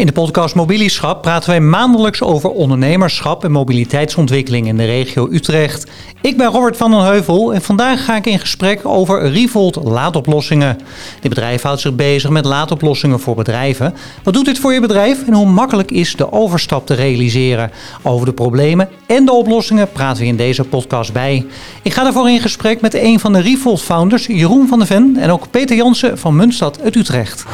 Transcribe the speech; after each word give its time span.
In 0.00 0.06
de 0.06 0.12
podcast 0.12 0.54
Mobilieschap 0.54 1.22
praten 1.22 1.50
wij 1.50 1.60
maandelijks 1.60 2.22
over 2.22 2.50
ondernemerschap 2.50 3.44
en 3.44 3.50
mobiliteitsontwikkeling 3.50 4.66
in 4.66 4.76
de 4.76 4.84
regio 4.84 5.28
Utrecht. 5.30 5.90
Ik 6.20 6.36
ben 6.36 6.46
Robert 6.46 6.76
van 6.76 6.90
den 6.90 7.00
Heuvel 7.00 7.54
en 7.54 7.62
vandaag 7.62 8.04
ga 8.04 8.16
ik 8.16 8.26
in 8.26 8.38
gesprek 8.38 8.80
over 8.82 9.30
Revolt 9.30 9.76
laadoplossingen. 9.76 10.78
Dit 11.20 11.28
bedrijf 11.28 11.62
houdt 11.62 11.80
zich 11.80 11.94
bezig 11.94 12.30
met 12.30 12.44
laadoplossingen 12.44 13.20
voor 13.20 13.34
bedrijven. 13.34 13.94
Wat 14.22 14.34
doet 14.34 14.44
dit 14.44 14.58
voor 14.58 14.72
je 14.72 14.80
bedrijf 14.80 15.26
en 15.26 15.32
hoe 15.32 15.46
makkelijk 15.46 15.90
is 15.90 16.16
de 16.16 16.32
overstap 16.32 16.86
te 16.86 16.94
realiseren? 16.94 17.70
Over 18.02 18.26
de 18.26 18.32
problemen 18.32 18.88
en 19.06 19.24
de 19.24 19.32
oplossingen 19.32 19.92
praten 19.92 20.22
we 20.22 20.28
in 20.28 20.36
deze 20.36 20.64
podcast 20.64 21.12
bij. 21.12 21.46
Ik 21.82 21.92
ga 21.92 22.02
daarvoor 22.02 22.30
in 22.30 22.40
gesprek 22.40 22.80
met 22.80 22.94
een 22.94 23.20
van 23.20 23.32
de 23.32 23.40
Revolt 23.40 23.82
founders, 23.82 24.26
Jeroen 24.26 24.68
van 24.68 24.78
der 24.78 24.86
Ven 24.86 25.16
en 25.18 25.30
ook 25.30 25.50
Peter 25.50 25.76
Jansen 25.76 26.18
van 26.18 26.36
Muntstad 26.36 26.82
uit 26.82 26.96
Utrecht. 26.96 27.44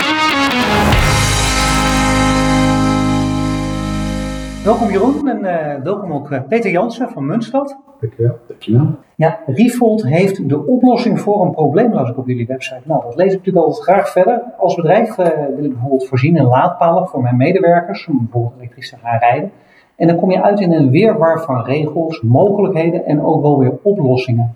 Welkom 4.66 4.90
Jeroen 4.90 5.28
en 5.28 5.38
uh, 5.38 5.82
welkom 5.84 6.12
ook 6.12 6.30
uh, 6.30 6.40
Peter 6.48 6.70
Jansen 6.70 7.08
van 7.08 7.26
Muntstad. 7.26 7.76
Dankjewel. 8.00 8.38
Dankjewel. 8.48 8.86
Ja, 9.16 9.38
Revolt 9.46 10.06
heeft 10.06 10.48
de 10.48 10.66
oplossing 10.66 11.20
voor 11.20 11.44
een 11.44 11.50
probleem, 11.50 11.92
las 11.92 12.10
ik 12.10 12.18
op 12.18 12.26
jullie 12.26 12.46
website. 12.46 12.80
Nou, 12.84 13.02
dat 13.02 13.14
lees 13.16 13.32
ik 13.32 13.38
natuurlijk 13.38 13.66
altijd 13.66 13.84
graag 13.84 14.08
verder. 14.08 14.42
Als 14.58 14.74
bedrijf 14.74 15.18
uh, 15.18 15.26
wil 15.56 15.64
ik 15.64 15.72
bijvoorbeeld 15.72 16.06
voorzien 16.06 16.36
in 16.36 16.44
laadpalen 16.44 17.08
voor 17.08 17.22
mijn 17.22 17.36
medewerkers, 17.36 18.06
om 18.06 18.18
bijvoorbeeld 18.18 18.52
elektrisch 18.56 18.90
te 18.90 18.96
gaan 18.96 19.18
rijden. 19.18 19.50
En 19.96 20.06
dan 20.06 20.16
kom 20.16 20.30
je 20.30 20.42
uit 20.42 20.60
in 20.60 20.72
een 20.72 20.90
weerwar 20.90 21.40
van 21.40 21.64
regels, 21.64 22.22
mogelijkheden 22.22 23.04
en 23.04 23.22
ook 23.22 23.42
wel 23.42 23.58
weer 23.58 23.72
oplossingen. 23.82 24.54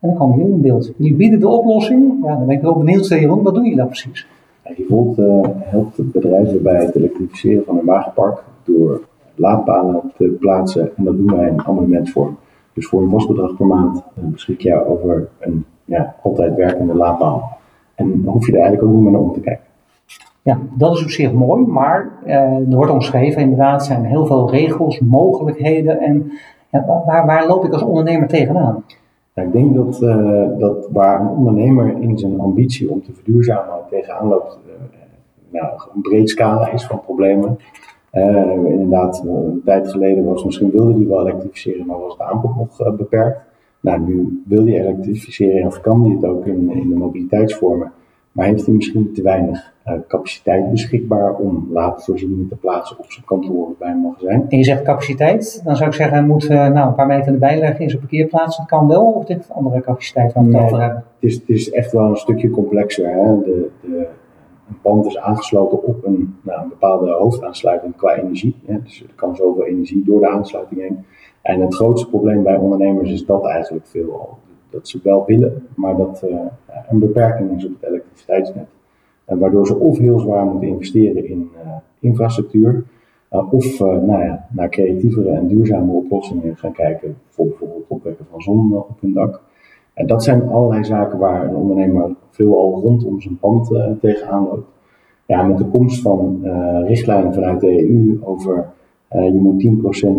En 0.00 0.08
dan 0.08 0.16
komen 0.18 0.38
jullie 0.38 0.52
in 0.54 0.60
beeld. 0.60 0.92
Jullie 0.96 1.16
bieden 1.16 1.40
de 1.40 1.48
oplossing. 1.48 2.24
Ja, 2.24 2.36
dan 2.36 2.46
ben 2.46 2.56
ik 2.56 2.62
wel 2.62 2.78
benieuwd, 2.78 3.08
Jeroen, 3.08 3.42
wat 3.42 3.54
doen 3.54 3.62
jullie 3.62 3.78
daar 3.78 3.86
precies? 3.86 4.26
Revolt 4.62 5.16
helpt 5.58 6.12
bedrijven 6.12 6.62
bij 6.62 6.84
het 6.84 6.94
elektrificeren 6.94 7.64
van 7.64 7.76
hun 7.76 7.84
wagenpark 7.84 8.42
door 8.64 9.00
laadpalen 9.34 10.12
te 10.16 10.36
plaatsen. 10.40 10.90
En 10.96 11.04
dat 11.04 11.16
doen 11.16 11.36
wij 11.36 11.48
in 11.48 11.60
abonnementsvorm. 11.60 12.36
Dus 12.72 12.86
voor 12.86 13.02
een 13.02 13.10
vast 13.10 13.28
bedrag 13.28 13.56
per 13.56 13.66
maand 13.66 14.04
eh, 14.16 14.24
beschik 14.24 14.60
je 14.60 14.86
over 14.86 15.28
een 15.38 15.64
ja, 15.84 16.14
altijd 16.22 16.54
werkende 16.54 16.94
laadpaal. 16.94 17.58
En 17.94 18.22
dan 18.24 18.32
hoef 18.32 18.46
je 18.46 18.52
er 18.52 18.60
eigenlijk 18.60 18.88
ook 18.88 18.94
niet 18.94 19.02
meer 19.02 19.12
naar 19.12 19.20
om 19.20 19.32
te 19.32 19.40
kijken. 19.40 19.64
Ja, 20.42 20.58
dat 20.76 20.94
is 20.96 21.02
op 21.02 21.10
zich 21.10 21.32
mooi, 21.32 21.66
maar 21.66 22.10
uh, 22.26 22.34
er 22.70 22.76
wordt 22.76 22.90
omschreven 22.90 23.42
inderdaad, 23.42 23.84
zijn 23.84 24.04
heel 24.04 24.26
veel 24.26 24.50
regels, 24.50 25.00
mogelijkheden 25.00 26.00
en 26.00 26.32
ja, 26.70 27.02
waar, 27.06 27.26
waar 27.26 27.46
loop 27.46 27.64
ik 27.64 27.72
als 27.72 27.82
ondernemer 27.82 28.28
tegenaan? 28.28 28.84
Nou, 29.34 29.48
ik 29.48 29.52
denk 29.52 29.74
dat, 29.74 30.00
uh, 30.02 30.58
dat 30.58 30.88
waar 30.92 31.20
een 31.20 31.28
ondernemer 31.28 31.96
in 32.00 32.18
zijn 32.18 32.40
ambitie 32.40 32.90
om 32.90 33.02
te 33.02 33.12
verduurzamen 33.12 33.74
tegenaan 33.90 34.28
loopt, 34.28 34.58
uh, 34.66 34.72
nou, 35.60 35.72
een 35.94 36.00
breed 36.00 36.30
scala 36.30 36.72
is 36.72 36.86
van 36.86 37.00
problemen. 37.00 37.58
Uh, 38.12 38.70
inderdaad, 38.70 39.24
een 39.26 39.62
tijd 39.64 39.90
geleden 39.90 40.24
was 40.24 40.44
misschien 40.44 40.70
wilde 40.70 40.94
die 40.94 41.06
wel 41.06 41.20
elektrificeren, 41.20 41.86
maar 41.86 41.98
was 41.98 42.12
het 42.12 42.22
aanbod 42.22 42.56
nog 42.56 42.80
uh, 42.80 42.92
beperkt. 42.92 43.40
Nou, 43.80 44.00
nu 44.00 44.42
wil 44.46 44.64
die 44.64 44.80
elektrificeren 44.80 45.66
of 45.66 45.80
kan 45.80 46.02
die 46.02 46.14
het 46.14 46.24
ook 46.24 46.46
in, 46.46 46.70
in 46.70 46.88
de 46.88 46.94
mobiliteitsvormen, 46.94 47.92
maar 48.32 48.46
heeft 48.46 48.66
hij 48.66 48.74
misschien 48.74 49.12
te 49.12 49.22
weinig 49.22 49.72
uh, 49.86 49.94
capaciteit 50.08 50.70
beschikbaar 50.70 51.34
om 51.34 51.68
laadvoorzieningen 51.70 52.48
te 52.48 52.56
plaatsen 52.56 52.98
op 52.98 53.12
zijn 53.12 53.24
kantoor 53.24 53.68
bij 53.78 53.90
een 53.90 54.00
magazijn. 54.00 54.44
En 54.48 54.58
je 54.58 54.64
zegt 54.64 54.82
capaciteit, 54.82 55.62
dan 55.64 55.76
zou 55.76 55.88
ik 55.88 55.94
zeggen, 55.94 56.16
hij 56.16 56.26
moet 56.26 56.48
nou, 56.48 56.88
een 56.88 56.94
paar 56.94 57.06
meter 57.06 57.32
erbij 57.32 57.58
leggen 57.58 57.80
in 57.80 57.88
zijn 57.88 58.00
parkeerplaats. 58.00 58.56
Dat 58.56 58.66
kan 58.66 58.88
wel, 58.88 59.04
of 59.04 59.24
dit 59.24 59.48
andere 59.52 59.80
capaciteit 59.80 60.32
we 60.32 60.40
het 60.40 60.54
over 60.54 60.80
hebben? 60.80 61.04
Het 61.20 61.30
is, 61.30 61.34
het 61.34 61.48
is 61.48 61.70
echt 61.70 61.92
wel 61.92 62.08
een 62.08 62.16
stukje 62.16 62.50
complexer. 62.50 63.08
Hè? 63.08 63.42
De, 63.42 63.68
de, 63.80 64.06
een 64.68 64.80
pand 64.82 65.06
is 65.06 65.18
aangesloten 65.18 65.82
op 65.82 66.04
een, 66.04 66.36
nou, 66.42 66.62
een 66.62 66.68
bepaalde 66.68 67.10
hoofdaansluiting 67.10 67.96
qua 67.96 68.14
energie. 68.14 68.54
Dus 68.66 69.02
er 69.02 69.14
kan 69.14 69.36
zoveel 69.36 69.64
energie 69.64 70.04
door 70.04 70.20
de 70.20 70.28
aansluiting 70.28 70.80
heen. 70.80 71.04
En 71.42 71.60
het 71.60 71.74
grootste 71.74 72.08
probleem 72.08 72.42
bij 72.42 72.56
ondernemers 72.56 73.10
is 73.10 73.26
dat 73.26 73.46
eigenlijk 73.46 73.86
veel 73.86 74.38
Dat 74.70 74.88
ze 74.88 75.00
wel 75.02 75.24
willen, 75.26 75.66
maar 75.74 75.96
dat 75.96 76.22
uh, 76.24 76.40
een 76.88 76.98
beperking 76.98 77.56
is 77.56 77.64
op 77.66 77.72
het 77.80 77.90
elektriciteitsnet. 77.90 78.66
Waardoor 79.24 79.66
ze 79.66 79.74
of 79.74 79.98
heel 79.98 80.18
zwaar 80.18 80.44
moeten 80.44 80.68
investeren 80.68 81.28
in 81.28 81.50
uh, 81.54 81.72
infrastructuur, 81.98 82.84
uh, 83.32 83.52
of 83.52 83.80
nou 83.80 84.24
ja, 84.24 84.46
naar 84.50 84.68
creatievere 84.68 85.30
en 85.30 85.46
duurzame 85.46 85.92
oplossingen 85.92 86.56
gaan 86.56 86.72
kijken. 86.72 87.16
Voor 87.28 87.46
bijvoorbeeld 87.46 87.84
opwekken 87.88 88.26
van 88.30 88.40
zon 88.40 88.72
op 88.72 89.00
hun 89.00 89.12
dak. 89.12 89.42
En 89.94 90.06
dat 90.06 90.24
zijn 90.24 90.48
allerlei 90.48 90.84
zaken 90.84 91.18
waar 91.18 91.48
een 91.48 91.56
ondernemer 91.56 92.14
veelal 92.30 92.80
rondom 92.80 93.20
zijn 93.20 93.38
pand 93.38 93.70
uh, 93.70 93.86
tegenaan 94.00 94.44
loopt. 94.44 94.70
Ja, 95.26 95.42
met 95.42 95.58
de 95.58 95.64
komst 95.64 96.02
van 96.02 96.40
uh, 96.44 96.78
richtlijnen 96.86 97.34
vanuit 97.34 97.60
de 97.60 97.90
EU 97.90 98.18
over 98.24 98.70
uh, 99.12 99.24
je 99.24 99.40
moet 99.40 99.66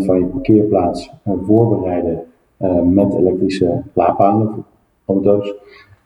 10% 0.01 0.05
van 0.05 0.19
je 0.19 0.25
parkeerplaats 0.25 1.13
voorbereiden 1.43 2.23
met 2.83 3.13
elektrische 3.13 3.81
laadpalen 3.93 4.47
voor 4.47 4.63
auto's. 5.05 5.53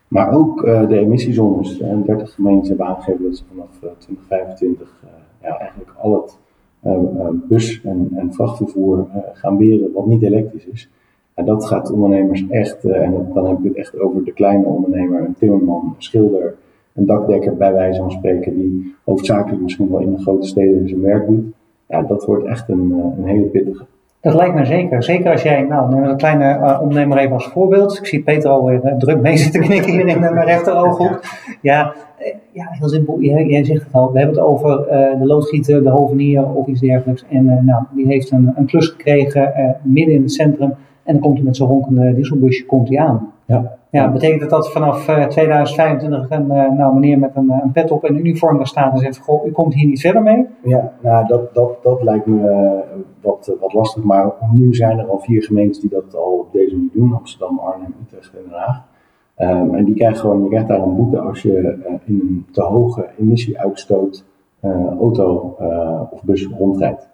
Maar 0.07 0.33
ook 0.33 0.61
de 0.61 0.97
emissiezones. 0.97 1.79
En 1.79 2.03
30 2.05 2.33
gemeenten 2.33 2.67
hebben 2.67 2.85
aangegeven 2.85 3.23
dat 3.23 3.37
ze 3.37 3.43
vanaf 3.49 3.67
2025 3.69 5.03
ja, 5.41 5.57
eigenlijk 5.57 5.91
al 6.01 6.13
het 6.13 6.37
bus- 7.47 7.81
en, 7.83 8.09
en 8.15 8.33
vrachtvervoer 8.33 9.07
gaan 9.33 9.57
weren 9.57 9.91
wat 9.93 10.05
niet 10.05 10.21
elektrisch 10.21 10.65
is. 10.65 10.89
En 11.37 11.45
dat 11.45 11.65
gaat 11.65 11.91
ondernemers 11.91 12.45
echt, 12.49 12.85
uh, 12.85 13.01
en 13.01 13.29
dan 13.33 13.47
heb 13.47 13.57
ik 13.57 13.63
het 13.63 13.75
echt 13.75 13.99
over 13.99 14.23
de 14.23 14.33
kleine 14.33 14.65
ondernemer, 14.65 15.19
een 15.19 15.35
timmerman, 15.39 15.83
een 15.85 16.03
schilder, 16.03 16.55
een 16.93 17.05
dakdekker 17.05 17.55
bij 17.55 17.73
wijze 17.73 17.99
van 17.99 18.11
spreken, 18.11 18.55
die 18.55 18.95
hoofdzakelijk 19.05 19.61
misschien 19.61 19.89
wel 19.91 19.99
in 19.99 20.13
de 20.13 20.21
grote 20.21 20.47
steden 20.47 20.89
zijn 20.89 21.01
werk 21.01 21.27
doet. 21.27 21.45
Ja, 21.87 22.01
dat 22.01 22.25
wordt 22.25 22.45
echt 22.45 22.69
een, 22.69 22.89
uh, 22.89 23.17
een 23.17 23.25
hele 23.25 23.45
pittige. 23.45 23.85
Dat 24.21 24.33
lijkt 24.33 24.55
me 24.55 24.65
zeker. 24.65 25.03
Zeker 25.03 25.31
als 25.31 25.41
jij, 25.41 25.61
nou, 25.61 25.95
neem 25.95 26.03
een 26.03 26.17
kleine 26.17 26.57
uh, 26.57 26.79
ondernemer 26.81 27.17
even 27.17 27.33
als 27.33 27.47
voorbeeld. 27.47 27.97
Ik 27.97 28.05
zie 28.05 28.23
Peter 28.23 28.49
alweer 28.49 28.85
uh, 28.85 28.97
druk 28.97 29.21
mee 29.21 29.37
zitten 29.37 29.61
knikken 29.61 29.91
hier 29.91 30.07
in 30.07 30.19
mijn 30.19 30.45
rechterooghoek. 30.45 31.19
Ja, 31.61 31.93
ja, 32.51 32.67
heel 32.69 32.89
simpel. 32.89 33.21
Jij, 33.21 33.45
jij, 33.45 33.63
zegt 33.63 33.83
het 33.83 33.93
al. 33.93 34.11
We 34.11 34.19
hebben 34.19 34.35
het 34.35 34.45
over 34.45 34.85
de 35.19 35.25
loodgieter, 35.25 35.83
de 35.83 35.89
hovenier 35.89 36.45
of 36.53 36.67
iets 36.67 36.81
dergelijks. 36.81 37.25
En 37.29 37.65
nou, 37.65 37.83
die 37.91 38.07
heeft 38.07 38.31
een, 38.31 38.53
een 38.55 38.65
klus 38.65 38.87
gekregen 38.87 39.75
midden 39.83 40.13
in 40.13 40.21
het 40.21 40.31
centrum. 40.31 40.73
En 41.07 41.13
dan 41.13 41.21
komt 41.21 41.35
hij 41.35 41.45
met 41.45 41.55
zo'n 41.55 41.67
ronkende 41.67 42.13
dieselbusje 42.13 42.65
komt 42.65 42.89
hij 42.89 42.99
aan. 42.99 43.31
Ja. 43.45 43.77
Ja, 43.91 44.11
betekent 44.11 44.41
dat 44.41 44.49
dat 44.49 44.71
vanaf 44.71 45.09
uh, 45.09 45.25
2025 45.25 46.29
een 46.29 46.45
uh, 46.45 46.71
nou, 46.71 46.93
meneer 46.93 47.19
met 47.19 47.35
een, 47.35 47.49
een, 47.49 47.71
pet 47.71 47.91
op 47.91 48.03
en 48.03 48.13
een 48.13 48.19
uniform 48.19 48.57
daar 48.57 48.67
staat 48.67 48.93
en 48.93 48.99
zegt: 48.99 49.17
Goh, 49.17 49.45
u 49.45 49.51
komt 49.51 49.73
hier 49.73 49.87
niet 49.87 50.01
verder 50.01 50.21
mee? 50.21 50.45
Ja, 50.63 50.93
nou, 51.01 51.27
dat, 51.27 51.53
dat, 51.53 51.83
dat 51.83 52.03
lijkt 52.03 52.25
me 52.25 52.49
uh, 52.49 53.01
wat, 53.21 53.55
wat 53.59 53.73
lastig. 53.73 54.03
Maar 54.03 54.31
nu 54.53 54.73
zijn 54.73 54.99
er 54.99 55.07
al 55.07 55.19
vier 55.19 55.43
gemeentes 55.43 55.79
die 55.79 55.89
dat 55.89 56.15
al 56.15 56.31
op 56.31 56.51
deze 56.51 56.75
manier 56.75 56.89
doen: 56.93 57.13
Amsterdam, 57.13 57.59
Arnhem, 57.59 57.93
Utrecht 58.05 58.33
en 58.33 58.41
Den 58.49 58.59
Haag. 58.59 58.83
Um, 59.37 59.75
en 59.75 59.85
die 59.85 59.95
krijgen 59.95 60.19
gewoon, 60.19 60.43
je 60.43 60.49
krijgt 60.49 60.67
daar 60.67 60.81
een 60.81 60.95
boete 60.95 61.19
als 61.19 61.41
je 61.41 61.77
in 62.05 62.19
een 62.19 62.45
te 62.51 62.61
hoge 62.61 63.09
emissieuitstoot 63.19 64.25
auto 64.99 65.55
of 66.11 66.23
bus 66.23 66.47
rondrijdt. 66.57 67.09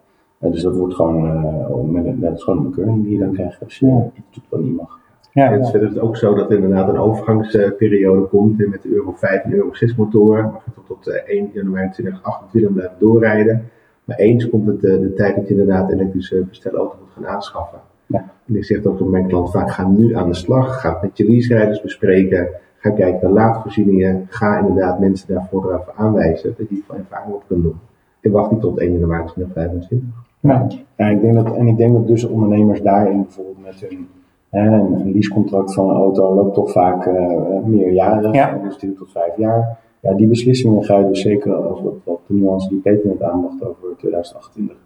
Dus 0.52 0.62
dat 0.62 0.78
wordt 0.78 0.96
gewoon, 0.96 1.26
uh, 1.26 2.04
met, 2.04 2.22
dat 2.22 2.34
is 2.34 2.44
gewoon 2.44 2.60
een 2.60 2.70
bekeuring 2.70 3.04
die 3.04 3.12
je 3.12 3.20
dan 3.20 3.34
krijgt 3.34 3.64
als 3.64 3.80
je 3.80 3.86
ja. 3.86 4.12
iets 4.14 4.28
doet 4.32 4.44
wat 4.50 4.62
niet 4.62 4.76
mag. 4.76 5.02
Ja, 5.34 5.52
het 5.52 5.74
is 5.82 6.00
ook 6.00 6.18
zo 6.18 6.34
dat 6.34 6.50
er 6.50 6.56
inderdaad 6.56 6.90
een 6.90 6.98
overgangsperiode 6.98 8.28
komt 8.28 8.58
met 8.58 8.82
de 8.82 8.90
Euro 8.90 9.14
5 9.18 9.44
en 9.44 9.54
Euro 9.54 9.74
6 9.74 9.96
motoren. 9.96 10.44
Mag 10.44 10.66
je 10.66 10.72
tot, 10.76 10.86
tot 10.88 11.24
1 11.26 11.50
januari 11.54 11.90
2028 11.90 12.74
blijven 12.74 12.96
doorrijden. 13.00 13.70
Maar 14.04 14.18
eens 14.18 14.50
komt 14.50 14.68
het 14.68 14.82
de, 14.82 15.00
de 15.00 15.14
tijd 15.14 15.36
dat 15.36 15.48
je 15.48 15.54
inderdaad 15.54 15.92
een 15.92 16.00
elektrische 16.00 16.46
bestelauto 16.50 16.98
moet 17.00 17.12
gaan 17.12 17.28
aanschaffen. 17.28 17.80
Ja. 18.06 18.32
En 18.48 18.56
ik 18.56 18.66
zeg 18.66 18.86
ook 18.86 18.98
tot 18.98 19.10
mijn 19.10 19.28
klant 19.28 19.52
vaak, 19.52 19.72
ga 19.72 19.88
nu 19.88 20.16
aan 20.16 20.28
de 20.28 20.36
slag. 20.36 20.82
Ga 20.82 21.00
met 21.02 21.18
je 21.18 21.26
leaserijders 21.26 21.82
bespreken. 21.82 22.50
Ga 22.78 22.90
kijken 22.90 23.20
naar 23.22 23.32
laadvoorzieningen. 23.32 24.26
Ga 24.30 24.60
inderdaad 24.60 25.00
mensen 25.00 25.34
daarvoor 25.34 25.94
aanwijzen 25.96 26.54
dat 26.58 26.70
je 26.70 26.84
van 26.88 26.98
ervaring 26.98 27.34
op 27.34 27.44
kunt 27.48 27.64
doen. 27.64 27.80
En 28.22 28.32
wacht 28.32 28.52
niet 28.52 28.62
tot 28.62 28.80
1 28.80 28.92
januari 29.00 29.26
2025. 29.26 30.10
Ja. 30.44 30.68
ja, 30.98 31.06
ik 31.08 31.22
denk 31.22 31.36
dat, 31.36 31.56
en 31.56 31.68
ik 31.68 31.78
denk 31.78 31.94
dat 31.94 32.08
dus 32.08 32.24
ondernemers 32.24 32.82
daarin 32.82 33.22
bijvoorbeeld 33.22 33.62
met 33.62 33.80
hun 33.90 34.08
hè, 34.50 34.78
een, 34.78 35.00
een 35.00 35.12
leasecontract 35.12 35.74
van 35.74 35.90
een 35.90 35.96
auto 35.96 36.36
loopt 36.36 36.54
toch 36.54 36.72
vaak 36.72 37.06
uh, 37.06 37.60
meerjarig, 37.66 38.34
ja. 38.34 38.60
dus 38.64 38.78
10 38.78 38.96
tot 38.96 39.12
5 39.12 39.38
jaar. 39.38 39.78
Ja, 40.00 40.14
die 40.14 40.28
beslissingen 40.28 40.84
ga 40.84 40.98
je 40.98 41.08
dus 41.08 41.22
zeker 41.22 41.56
als 41.56 41.82
wat, 42.04 42.20
de 42.28 42.34
nuance 42.34 42.70
die 42.70 42.80
Peter 42.80 43.08
net 43.08 43.22
aandacht 43.22 43.64
over 43.64 43.96
2028. 43.98 44.78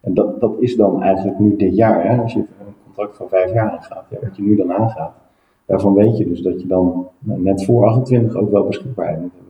En 0.00 0.14
dat, 0.14 0.40
dat 0.40 0.54
is 0.58 0.76
dan 0.76 1.02
eigenlijk 1.02 1.38
nu 1.38 1.56
dit 1.56 1.76
jaar. 1.76 2.08
Hè? 2.08 2.22
Als 2.22 2.32
je 2.32 2.38
een 2.38 2.74
contract 2.84 3.16
van 3.16 3.28
5 3.28 3.52
jaar 3.52 3.70
aangaat, 3.70 4.04
ja, 4.10 4.16
wat 4.22 4.36
je 4.36 4.42
nu 4.42 4.56
dan 4.56 4.72
aangaat, 4.72 5.12
daarvan 5.66 5.94
weet 5.94 6.16
je 6.16 6.28
dus 6.28 6.40
dat 6.40 6.60
je 6.60 6.66
dan 6.66 7.06
nou, 7.18 7.40
net 7.40 7.64
voor 7.64 7.86
28 7.86 8.36
ook 8.36 8.50
wel 8.50 8.66
beschikbaarheid 8.66 9.20
moet 9.20 9.32
hebben 9.34 9.43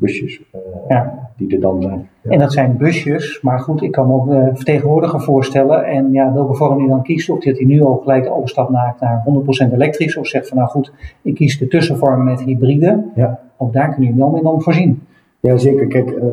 busjes. 0.00 0.40
Uh, 0.54 0.60
ja 0.88 1.30
die 1.46 1.54
er 1.54 1.60
dan 1.60 1.82
zijn. 1.82 2.08
En 2.22 2.38
dat 2.38 2.52
zijn 2.52 2.76
busjes, 2.76 3.40
maar 3.42 3.60
goed, 3.60 3.82
ik 3.82 3.92
kan 3.92 4.06
me 4.06 4.12
ook 4.12 4.26
uh, 4.26 4.46
vertegenwoordiger 4.52 5.20
voorstellen. 5.20 5.84
En 5.84 6.12
ja, 6.12 6.32
welke 6.32 6.54
vorm 6.54 6.78
hij 6.78 6.88
dan 6.88 7.02
kiest, 7.02 7.30
of 7.30 7.44
dat 7.44 7.56
hij 7.56 7.66
nu 7.66 7.82
al 7.82 7.96
gelijk 7.96 8.24
de 8.24 8.32
overstap 8.32 8.70
maakt 8.70 9.00
naar 9.00 9.24
100% 9.68 9.72
elektrisch, 9.72 10.16
of 10.16 10.26
zegt 10.26 10.48
van 10.48 10.56
nou 10.56 10.68
goed, 10.68 10.92
ik 11.22 11.34
kies 11.34 11.58
de 11.58 11.68
tussenvorm 11.68 12.24
met 12.24 12.42
hybride. 12.42 13.04
Ja. 13.14 13.40
Ook 13.56 13.72
daar 13.72 13.94
kun 13.94 14.04
je 14.04 14.14
wel 14.14 14.30
mee 14.30 14.42
dan 14.42 14.62
voorzien. 14.62 15.02
Ja, 15.40 15.56
zeker. 15.56 15.86
Kijk, 15.86 16.10
uh, 16.10 16.24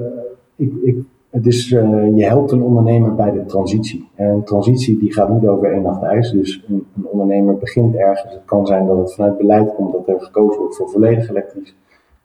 ik, 0.55 0.73
ik 0.83 0.95
Het 1.29 1.45
is, 1.45 1.71
uh, 1.71 2.15
je 2.15 2.25
helpt 2.25 2.51
een 2.51 2.61
ondernemer 2.61 3.15
bij 3.15 3.31
de 3.31 3.45
transitie. 3.45 4.07
En 4.15 4.27
een 4.27 4.43
transitie 4.43 4.99
die 4.99 5.13
gaat 5.13 5.29
niet 5.29 5.47
over 5.47 5.71
één 5.71 5.81
nacht 5.81 6.01
ijs. 6.01 6.31
Dus 6.31 6.63
een, 6.67 6.85
een, 6.95 7.05
ondernemer 7.05 7.57
begint 7.57 7.95
ergens. 7.95 8.33
Het 8.33 8.45
kan 8.45 8.65
zijn 8.65 8.85
dat 8.85 8.97
het 8.97 9.13
vanuit 9.13 9.37
beleid 9.37 9.73
komt 9.75 9.91
dat 9.91 10.07
er 10.07 10.21
gekozen 10.21 10.59
wordt 10.59 10.75
voor 10.75 10.89
volledig 10.89 11.29
elektrisch. 11.29 11.75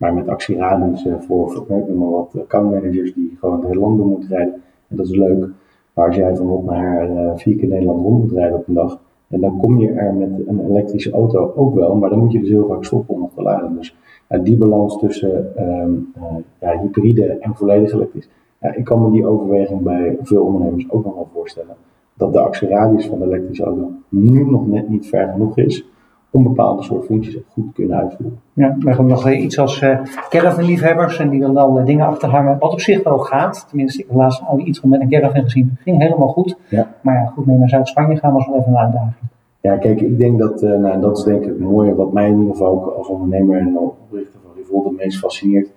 Maar 0.03 0.15
met 0.15 0.29
actieradius 0.29 1.05
uh, 1.05 1.15
voor, 1.19 1.65
ik 1.69 1.89
noem 1.89 1.99
maar 1.99 2.11
wat, 2.11 2.37
accountmanagers 2.39 3.15
die 3.15 3.37
gewoon 3.41 3.59
het 3.59 3.69
hele 3.69 3.81
land 3.81 3.97
door 3.97 4.07
moeten 4.07 4.29
rijden. 4.29 4.55
En 4.89 4.97
dat 4.97 5.07
is 5.07 5.17
leuk. 5.17 5.49
Maar 5.95 6.07
als 6.07 6.17
jij 6.17 6.37
van 6.37 6.51
op 6.51 6.65
naar 6.65 7.11
uh, 7.11 7.31
vier 7.35 7.57
keer 7.57 7.69
Nederland 7.69 8.03
rond 8.03 8.23
moet 8.23 8.33
rijden 8.33 8.59
op 8.59 8.69
een 8.69 8.75
dag. 8.75 9.01
En 9.29 9.41
dan 9.41 9.59
kom 9.59 9.79
je 9.79 9.91
er 9.91 10.15
met 10.15 10.47
een 10.47 10.65
elektrische 10.69 11.11
auto 11.11 11.53
ook 11.57 11.75
wel. 11.75 11.95
Maar 11.95 12.11
dan 12.11 12.19
moet 12.19 12.33
je 12.33 12.41
dus 12.41 12.49
heel 12.49 12.67
vaak 12.67 12.85
stoppen 12.85 13.15
om 13.15 13.21
nog 13.21 13.31
te 13.35 13.43
laden. 13.43 13.75
Dus 13.77 13.97
die 14.43 14.57
balans 14.57 14.99
tussen 14.99 15.63
um, 15.83 16.13
ja, 16.61 16.79
hybride 16.81 17.27
en 17.27 17.55
volledig 17.55 17.93
elektrisch 17.93 18.29
ja, 18.61 18.75
ik 18.75 18.85
kan 18.85 19.03
me 19.03 19.11
die 19.11 19.27
overweging 19.27 19.83
bij 19.83 20.19
veel 20.23 20.43
ondernemers 20.43 20.91
ook 20.91 21.05
nog 21.05 21.15
wel 21.15 21.29
voorstellen. 21.33 21.75
Dat 22.15 22.33
de 22.33 22.41
actieradius 22.41 23.07
van 23.07 23.19
de 23.19 23.25
elektrische 23.25 23.65
auto 23.65 23.91
nu 24.09 24.51
nog 24.51 24.67
net 24.67 24.89
niet 24.89 25.07
ver 25.07 25.29
genoeg 25.29 25.59
is 25.59 25.87
om 26.33 26.43
bepaalde 26.43 26.83
soort 26.83 27.05
functies 27.05 27.39
goed 27.53 27.65
te 27.67 27.73
kunnen 27.73 27.99
uitvoeren. 27.99 28.41
Ja, 28.53 28.77
we 28.79 28.89
hebben 28.89 29.07
nog 29.07 29.31
iets 29.31 29.59
als 29.59 29.83
uh, 29.83 29.99
caravanliefhebbers 30.29 31.19
en 31.19 31.29
die 31.29 31.41
dan 31.41 31.55
dan 31.55 31.79
uh, 31.79 31.85
dingen 31.85 32.07
achterhangen. 32.07 32.59
Wat 32.59 32.73
op 32.73 32.81
zich 32.81 33.03
wel 33.03 33.19
gaat, 33.19 33.67
tenminste 33.69 34.01
ik 34.01 34.07
heb 34.09 34.17
laatst 34.17 34.43
al 34.47 34.59
iets 34.59 34.83
met 34.83 35.01
een 35.01 35.09
caravan 35.09 35.43
gezien, 35.43 35.77
ging 35.81 35.99
helemaal 35.99 36.29
goed. 36.29 36.57
Ja. 36.69 36.95
Maar 37.01 37.15
ja, 37.15 37.27
goed 37.27 37.47
mee 37.47 37.57
naar 37.57 37.69
Zuid-Spanje 37.69 38.17
gaan 38.17 38.33
was 38.33 38.47
wel 38.47 38.59
even 38.59 38.73
een 38.73 38.79
uitdaging. 38.79 39.15
Ja, 39.61 39.77
kijk, 39.77 40.01
ik 40.01 40.19
denk 40.19 40.39
dat, 40.39 40.63
uh, 40.63 40.79
nou, 40.79 41.01
dat 41.01 41.19
is 41.19 41.25
denk 41.25 41.43
ik 41.43 41.49
het 41.49 41.61
mooie 41.61 41.95
wat 41.95 42.13
mij 42.13 42.29
in 42.29 42.39
ieder 42.39 42.53
geval 42.53 42.73
ook 42.73 42.95
als 42.97 43.09
ondernemer 43.09 43.59
en 43.59 43.79
oprichter 43.79 44.41
van 44.43 44.51
Revolt 44.57 44.85
het 44.85 44.97
meest 44.97 45.19
fascineert 45.19 45.71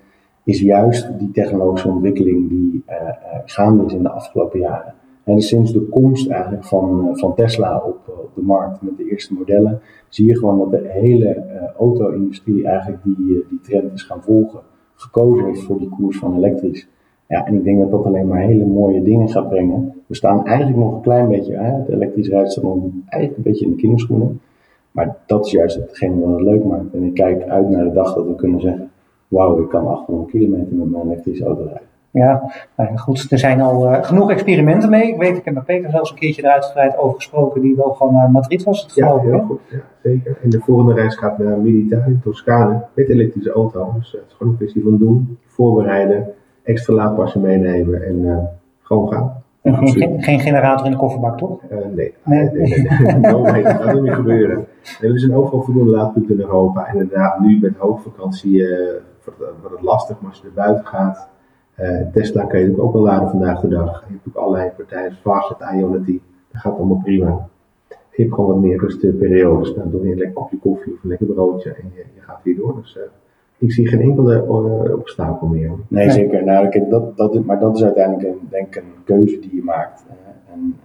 is 0.44 0.60
juist 0.60 1.20
die 1.20 1.32
technologische 1.32 1.90
ontwikkeling 1.90 2.50
die 2.50 2.84
uh, 2.90 2.96
gaande 3.46 3.86
is 3.86 3.94
in 3.94 4.04
de 4.04 4.10
afgelopen 4.10 4.60
jaren. 4.60 4.94
En 5.26 5.42
sinds 5.42 5.72
de 5.72 5.82
komst 5.82 6.30
eigenlijk 6.30 6.64
van, 6.64 7.08
uh, 7.08 7.16
van 7.16 7.36
Tesla 7.36 7.78
op, 7.78 7.98
op, 8.08 8.30
de 8.36 8.42
markt 8.42 8.82
met 8.82 8.98
de 8.98 9.10
eerste 9.10 9.34
modellen, 9.34 9.80
zie 10.10 10.28
je 10.28 10.38
gewoon 10.38 10.58
dat 10.58 10.72
de 10.72 10.90
hele 10.90 11.44
auto-industrie 11.78 12.68
eigenlijk 12.68 13.04
die, 13.04 13.46
die 13.50 13.60
trend 13.62 13.94
is 13.94 14.04
gaan 14.04 14.22
volgen. 14.22 14.60
Gekozen 14.96 15.46
heeft 15.46 15.64
voor 15.64 15.80
die 15.80 15.90
koers 15.90 16.18
van 16.18 16.36
elektrisch. 16.36 16.88
Ja, 17.28 17.46
en 17.46 17.54
ik 17.54 17.64
denk 17.64 17.80
dat 17.80 17.92
dat 17.92 18.06
alleen 18.06 18.28
maar 18.28 18.40
hele 18.40 18.66
mooie 18.66 19.02
dingen 19.02 19.30
gaat 19.30 19.50
brengen. 19.50 19.94
We 20.06 20.16
staan 20.16 20.46
eigenlijk 20.46 20.78
nog 20.78 20.94
een 20.94 21.02
klein 21.02 21.30
beetje, 21.30 21.54
hè, 21.54 21.72
het 21.72 21.90
elektrisch 21.90 22.30
rijden 22.30 22.52
staat 22.52 22.64
nog 22.64 22.78
eigenlijk 23.08 23.38
een 23.38 23.52
beetje 23.52 23.66
in 23.66 23.72
de 23.72 23.78
kinderschoenen. 23.78 24.40
Maar 24.92 25.18
dat 25.26 25.46
is 25.46 25.52
juist 25.52 25.76
hetgene 25.76 26.20
wat 26.20 26.34
het 26.34 26.42
leuk 26.42 26.64
maakt. 26.64 26.94
En 26.94 27.04
ik 27.04 27.14
kijk 27.14 27.44
uit 27.44 27.70
naar 27.70 27.84
de 27.84 27.92
dag 27.92 28.14
dat 28.14 28.26
we 28.26 28.36
kunnen 28.36 28.62
zeggen, 28.62 28.92
wauw, 29.28 29.62
ik 29.62 29.70
kan 29.70 29.88
800 29.88 30.30
kilometer 30.30 30.76
met 30.76 30.92
mijn 30.92 31.06
elektrische 31.06 31.46
auto 31.46 31.64
rijden. 31.64 31.95
Ja, 32.16 32.52
nou 32.78 32.98
goed, 32.98 33.32
er 33.32 33.40
zijn 33.40 33.62
al 33.62 33.92
uh, 33.92 34.04
genoeg 34.04 34.32
experimenten 34.32 34.90
mee. 34.90 35.08
Ik 35.08 35.18
weet, 35.18 35.38
ik 35.38 35.46
heb 35.46 35.54
met 35.54 35.66
Peter 35.66 35.90
zelfs 35.90 36.12
een 36.12 36.18
keertje 36.18 36.44
eruit 36.44 36.98
over 36.98 37.16
gesproken, 37.16 37.62
die 37.62 37.76
wel 37.76 37.94
gewoon 37.94 38.14
naar 38.14 38.32
Madrid 38.32 38.64
was. 38.64 38.82
Het 38.82 38.94
ja, 38.94 39.18
heel 39.18 39.40
goed, 39.40 39.60
ja, 39.70 39.80
zeker. 40.04 40.38
En 40.44 40.50
de 40.50 40.60
volgende 40.60 40.94
reis 40.94 41.16
gaat 41.16 41.38
naar 41.38 41.58
Milita 41.58 42.04
in 42.06 42.20
Toscane 42.24 42.86
met 42.94 43.10
elektrische 43.10 43.52
auto. 43.52 43.94
Dus 43.98 44.14
uh, 44.14 44.22
het 44.22 44.30
is 44.30 44.36
gewoon 44.36 44.52
een 44.52 44.58
kwestie 44.58 44.84
van 44.84 44.98
doen, 44.98 45.38
voorbereiden, 45.46 46.28
extra 46.64 46.94
laadpassen 46.94 47.42
meenemen 47.42 48.06
en 48.06 48.16
uh, 48.16 48.38
gewoon 48.82 49.08
gaan. 49.12 49.44
Geen, 49.64 50.24
geen, 50.24 50.40
generator 50.40 50.86
in 50.86 50.92
de 50.92 50.98
kofferbak, 50.98 51.38
toch? 51.38 51.60
Nee. 51.70 51.84
Nee. 51.94 52.14
nee, 52.24 52.50
nee, 52.52 52.88
nee. 53.18 53.64
dat 53.64 53.82
gaat 53.82 54.02
niet 54.02 54.14
gebeuren. 54.14 54.66
Er 55.02 55.20
zijn 55.20 55.36
overal 55.36 55.62
voldoende 55.62 55.92
laadpunten 55.92 56.34
in 56.34 56.42
Europa. 56.42 56.88
En 56.88 56.94
inderdaad, 56.94 57.40
nu 57.40 57.60
met 57.62 57.78
hoogvakantie 57.78 58.66
wordt, 59.24 59.72
het 59.72 59.82
lastig, 59.82 60.20
maar 60.20 60.30
als 60.30 60.40
je 60.40 60.48
er 60.48 60.54
buiten 60.54 60.86
gaat. 60.86 61.34
Uh, 61.80 62.02
Tesla 62.14 62.46
kan 62.46 62.60
je 62.60 62.82
ook 62.82 62.94
wel 62.94 63.02
laden 63.02 63.30
vandaag 63.30 63.60
de 63.60 63.68
dag. 63.68 64.04
Je 64.08 64.14
hebt 64.14 64.28
ook 64.28 64.44
allerlei 64.44 64.72
partijen, 64.78 65.12
Fastnet, 65.22 65.70
Ionity. 65.74 66.20
Dat 66.52 66.62
gaat 66.62 66.78
allemaal 66.78 67.02
prima. 67.04 67.48
Je 67.90 68.22
hebt 68.22 68.34
gewoon 68.34 68.50
wat 68.50 68.60
meer 68.60 68.80
rustige 68.80 69.14
periodes. 69.14 69.74
Dan 69.74 69.90
doe 69.90 70.06
je 70.06 70.12
een 70.12 70.18
lekker 70.18 70.36
kopje 70.36 70.58
koffie 70.58 70.94
of 70.94 71.04
een 71.04 71.10
lekker 71.10 71.28
broodje 71.28 71.70
en 71.70 71.92
je, 71.96 72.04
je 72.16 72.22
gaat 72.22 72.40
weer 72.44 72.56
door. 72.56 72.76
Dus 72.82 72.98
ik 73.58 73.72
zie 73.72 73.88
geen 73.88 74.02
enkele 74.02 74.46
obstakel 74.98 75.48
meer. 75.48 75.72
Nee, 75.88 76.12
zeker. 76.12 76.44
Nou, 76.44 76.90
dat, 76.90 77.18
dat, 77.18 77.46
maar 77.46 77.60
dat 77.60 77.76
is 77.76 77.84
uiteindelijk 77.84 78.28
een, 78.28 78.48
denk 78.50 78.76
een 78.76 78.94
keuze 79.04 79.40
die 79.40 79.56
je 79.56 79.64
maakt. 79.64 80.06
en, 80.52 80.80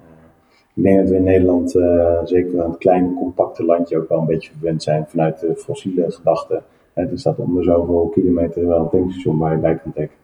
ik 0.75 0.83
denk 0.83 0.99
dat 0.99 1.09
we 1.09 1.17
in 1.17 1.23
Nederland, 1.23 1.71
zeker 2.25 2.59
een 2.59 2.79
kleine, 2.79 3.15
compacte 3.15 3.65
landje, 3.65 3.99
ook 3.99 4.09
wel 4.09 4.19
een 4.19 4.27
beetje 4.27 4.53
verwend 4.53 4.83
zijn 4.83 5.05
vanuit 5.07 5.41
de 5.41 5.57
fossiele 5.57 6.11
gedachten. 6.11 6.63
er 6.95 7.09
staat 7.15 7.39
om 7.39 7.55
de 7.55 7.63
zoveel 7.63 8.11
kilometer 8.13 8.67
wel 8.67 8.81
een 8.81 8.89
tankstation 8.89 9.39
waar 9.39 9.53
je 9.53 9.59
bij 9.59 9.77
kunt 9.77 9.95
tanken. 9.95 10.19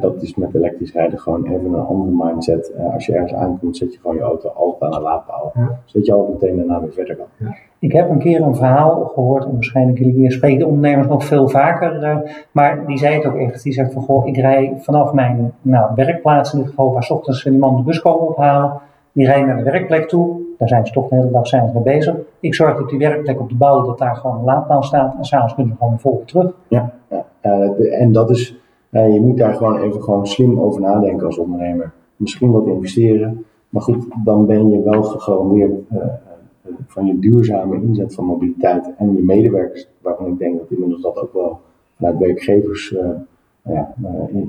Dat 0.00 0.22
is 0.22 0.34
met 0.34 0.54
elektrisch 0.54 0.92
rijden 0.92 1.18
gewoon 1.18 1.46
even 1.46 1.64
een 1.64 1.86
andere 1.86 2.24
mindset. 2.24 2.72
Uh, 2.78 2.94
als 2.94 3.06
je 3.06 3.12
ergens 3.12 3.34
aankomt, 3.34 3.76
zet 3.76 3.92
je 3.92 4.00
gewoon 4.00 4.16
je 4.16 4.22
auto 4.22 4.48
altijd 4.48 4.92
aan 4.92 4.98
een 4.98 5.02
laadpaal. 5.02 5.52
Ja. 5.54 5.78
Zodat 5.84 6.06
je 6.06 6.12
altijd 6.12 6.40
meteen 6.40 6.56
daarna 6.56 6.80
weer 6.80 6.92
verder 6.92 7.16
kan. 7.16 7.26
Ja. 7.36 7.54
Ik 7.78 7.92
heb 7.92 8.10
een 8.10 8.18
keer 8.18 8.42
een 8.42 8.54
verhaal 8.54 9.04
gehoord, 9.04 9.44
en 9.44 9.52
waarschijnlijk 9.52 9.98
jullie 9.98 10.30
spreken 10.30 10.58
de 10.58 10.66
ondernemers 10.66 11.08
nog 11.08 11.24
veel 11.24 11.48
vaker. 11.48 12.02
Uh, 12.02 12.16
maar 12.50 12.86
die 12.86 12.98
zei 12.98 13.14
het 13.14 13.26
ook 13.26 13.36
echt. 13.36 13.62
Die 13.62 13.72
zegt 13.72 13.92
van 13.92 14.02
goh, 14.02 14.26
ik 14.26 14.36
rij 14.36 14.74
vanaf 14.76 15.12
mijn 15.12 15.52
nou, 15.62 15.90
werkplaats 15.94 16.52
in 16.52 16.58
ieder 16.58 16.74
geval, 16.74 16.92
waar 16.92 17.02
s 17.02 17.10
ochtends 17.10 17.44
die 17.44 17.58
man 17.58 17.76
de 17.76 17.82
bus 17.82 18.00
komen 18.00 18.28
ophalen. 18.28 18.72
Die 19.12 19.26
rijden 19.26 19.46
naar 19.46 19.56
de 19.56 19.62
werkplek 19.62 20.08
toe. 20.08 20.40
Daar 20.58 20.68
zijn 20.68 20.86
ze 20.86 20.92
toch 20.92 21.08
de 21.08 21.14
hele 21.14 21.30
dag 21.30 21.46
zijn 21.46 21.68
ze 21.68 21.74
mee 21.74 21.82
bezig. 21.82 22.14
Ik 22.40 22.54
zorg 22.54 22.76
dat 22.76 22.88
die 22.88 22.98
werkplek 22.98 23.40
op 23.40 23.48
de 23.48 23.54
bouw, 23.54 23.84
dat 23.86 23.98
daar 23.98 24.16
gewoon 24.16 24.38
een 24.38 24.44
laadpaal 24.44 24.82
staat. 24.82 25.14
En 25.16 25.24
s'avonds 25.24 25.54
kunnen 25.54 25.72
ze 25.72 25.78
gewoon 25.78 25.98
vol 25.98 26.22
terug. 26.26 26.52
Ja, 26.68 26.90
ja. 27.08 27.24
Uh, 27.42 28.00
en 28.00 28.12
dat 28.12 28.30
is 28.30 28.59
uh, 28.90 29.14
je 29.14 29.20
moet 29.20 29.36
daar 29.36 29.54
gewoon 29.54 29.76
even 29.76 30.02
gewoon 30.02 30.26
slim 30.26 30.60
over 30.60 30.80
nadenken 30.80 31.26
als 31.26 31.38
ondernemer. 31.38 31.92
Misschien 32.16 32.50
wat 32.50 32.66
investeren, 32.66 33.44
maar 33.68 33.82
goed, 33.82 34.06
dan 34.24 34.46
ben 34.46 34.70
je 34.70 34.82
wel 34.82 35.02
gegarandeerd 35.02 35.72
uh, 35.92 36.04
van 36.86 37.06
je 37.06 37.18
duurzame 37.18 37.82
inzet 37.82 38.14
van 38.14 38.24
mobiliteit 38.24 38.90
en 38.96 39.16
je 39.16 39.22
medewerkers, 39.22 39.88
waarvan 40.00 40.26
ik 40.26 40.38
denk 40.38 40.58
dat 40.58 40.70
inmiddels 40.70 41.02
dat 41.02 41.22
ook 41.22 41.32
wel 41.32 41.60
vanuit 41.96 42.18
werkgevers 42.18 42.94
ja, 43.62 43.94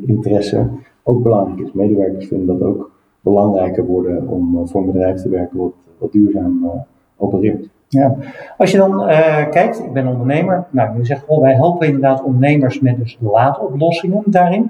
interesse 0.06 0.68
ook 1.04 1.24
belangrijk 1.24 1.60
is. 1.60 1.72
Medewerkers 1.72 2.28
vinden 2.28 2.58
dat 2.58 2.68
ook 2.68 2.92
belangrijker 3.22 3.86
worden 3.86 4.28
om 4.28 4.68
voor 4.68 4.82
een 4.82 4.92
bedrijf 4.92 5.22
te 5.22 5.30
werken 5.30 5.58
wat, 5.58 5.74
wat 5.98 6.12
duurzaam 6.12 6.72
opereert. 7.18 7.70
Ja, 8.00 8.16
als 8.58 8.72
je 8.72 8.78
dan 8.78 9.10
uh, 9.10 9.50
kijkt, 9.50 9.80
ik 9.80 9.94
ben 9.94 10.08
ondernemer. 10.08 10.64
Nou, 10.70 10.98
je 10.98 11.06
zegt, 11.06 11.26
oh, 11.26 11.42
wij 11.42 11.54
helpen 11.54 11.88
inderdaad 11.88 12.24
ondernemers 12.24 12.80
met 12.80 12.98
dus 12.98 13.18
laadoplossingen 13.20 14.24
daarin. 14.26 14.70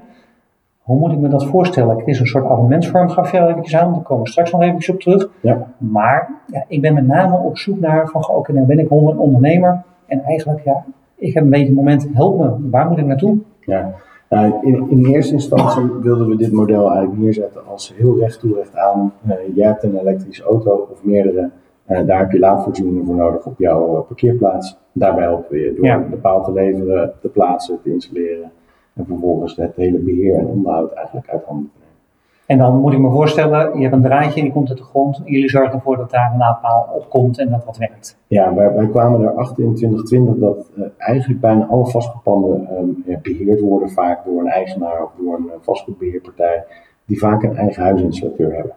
Hoe 0.82 0.98
moet 0.98 1.12
ik 1.12 1.18
me 1.18 1.28
dat 1.28 1.44
voorstellen? 1.44 1.96
Het 1.98 2.06
is 2.06 2.20
een 2.20 2.26
soort 2.26 2.44
abonnementsvorm, 2.44 3.08
gaf 3.08 3.32
eventjes 3.32 3.76
aan. 3.76 3.92
Daar 3.92 4.02
komen 4.02 4.24
we 4.24 4.30
straks 4.30 4.52
nog 4.52 4.62
even 4.62 4.94
op 4.94 5.00
terug. 5.00 5.28
Ja. 5.40 5.66
Maar 5.78 6.30
ja, 6.46 6.64
ik 6.68 6.80
ben 6.80 6.94
met 6.94 7.06
name 7.06 7.36
op 7.36 7.58
zoek 7.58 7.80
naar 7.80 8.08
van, 8.08 8.20
oké, 8.20 8.32
okay, 8.32 8.54
nou 8.54 8.66
ben 8.66 8.78
ik 8.78 8.90
een 8.90 9.18
ondernemer. 9.18 9.82
En 10.06 10.22
eigenlijk, 10.22 10.64
ja, 10.64 10.84
ik 11.14 11.34
heb 11.34 11.44
een 11.44 11.50
beetje 11.50 11.68
een 11.68 11.74
moment, 11.74 12.08
help 12.12 12.38
me, 12.38 12.70
waar 12.70 12.88
moet 12.88 12.98
ik 12.98 13.06
naartoe? 13.06 13.38
Ja, 13.60 13.94
nou, 14.28 14.52
in, 14.62 14.90
in 14.90 15.06
eerste 15.06 15.32
instantie 15.32 15.82
wilden 16.00 16.28
we 16.28 16.36
dit 16.36 16.52
model 16.52 16.90
eigenlijk 16.90 17.20
neerzetten 17.20 17.66
als 17.66 17.94
heel 17.96 18.18
recht 18.18 18.40
toe 18.40 18.54
recht 18.54 18.76
aan. 18.76 19.12
Uh, 19.26 19.34
jij 19.54 19.66
hebt 19.66 19.82
een 19.82 19.98
elektrische 19.98 20.42
auto 20.44 20.88
of 20.90 21.04
meerdere 21.04 21.50
daar 22.06 22.18
heb 22.18 22.32
je 22.32 22.38
laadvoorzieningen 22.38 23.04
voor 23.04 23.14
nodig 23.14 23.46
op 23.46 23.58
jouw 23.58 23.96
uh, 23.96 24.06
parkeerplaats. 24.06 24.76
Daarbij 24.92 25.24
helpen 25.24 25.50
we 25.50 25.58
je 25.58 25.74
door 25.74 25.84
ja. 25.84 26.06
de 26.10 26.16
paal 26.16 26.44
te 26.44 26.52
leveren, 26.52 27.12
te 27.20 27.28
plaatsen, 27.28 27.80
te 27.82 27.92
installeren. 27.92 28.50
En 28.94 29.06
vervolgens 29.06 29.56
het 29.56 29.76
hele 29.76 29.98
beheer 29.98 30.38
en 30.38 30.46
onderhoud 30.46 30.92
eigenlijk 30.92 31.28
uit 31.28 31.44
handen 31.44 31.70
te 31.72 31.78
nemen. 31.78 31.92
En 32.46 32.58
dan 32.58 32.80
moet 32.80 32.92
ik 32.92 32.98
me 32.98 33.10
voorstellen, 33.10 33.76
je 33.76 33.82
hebt 33.82 33.94
een 33.94 34.02
draadje 34.02 34.38
en 34.38 34.42
die 34.42 34.52
komt 34.52 34.68
uit 34.68 34.78
de 34.78 34.84
grond. 34.84 35.20
Jullie 35.24 35.48
zorgen 35.48 35.74
ervoor 35.74 35.96
dat 35.96 36.10
daar 36.10 36.30
een 36.32 36.38
laadpaal 36.38 36.88
op 36.94 37.08
komt 37.08 37.38
en 37.38 37.50
dat 37.50 37.64
wat 37.64 37.76
werkt. 37.76 38.18
Ja, 38.26 38.54
wij, 38.54 38.72
wij 38.74 38.86
kwamen 38.86 39.20
erachter 39.20 39.64
in 39.64 39.74
2020 39.74 40.36
dat 40.36 40.70
uh, 40.76 40.84
eigenlijk 40.98 41.40
bijna 41.40 41.66
alle 41.66 41.86
vastgoedpanden 41.86 42.68
um, 42.78 43.20
beheerd 43.22 43.60
worden 43.60 43.90
vaak 43.90 44.24
door 44.24 44.40
een 44.40 44.48
eigenaar 44.48 45.02
of 45.02 45.10
door 45.18 45.34
een 45.34 45.50
vastgoedbeheerpartij 45.60 46.64
die 47.04 47.18
vaak 47.18 47.42
een 47.42 47.56
eigen 47.56 47.82
huisinstallateur 47.82 48.54
hebben. 48.54 48.72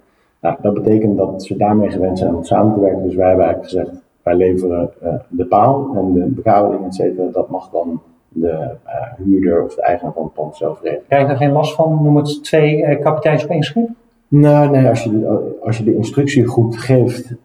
Nou, 0.45 0.57
dat 0.61 0.73
betekent 0.73 1.17
dat 1.17 1.43
ze 1.43 1.57
daarmee 1.57 1.89
gewend 1.89 2.19
zijn 2.19 2.35
om 2.35 2.43
samen 2.43 2.73
te 2.73 2.79
werken. 2.79 3.03
Dus 3.03 3.15
wij 3.15 3.27
hebben 3.27 3.45
eigenlijk 3.45 3.73
gezegd, 3.73 4.03
wij 4.23 4.35
leveren 4.35 4.89
uh, 5.03 5.13
de 5.29 5.45
paal 5.45 5.95
en 5.95 6.13
de 6.13 6.19
bekabeling, 6.19 6.85
et 6.85 6.95
cetera. 6.95 7.27
Dat 7.31 7.49
mag 7.49 7.69
dan 7.69 8.01
de 8.29 8.47
uh, 8.47 9.25
huurder 9.25 9.63
of 9.63 9.75
de 9.75 9.81
eigenaar 9.81 10.13
van 10.13 10.23
het 10.23 10.33
pand 10.33 10.55
zelf 10.55 10.81
regelen. 10.81 11.05
Krijg 11.07 11.25
je 11.25 11.31
er 11.31 11.37
geen 11.37 11.51
last 11.51 11.75
van? 11.75 11.99
Noem 12.03 12.15
het 12.15 12.43
twee 12.43 12.77
uh, 12.77 12.99
kapiteins 13.01 13.43
op 13.43 13.49
één 13.49 13.63
schip? 13.63 13.89
Nou, 14.27 14.69
nee, 14.69 14.87
als 14.87 15.03
je, 15.03 15.19
de, 15.19 15.57
als 15.63 15.77
je 15.77 15.83
de 15.83 15.95
instructie 15.95 16.45
goed 16.45 16.77
geeft, 16.77 17.35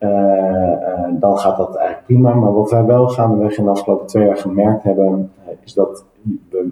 dan 1.21 1.39
gaat 1.39 1.57
dat 1.57 1.77
eigenlijk 1.77 2.07
prima. 2.07 2.35
Maar 2.35 2.53
wat 2.53 2.71
wij 2.71 2.85
wel 2.85 3.09
gaandeweg 3.09 3.59
in 3.59 3.65
de 3.65 3.71
afgelopen 3.71 4.07
twee 4.07 4.27
jaar 4.27 4.37
gemerkt 4.37 4.83
hebben, 4.83 5.31
is 5.65 5.75
dat 5.75 6.05
we 6.51 6.69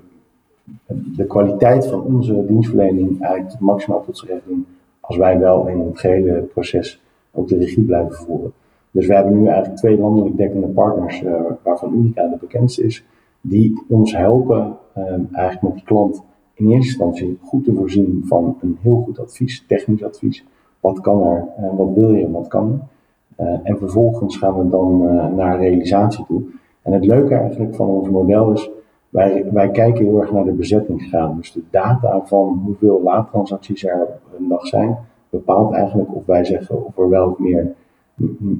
de 1.16 1.26
kwaliteit 1.26 1.86
van 1.86 2.02
onze 2.02 2.46
dienstverlening 2.46 3.22
eigenlijk 3.22 3.60
maximaal 3.60 4.04
tot 4.04 4.18
z'n 4.18 4.26
recht 4.26 4.46
doen 4.46 4.66
als 5.08 5.16
wij 5.16 5.38
wel 5.38 5.66
in 5.66 5.80
het 5.80 6.00
gehele 6.00 6.40
proces 6.40 7.02
ook 7.32 7.48
de 7.48 7.56
regie 7.56 7.84
blijven 7.84 8.12
voeren. 8.12 8.52
Dus 8.90 9.06
we 9.06 9.14
hebben 9.14 9.40
nu 9.40 9.46
eigenlijk 9.46 9.76
twee 9.76 9.98
landelijk 9.98 10.36
dekkende 10.36 10.66
partners, 10.66 11.22
uh, 11.22 11.40
waarvan 11.62 11.94
Unica 11.94 12.28
de 12.28 12.36
bekendste 12.40 12.82
is, 12.82 13.04
die 13.40 13.82
ons 13.88 14.16
helpen 14.16 14.76
uh, 14.98 15.04
eigenlijk 15.32 15.62
met 15.62 15.72
die 15.72 15.84
klant 15.84 16.22
in 16.54 16.66
eerste 16.66 16.88
instantie 16.88 17.38
goed 17.42 17.64
te 17.64 17.74
voorzien 17.74 18.22
van 18.24 18.56
een 18.60 18.78
heel 18.80 19.02
goed 19.04 19.18
advies, 19.18 19.64
technisch 19.66 20.04
advies. 20.04 20.44
Wat 20.80 21.00
kan 21.00 21.26
er, 21.26 21.44
uh, 21.60 21.76
wat 21.76 21.94
wil 21.94 22.12
je 22.12 22.30
wat 22.30 22.48
kan 22.48 22.72
er. 22.72 23.46
Uh, 23.46 23.58
en 23.62 23.78
vervolgens 23.78 24.36
gaan 24.36 24.58
we 24.58 24.68
dan 24.68 25.02
naar 25.34 25.58
realisatie 25.58 26.24
toe. 26.26 26.42
En 26.82 26.92
het 26.92 27.04
leuke 27.04 27.34
eigenlijk 27.34 27.74
van 27.74 27.86
ons 27.88 28.08
model 28.08 28.52
is, 28.52 28.70
wij, 29.08 29.46
wij 29.52 29.70
kijken 29.70 30.04
heel 30.04 30.20
erg 30.20 30.32
naar 30.32 30.44
de 30.44 30.52
bezettingsgraad. 30.52 31.36
Dus 31.36 31.52
de 31.52 31.62
data 31.70 32.20
van 32.24 32.62
hoeveel 32.64 33.02
laadtransacties 33.02 33.84
er 33.84 34.08
een 34.38 34.48
dag 34.48 34.66
zijn, 34.66 34.98
bepaalt 35.30 35.72
eigenlijk 35.72 36.14
of 36.14 36.26
wij 36.26 36.44
zeggen 36.44 36.86
of 36.86 36.98
er 36.98 37.08
wel 37.08 37.30
of 37.30 37.38
meer, 37.38 37.74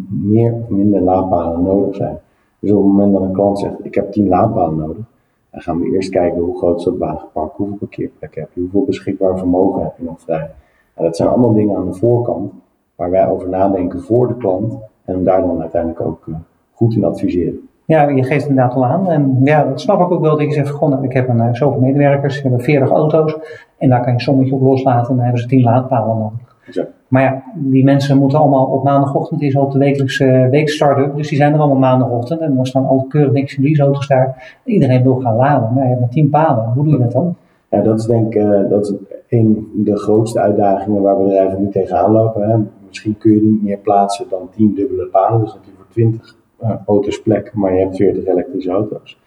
meer 0.09 0.53
of 0.53 0.69
minder 0.69 1.01
laadpalen 1.01 1.63
nodig 1.63 1.95
zijn. 1.95 2.19
Dus 2.59 2.71
op 2.71 2.77
het 2.77 2.87
moment 2.87 3.13
dat 3.13 3.23
een 3.23 3.33
klant 3.33 3.59
zegt, 3.59 3.85
ik 3.85 3.95
heb 3.95 4.13
10 4.13 4.29
laadpalen 4.29 4.77
nodig, 4.77 5.05
dan 5.51 5.61
gaan 5.61 5.81
we 5.81 5.91
eerst 5.91 6.11
kijken 6.11 6.41
hoe 6.41 6.59
groot 6.59 6.79
is 6.79 6.85
dat 6.85 6.97
wagenpark, 6.97 7.53
hoeveel 7.57 7.77
parkeerplekken 7.77 8.41
heb 8.41 8.51
je, 8.55 8.61
hoeveel 8.61 8.85
beschikbaar 8.85 9.39
vermogen 9.39 9.83
heb 9.83 9.95
je 9.99 10.05
nog 10.05 10.21
vrij. 10.21 10.51
Dat 10.95 11.17
zijn 11.17 11.29
allemaal 11.29 11.53
dingen 11.53 11.77
aan 11.77 11.87
de 11.87 11.95
voorkant 11.95 12.53
waar 12.95 13.11
wij 13.11 13.29
over 13.29 13.49
nadenken 13.49 14.01
voor 14.01 14.29
de 14.29 14.37
klant 14.37 14.73
en 15.05 15.15
hem 15.15 15.25
daar 15.25 15.41
dan 15.41 15.61
uiteindelijk 15.61 16.01
ook 16.01 16.27
uh, 16.27 16.37
goed 16.73 16.95
in 16.95 17.05
adviseren. 17.05 17.69
Ja, 17.89 18.09
je 18.09 18.25
geeft 18.25 18.41
het 18.41 18.51
inderdaad 18.51 18.75
al 18.75 18.87
aan. 18.87 19.09
En 19.09 19.37
ja, 19.45 19.65
dat 19.65 19.81
snap 19.81 20.01
ik 20.01 20.11
ook 20.11 20.21
wel. 20.21 20.37
Dat 20.37 20.47
je 20.47 20.53
zegt, 20.53 20.71
goh, 20.71 20.89
nou, 20.89 21.05
ik 21.05 21.13
heb 21.13 21.29
een, 21.29 21.37
uh, 21.37 21.49
zoveel 21.53 21.81
medewerkers, 21.81 22.39
ik 22.39 22.43
heb 22.43 22.63
40 22.63 22.91
auto's. 22.91 23.37
En 23.79 23.89
daar 23.89 23.99
kan 23.99 24.09
je 24.09 24.15
een 24.15 24.21
sommetje 24.21 24.55
op 24.55 24.61
loslaten 24.61 25.11
en 25.11 25.15
dan 25.15 25.25
hebben 25.25 25.43
ze 25.43 25.49
10 25.49 25.63
laadpalen 25.63 26.19
nodig. 26.19 26.57
Ja. 26.71 26.87
Maar 27.09 27.23
ja, 27.23 27.43
die 27.55 27.85
mensen 27.85 28.19
moeten 28.19 28.39
allemaal 28.39 28.67
op 28.67 28.85
maandagochtend 28.85 29.43
is 29.43 29.57
al 29.57 29.69
de 29.69 29.79
wekelijkse 29.79 30.25
uh, 30.25 30.49
week 30.49 30.69
start-up. 30.69 31.17
Dus 31.17 31.29
die 31.29 31.39
zijn 31.39 31.53
er 31.53 31.59
allemaal 31.59 31.79
maandagochtend. 31.79 32.41
En 32.41 32.55
dan 32.55 32.67
staan 32.67 32.87
al 32.87 33.07
keurig 33.09 33.33
niks 33.33 33.57
in 33.57 33.63
leaseauto's 33.63 34.09
daar. 34.09 34.59
Iedereen 34.65 35.03
wil 35.03 35.17
gaan 35.17 35.37
laden. 35.37 35.73
Maar 35.75 35.83
je 35.83 35.89
hebt 35.89 36.01
maar 36.01 36.11
10 36.11 36.29
palen. 36.29 36.65
Hoe 36.75 36.85
doe 36.85 36.93
je 36.93 36.99
dat 36.99 37.13
dan? 37.13 37.35
Ja, 37.71 37.81
dat 37.81 37.99
is 37.99 38.07
denk 38.07 38.35
ik 38.35 38.43
uh, 38.43 38.71
dat 38.71 38.87
is 38.87 38.95
een 39.29 39.71
de 39.75 39.97
grootste 39.97 40.41
uitdagingen 40.41 41.03
waar 41.03 41.17
bedrijven 41.17 41.61
nu 41.61 41.71
tegenaan 41.71 42.13
lopen. 42.13 42.51
Hè. 42.51 42.57
Misschien 42.87 43.19
kun 43.19 43.33
je 43.33 43.43
niet 43.43 43.63
meer 43.63 43.79
plaatsen 43.79 44.27
dan 44.31 44.49
10 44.57 44.75
dubbele 44.75 45.07
palen. 45.07 45.41
Dus 45.41 45.53
dat 45.53 45.65
je 45.65 45.71
voor 45.77 45.87
20 45.89 46.23
uh, 46.23 46.38
auto's 46.87 47.23
plek, 47.23 47.55
maar 47.55 47.75
je 47.75 47.81
hebt 47.81 47.97
40 47.97 48.27
elektrische 48.27 48.71
auto's. 48.71 49.19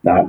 Nou, 0.00 0.26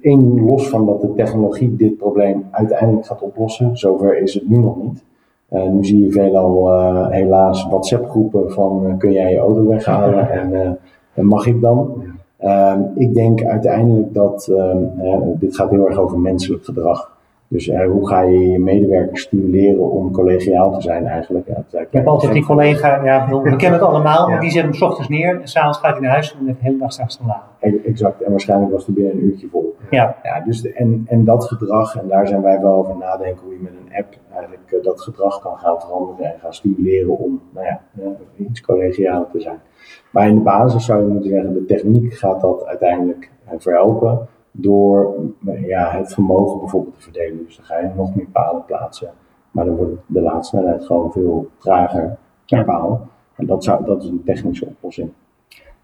één 0.00 0.44
los 0.44 0.68
van 0.68 0.86
dat 0.86 1.00
de 1.00 1.14
technologie 1.14 1.76
dit 1.76 1.96
probleem 1.96 2.46
uiteindelijk 2.50 3.06
gaat 3.06 3.22
oplossen, 3.22 3.76
zover 3.76 4.18
is 4.18 4.34
het 4.34 4.48
nu 4.48 4.58
nog 4.58 4.82
niet. 4.82 5.04
Uh, 5.52 5.68
nu 5.68 5.84
zie 5.84 6.04
je 6.04 6.10
veelal 6.10 6.68
uh, 6.68 7.08
helaas 7.08 7.66
WhatsApp-groepen 7.66 8.52
van 8.52 8.86
uh, 8.86 8.96
kun 8.98 9.12
jij 9.12 9.32
je 9.32 9.38
auto 9.38 9.66
weghalen 9.66 10.30
en, 10.40 10.78
en 11.14 11.26
mag 11.26 11.46
ik 11.46 11.60
dan? 11.60 12.02
Ehm, 12.36 12.80
ik 12.94 13.14
denk 13.14 13.44
uiteindelijk 13.44 14.14
dat 14.14 14.52
dit 15.38 15.56
gaat 15.56 15.70
heel 15.70 15.86
erg 15.86 15.98
over 15.98 16.18
menselijk 16.18 16.64
gedrag. 16.64 17.17
Dus 17.50 17.70
hoe 17.70 18.08
ga 18.08 18.20
je 18.20 18.48
je 18.48 18.58
medewerkers 18.58 19.22
stimuleren 19.22 19.90
om 19.90 20.12
collegiaal 20.12 20.72
te 20.72 20.80
zijn 20.80 21.06
eigenlijk? 21.06 21.46
Ja, 21.46 21.64
je 21.70 21.86
hebt 21.90 22.06
altijd 22.06 22.32
die 22.32 22.44
collega, 22.44 23.04
ja, 23.04 23.28
we 23.42 23.56
kennen 23.56 23.78
het 23.78 23.88
allemaal, 23.88 24.26
ja. 24.26 24.28
maar 24.28 24.40
die 24.40 24.50
zet 24.50 24.62
hem 24.62 24.74
s 24.74 24.82
ochtends 24.82 25.08
neer 25.08 25.40
en 25.40 25.48
s'avonds 25.48 25.78
gaat 25.78 25.92
hij 25.92 26.00
naar 26.00 26.10
huis 26.10 26.36
en 26.38 26.46
heeft 26.46 26.58
de 26.58 26.64
hele 26.64 26.78
dag 26.78 26.92
straks 26.92 27.16
te 27.16 27.22
laden. 27.26 27.84
Exact, 27.84 28.22
en 28.22 28.30
waarschijnlijk 28.30 28.72
was 28.72 28.86
hij 28.86 28.94
binnen 28.94 29.12
een 29.12 29.24
uurtje 29.24 29.48
vol. 29.48 29.76
Ja. 29.90 30.16
ja 30.22 30.40
dus 30.40 30.62
de, 30.62 30.72
en, 30.72 31.04
en 31.08 31.24
dat 31.24 31.44
gedrag, 31.44 31.96
en 31.96 32.08
daar 32.08 32.26
zijn 32.26 32.42
wij 32.42 32.60
wel 32.60 32.74
over 32.74 32.96
nadenken 32.96 33.42
hoe 33.44 33.52
je 33.52 33.60
met 33.62 33.72
een 33.72 33.96
app 33.96 34.16
eigenlijk 34.32 34.72
uh, 34.72 34.82
dat 34.82 35.00
gedrag 35.00 35.40
kan 35.40 35.56
gaan 35.56 35.80
veranderen 35.80 36.32
en 36.32 36.40
gaan 36.40 36.54
stimuleren 36.54 37.18
om 37.18 37.40
nou 37.54 37.66
ja, 37.66 37.80
uh, 38.00 38.06
iets 38.36 38.60
collegialer 38.60 39.26
te 39.32 39.40
zijn. 39.40 39.58
Maar 40.10 40.28
in 40.28 40.34
de 40.34 40.40
basis 40.40 40.84
zou 40.84 41.00
je 41.00 41.06
moeten 41.06 41.30
zeggen, 41.30 41.52
de 41.52 41.64
techniek 41.64 42.14
gaat 42.14 42.40
dat 42.40 42.66
uiteindelijk 42.66 43.30
uh, 43.46 43.52
verhelpen 43.58 44.28
door 44.60 45.14
ja, 45.66 45.90
het 45.90 46.12
vermogen 46.12 46.58
bijvoorbeeld 46.58 46.94
te 46.94 47.02
verdelen. 47.02 47.44
Dus 47.44 47.56
dan 47.56 47.64
ga 47.64 47.78
je 47.78 47.90
nog 47.96 48.14
meer 48.14 48.26
palen 48.32 48.64
plaatsen, 48.64 49.10
maar 49.50 49.64
dan 49.64 49.76
wordt 49.76 49.92
de 50.06 50.20
laadsnelheid 50.20 50.84
gewoon 50.84 51.12
veel 51.12 51.48
trager 51.58 52.16
per 52.46 52.64
paal. 52.64 53.06
En 53.36 53.46
dat, 53.46 53.64
zou, 53.64 53.84
dat 53.84 54.02
is 54.02 54.08
een 54.08 54.22
technische 54.24 54.66
oplossing. 54.66 55.10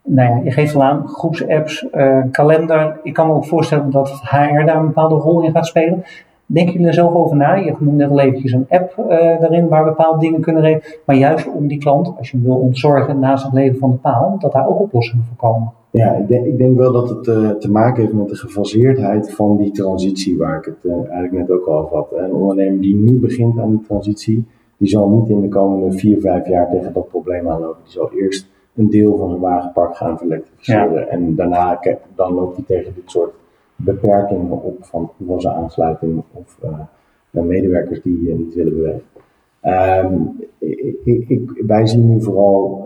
Nou 0.02 0.28
ja, 0.28 0.45
je 0.45 0.50
geeft 0.50 0.75
al 0.75 0.83
aan, 0.83 1.09
groepsapps, 1.09 1.87
uh, 1.95 2.23
kalender. 2.31 3.00
Ik 3.02 3.12
kan 3.12 3.26
me 3.26 3.33
ook 3.33 3.45
voorstellen 3.45 3.90
dat 3.90 4.11
HR 4.11 4.64
daar 4.64 4.76
een 4.76 4.87
bepaalde 4.87 5.14
rol 5.14 5.43
in 5.43 5.52
gaat 5.52 5.66
spelen. 5.66 6.04
Denken 6.47 6.73
jullie 6.73 6.88
er 6.88 6.95
zelf 6.95 7.14
over 7.14 7.37
na? 7.37 7.54
Je 7.54 7.75
noemde 7.78 8.04
net 8.04 8.11
al 8.11 8.21
eventjes 8.21 8.52
een 8.52 8.66
app 8.69 8.97
uh, 8.99 9.09
daarin 9.40 9.69
waar 9.69 9.85
bepaalde 9.85 10.19
dingen 10.19 10.40
kunnen 10.40 10.62
regelen. 10.62 10.99
Maar 11.04 11.16
juist 11.16 11.52
om 11.52 11.66
die 11.66 11.78
klant, 11.78 12.12
als 12.19 12.31
je 12.31 12.37
hem 12.37 12.47
wil 12.47 12.57
ontzorgen 12.57 13.19
naast 13.19 13.45
het 13.45 13.52
leven 13.52 13.78
van 13.78 13.90
de 13.90 13.97
paal, 13.97 14.37
dat 14.38 14.52
daar 14.52 14.69
ook 14.69 14.81
oplossingen 14.81 15.25
voor 15.25 15.37
komen. 15.37 15.73
Ja, 16.00 16.14
ik 16.14 16.28
denk, 16.28 16.46
ik 16.46 16.58
denk 16.58 16.76
wel 16.76 16.92
dat 16.92 17.08
het 17.08 17.26
uh, 17.26 17.50
te 17.50 17.70
maken 17.70 18.02
heeft 18.02 18.14
met 18.14 18.28
de 18.28 18.36
gefaseerdheid 18.36 19.32
van 19.32 19.56
die 19.56 19.70
transitie 19.70 20.38
waar 20.38 20.58
ik 20.58 20.64
het 20.64 20.84
uh, 20.84 20.92
eigenlijk 20.92 21.32
net 21.32 21.50
ook 21.50 21.66
al 21.66 21.88
had. 21.92 22.12
Een 22.12 22.32
ondernemer 22.32 22.80
die 22.80 22.94
nu 22.94 23.18
begint 23.18 23.58
aan 23.58 23.70
die 23.70 23.86
transitie, 23.86 24.44
die 24.76 24.88
zal 24.88 25.08
niet 25.08 25.28
in 25.28 25.40
de 25.40 25.48
komende 25.48 25.98
vier, 25.98 26.20
vijf 26.20 26.48
jaar 26.48 26.70
tegen 26.70 26.92
dat 26.92 27.08
probleem 27.08 27.48
aanlopen. 27.48 27.82
Die 27.82 27.92
zal 27.92 28.12
eerst 28.12 28.50
een 28.74 28.90
deel 28.90 29.16
van 29.16 29.28
zijn 29.28 29.40
wagenpark 29.40 29.96
gaan 29.96 30.18
verlektrificeren. 30.18 31.00
Ja. 31.00 31.06
En 31.06 31.34
daarna 31.34 31.80
dan 32.14 32.34
loopt 32.34 32.56
hij 32.56 32.64
tegen 32.66 32.94
dit 32.94 33.10
soort 33.10 33.34
beperkingen 33.76 34.62
op 34.62 34.76
van 34.80 35.40
zijn 35.40 35.54
aansluiting 35.54 36.22
of 36.32 36.58
uh, 36.64 37.42
medewerkers 37.42 38.02
die 38.02 38.34
niet 38.34 38.54
willen 38.54 38.76
bewegen. 38.76 39.02
Um, 40.04 40.36
ik, 40.58 41.28
ik, 41.28 41.62
wij 41.66 41.86
zien 41.86 42.10
nu 42.10 42.22
vooral 42.22 42.84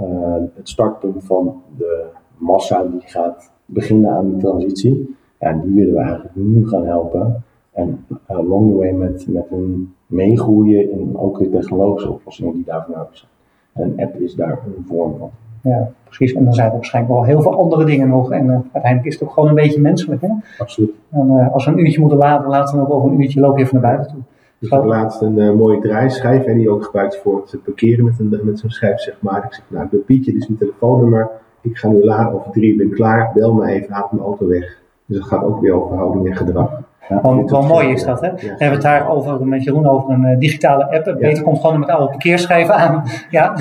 het 0.55 0.69
startpunt 0.69 1.25
van 1.25 1.63
de 1.77 2.07
massa 2.39 2.83
die 2.83 3.01
gaat 3.05 3.51
beginnen 3.65 4.11
aan 4.11 4.31
die 4.31 4.41
transitie. 4.41 5.17
Ja, 5.41 5.53
die 5.53 5.75
willen 5.75 5.95
we 5.95 6.01
eigenlijk 6.01 6.35
nu 6.35 6.69
gaan 6.69 6.87
helpen. 6.87 7.43
En 7.73 8.05
along 8.27 8.71
the 8.71 8.77
way 8.77 8.93
met, 8.93 9.27
met 9.29 9.49
hun 9.49 9.95
meegroeien 10.07 10.91
in 10.91 11.19
ook 11.19 11.39
de 11.39 11.49
technologische 11.49 12.11
oplossingen 12.11 12.55
die 12.55 12.65
daarvoor 12.65 12.97
nodig 12.97 13.17
zijn. 13.17 13.31
En 13.73 13.83
een 13.83 14.07
app 14.07 14.21
is 14.21 14.35
daar 14.35 14.63
een 14.77 14.85
vorm 14.87 15.17
van. 15.19 15.31
Ja, 15.63 15.91
precies. 16.05 16.33
En 16.33 16.45
dan 16.45 16.55
zijn 16.55 16.67
er 16.67 16.73
waarschijnlijk 16.73 17.15
wel 17.15 17.25
heel 17.25 17.43
veel 17.43 17.59
andere 17.59 17.85
dingen 17.85 18.09
nog. 18.09 18.33
En 18.33 18.45
uh, 18.45 18.51
uiteindelijk 18.51 19.05
is 19.05 19.15
het 19.15 19.23
ook 19.23 19.33
gewoon 19.33 19.49
een 19.49 19.55
beetje 19.55 19.81
menselijk. 19.81 20.21
Hè? 20.21 20.29
Absoluut. 20.59 20.91
En, 21.11 21.27
uh, 21.27 21.53
als 21.53 21.65
we 21.65 21.71
een 21.71 21.79
uurtje 21.79 22.01
moeten 22.01 22.19
laden, 22.19 22.49
laten 22.49 22.77
we 22.79 22.85
ook 22.85 22.93
over 22.93 23.11
een 23.11 23.21
uurtje 23.21 23.41
lopen 23.41 23.61
even 23.61 23.81
naar 23.81 23.91
buiten 23.91 24.13
toe. 24.13 24.23
Dus 24.59 24.71
ik 24.71 24.85
laatst 24.85 25.23
een 25.23 25.39
uh, 25.39 25.53
mooie 25.53 25.81
draaischijf 25.81 26.45
en 26.45 26.59
die 26.59 26.71
ook 26.71 26.85
gebruikt 26.85 27.17
voor 27.17 27.41
het 27.51 27.63
parkeren 27.65 28.05
met, 28.05 28.19
een, 28.19 28.41
met 28.43 28.59
zo'n 28.59 28.71
schijf, 28.71 29.01
zeg 29.01 29.17
maar. 29.21 29.45
Ik 29.45 29.55
zeg, 29.55 29.65
nou, 29.69 29.89
ik 29.91 30.05
Pietje, 30.05 30.33
dit 30.33 30.41
is 30.41 30.49
mijn 30.49 30.61
telefoonnummer. 30.61 31.31
Ik 31.61 31.79
ga 31.79 31.89
nu 31.89 32.05
laden 32.05 32.33
over 32.33 32.51
drie, 32.51 32.73
ik 32.73 32.79
ben 32.79 32.91
klaar. 32.91 33.31
Bel 33.35 33.55
me 33.55 33.67
even, 33.67 33.93
haal 33.93 34.09
mijn 34.11 34.25
auto 34.25 34.47
weg. 34.47 34.79
Dus 35.07 35.19
dat 35.19 35.27
gaat 35.27 35.45
ook 35.45 35.61
weer 35.61 35.73
over 35.73 35.97
houding 35.97 36.29
en 36.29 36.37
gedrag. 36.37 36.81
Ja, 37.09 37.23
wel, 37.23 37.49
wel 37.49 37.63
mooi 37.63 37.89
is 37.89 38.05
dat, 38.05 38.21
hè? 38.21 38.27
Ja. 38.27 38.37
We 38.37 38.47
hebben 38.47 38.71
het 38.71 38.83
daar 38.83 39.11
over, 39.11 39.47
met 39.47 39.65
Jeroen 39.65 39.87
over 39.87 40.11
een 40.11 40.25
uh, 40.25 40.39
digitale 40.39 40.85
app. 40.85 41.07
Ja. 41.07 41.15
Beter 41.15 41.43
komt 41.43 41.61
gewoon 41.61 41.79
met 41.79 41.89
oude 41.89 42.11
parkeerschijven 42.11 42.75
aan. 42.75 43.03
Ja. 43.31 43.57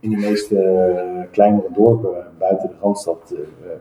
In 0.00 0.10
de 0.10 0.16
meeste 0.16 0.54
uh, 0.54 1.22
kleinere 1.30 1.68
dorpen 1.72 2.10
buiten 2.38 2.68
de 2.68 2.74
Randstad 2.80 3.32
uh, 3.32 3.38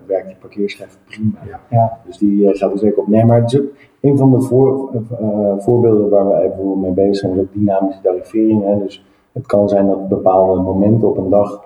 werkt 0.08 0.28
die 0.28 0.36
parkeerschijf 0.40 0.98
prima. 1.06 1.38
Ja. 1.70 2.00
Dus 2.06 2.18
die 2.18 2.56
gaat 2.56 2.72
er 2.72 2.78
zeker 2.78 2.98
op. 2.98 3.08
Nee, 3.08 3.26
maar 3.26 3.42
het 3.42 3.54
is 3.54 3.60
ook 3.60 3.68
een 4.02 4.18
van 4.18 4.32
de 4.32 4.42
voor, 4.42 4.90
voorbeelden 5.58 6.10
waar 6.10 6.28
we 6.28 6.42
even 6.42 6.80
mee 6.80 6.92
bezig 6.92 7.16
zijn, 7.16 7.34
is 7.34 7.40
ook 7.40 7.54
dynamische 7.54 8.02
tarivering. 8.02 8.64
Hè? 8.64 8.78
Dus 8.78 9.06
het 9.32 9.46
kan 9.46 9.70
zijn 9.70 9.88
dat 9.88 10.08
bepaalde 10.08 10.62
momenten 10.62 11.10
op 11.10 11.18
een 11.18 11.30
dag 11.30 11.64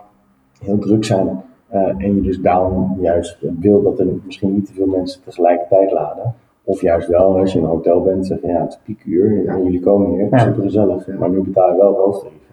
heel 0.60 0.78
druk 0.78 1.06
zijn. 1.06 1.42
Uh, 1.74 1.88
en 1.88 2.16
je 2.16 2.22
dus 2.22 2.42
daarom 2.42 2.98
juist 3.00 3.38
wil 3.60 3.82
dat 3.82 4.00
er 4.00 4.08
misschien 4.26 4.54
niet 4.54 4.66
te 4.66 4.74
veel 4.74 4.86
mensen 4.86 5.22
tegelijkertijd 5.24 5.92
laden. 5.92 6.34
Of 6.64 6.82
juist 6.82 7.08
wel, 7.08 7.40
als 7.40 7.54
je 7.54 7.60
in 7.60 7.64
een 7.64 7.70
hotel 7.70 8.02
bent, 8.02 8.28
zeg 8.28 8.42
je 8.42 8.48
ja, 8.48 8.62
het 8.62 8.72
is 8.72 8.80
piekuur 8.84 9.48
en 9.48 9.64
jullie 9.64 9.80
komen 9.80 10.10
hier, 10.10 10.28
ja. 10.32 10.38
super 10.38 10.64
gezellig. 10.64 11.08
Maar 11.08 11.30
nu 11.30 11.42
betaal 11.42 11.72
je 11.72 11.78
wel 11.78 11.88
het 11.88 11.98
hoofdtarief. 11.98 12.48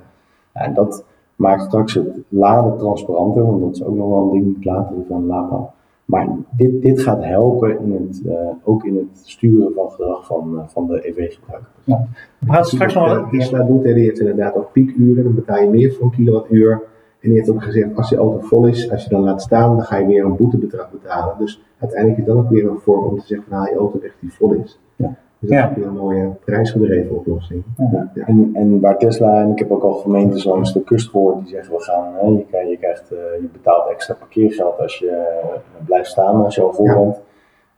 Ja, 0.55 0.61
en 0.61 0.75
dat 0.75 1.05
maakt 1.37 1.63
straks 1.63 1.95
het 1.95 2.21
laden 2.29 2.77
transparanter, 2.77 3.47
want 3.47 3.61
dat 3.61 3.75
is 3.75 3.85
ook 3.85 3.97
nog 3.97 4.09
wel 4.09 4.23
een 4.23 4.31
ding, 4.31 4.65
laden 4.65 5.05
van 5.09 5.27
LAPA. 5.27 5.73
Maar 6.05 6.29
dit, 6.57 6.83
dit 6.83 7.01
gaat 7.01 7.25
helpen 7.25 7.81
in 7.81 7.93
het, 7.93 8.23
uh, 8.27 8.35
ook 8.63 8.85
in 8.85 8.97
het 8.97 9.21
sturen 9.23 9.73
van 9.75 9.91
gedrag 9.91 10.27
van, 10.27 10.51
uh, 10.55 10.61
van 10.67 10.87
de 10.87 11.09
EV-gebruiker. 11.09 11.69
Ja. 11.85 12.07
We 12.39 12.47
praten 12.47 12.71
straks 12.71 12.95
nog... 12.95 13.31
Tesla 13.31 13.63
doet, 13.63 13.83
die 13.83 13.95
heeft 13.95 14.21
inderdaad 14.21 14.57
ook 14.57 14.73
piekuren, 14.73 15.25
dan 15.25 15.35
betaal 15.35 15.61
je 15.61 15.69
meer 15.69 15.93
voor 15.93 16.05
een 16.05 16.11
kilowattuur. 16.11 16.83
En 17.25 17.31
die 17.31 17.39
heeft 17.39 17.51
ook 17.51 17.63
gezegd, 17.63 17.97
als 17.97 18.09
je 18.09 18.17
auto 18.17 18.39
vol 18.41 18.67
is, 18.67 18.91
als 18.91 19.05
je 19.05 19.11
dan 19.11 19.21
laat 19.25 19.43
staan, 19.43 19.77
dan 19.77 19.85
ga 19.85 19.97
je 19.97 20.07
weer 20.07 20.25
een 20.25 20.37
boetebedrag 20.37 20.91
betalen. 20.91 21.35
Dus 21.39 21.63
uiteindelijk 21.79 22.21
is 22.21 22.27
dat 22.27 22.37
ook 22.37 22.49
weer 22.49 22.69
een 22.69 22.79
vorm 22.79 23.05
om 23.05 23.19
te 23.19 23.27
zeggen, 23.27 23.47
van, 23.49 23.57
haal 23.59 23.67
je 23.67 23.77
auto 23.79 24.01
weg 24.01 24.13
die 24.21 24.33
vol 24.33 24.53
is. 24.53 24.81
Ja. 24.97 25.07
Dus 25.39 25.51
dat 25.51 25.59
Ja. 25.59 25.71
is 25.71 25.77
weer 25.77 25.87
een 25.87 25.97
mooie 25.97 26.31
prijsgedreven 26.45 27.17
oplossing. 27.17 27.63
Ja. 27.93 28.11
En, 28.27 28.51
en 28.53 28.81
waar 28.81 28.99
Tesla, 28.99 29.41
en 29.41 29.51
ik 29.51 29.59
heb 29.59 29.71
ook 29.71 29.83
al 29.83 29.93
gemeentes 29.93 30.45
langs 30.45 30.73
de 30.73 30.83
kust 30.83 31.11
gehoord, 31.11 31.39
die 31.39 31.49
zeggen 31.49 31.75
we 31.75 31.81
gaan, 31.83 32.13
hè, 32.15 32.27
je, 32.27 32.45
krijgt, 32.49 32.71
je, 32.71 32.77
krijgt, 32.77 33.13
uh, 33.13 33.19
je 33.41 33.49
betaalt 33.53 33.91
extra 33.91 34.15
parkeergeld 34.15 34.79
als 34.79 34.99
je 34.99 35.07
uh, 35.07 35.87
blijft 35.87 36.11
staan, 36.11 36.45
als 36.45 36.55
je 36.55 36.63
al 36.63 36.73
vol 36.73 36.87
bent. 36.95 37.21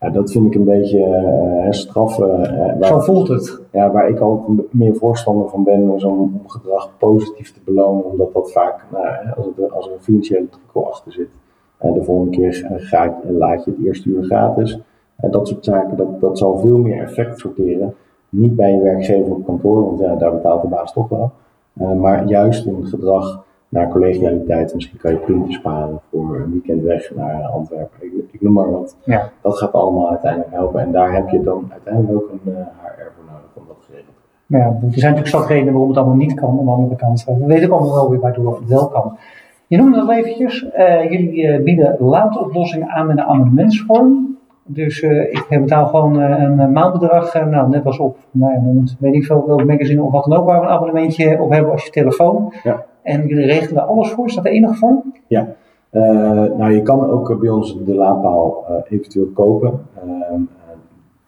Ja, 0.00 0.10
dat 0.10 0.30
vind 0.32 0.46
ik 0.46 0.54
een 0.54 0.64
beetje 0.64 0.98
uh, 1.64 1.70
straffen. 1.70 2.44
eh, 2.44 2.78
waar- 2.78 2.88
Zo 2.88 2.98
voelt 2.98 3.28
het. 3.28 3.60
ja, 3.72 3.90
waar 3.90 4.08
ik 4.08 4.18
altijd 4.20 4.72
meer 4.72 4.94
voorstander 4.94 5.48
van 5.48 5.64
ben, 5.64 5.92
is 5.94 6.04
om, 6.04 6.18
om 6.18 6.40
gedrag 6.46 6.90
positief 6.98 7.52
te 7.52 7.60
belonen, 7.64 8.04
omdat 8.04 8.32
dat 8.32 8.52
vaak, 8.52 8.84
nou, 8.92 9.06
als, 9.36 9.46
het, 9.46 9.72
als 9.72 9.86
er 9.86 9.92
een 9.92 10.00
financiële 10.00 10.44
prikkel 10.46 10.86
achter 10.88 11.12
zit, 11.12 11.28
eh, 11.78 11.92
de 11.92 12.02
volgende 12.04 12.30
keer 12.36 12.72
ga 12.76 13.04
ik, 13.04 13.12
laat 13.28 13.64
je 13.64 13.70
het 13.70 13.84
eerste 13.84 14.08
uur 14.08 14.24
gratis, 14.24 14.80
dat 15.30 15.48
soort 15.48 15.64
zaken, 15.64 15.96
dat, 15.96 16.20
dat 16.20 16.38
zal 16.38 16.58
veel 16.58 16.78
meer 16.78 17.02
effect 17.02 17.38
sorteren. 17.38 17.94
Niet 18.28 18.56
bij 18.56 18.72
een 18.72 18.82
werkgever 18.82 19.32
op 19.32 19.44
kantoor, 19.46 19.84
want 19.84 19.98
ja, 19.98 20.14
daar 20.14 20.32
betaalt 20.32 20.62
de 20.62 20.68
baas 20.68 20.92
toch 20.92 21.08
wel. 21.08 21.30
maar 21.96 22.26
juist 22.28 22.66
in 22.66 22.74
het 22.76 22.88
gedrag 22.88 23.44
naar 23.68 23.88
collegialiteit. 23.88 24.74
Misschien 24.74 24.98
kan 24.98 25.12
je 25.12 25.18
punten 25.18 25.52
sparen 25.52 26.00
voor 26.10 26.36
een 26.36 26.50
weekend 26.50 26.82
weg 26.82 27.14
naar 27.14 27.42
Antwerpen. 27.42 28.06
Ik, 28.06 28.12
ik 28.30 28.40
noem 28.42 28.52
maar 28.52 28.70
wat. 28.70 28.96
Ja. 29.04 29.30
Dat 29.42 29.58
gaat 29.58 29.72
allemaal 29.72 30.10
uiteindelijk 30.10 30.52
helpen. 30.52 30.80
En 30.80 30.92
daar 30.92 31.14
heb 31.14 31.28
je 31.28 31.42
dan 31.42 31.68
uiteindelijk 31.72 32.14
ook 32.14 32.30
een 32.30 32.52
HR 32.52 33.12
voor 33.16 33.24
nodig 33.24 33.50
om 33.54 33.62
dat 33.66 33.76
geregeld 33.86 34.14
te 34.16 34.22
krijgen. 34.48 34.70
Ja, 34.80 34.86
er 34.86 34.98
zijn 34.98 35.14
natuurlijk 35.14 35.42
zat 35.42 35.48
redenen 35.48 35.72
waarom 35.72 35.88
het 35.88 35.98
allemaal 35.98 36.16
niet 36.16 36.34
kan 36.34 36.58
aan 36.58 36.64
de 36.64 36.70
andere 36.70 36.96
kant. 36.96 37.24
We 37.24 37.46
weten 37.46 37.72
ook 37.72 37.78
allemaal 37.78 37.94
wel 37.94 38.10
weer 38.10 38.20
waardoor 38.20 38.58
het 38.58 38.68
wel 38.68 38.88
kan. 38.88 39.16
Je 39.68 39.76
noemde 39.76 40.00
het 40.00 40.10
eventjes, 40.10 40.66
uh, 40.76 41.10
jullie 41.10 41.42
uh, 41.42 41.62
bieden 41.62 41.96
laadoplossingen 41.98 42.88
aan 42.88 43.06
met 43.06 43.16
een 43.16 43.24
abonnementsvorm. 43.24 44.36
Dus 44.64 45.02
uh, 45.02 45.32
ik 45.32 45.46
betaal 45.48 45.86
gewoon 45.86 46.14
een 46.16 46.72
maandbedrag, 46.72 47.34
nou 47.34 47.68
net 47.68 47.86
als 47.86 47.98
op, 47.98 48.16
nou 48.30 48.52
ja, 48.52 48.94
weet 48.98 49.14
ik 49.14 49.24
veel, 49.24 49.46
welk 49.46 49.64
magazine 49.64 50.02
of 50.02 50.12
wat 50.12 50.24
dan 50.24 50.38
ook, 50.38 50.46
waar 50.46 50.60
we 50.60 50.66
een 50.66 50.72
abonnementje 50.72 51.40
op 51.40 51.50
hebben 51.50 51.72
als 51.72 51.84
je 51.84 51.90
telefoon. 51.90 52.52
Ja. 52.62 52.84
En 53.06 53.26
jullie 53.26 53.46
regelen 53.46 53.86
alles 53.86 54.10
voor, 54.10 54.26
is 54.26 54.34
dat 54.34 54.44
de 54.44 54.50
enige 54.50 54.74
vorm? 54.74 55.14
Ja, 55.26 55.54
nou 56.56 56.72
je 56.72 56.82
kan 56.82 57.10
ook 57.10 57.40
bij 57.40 57.50
ons 57.50 57.78
de 57.84 57.94
laadpaal 57.94 58.64
eventueel 58.88 59.26
kopen. 59.34 59.80
Ehm, 59.94 60.40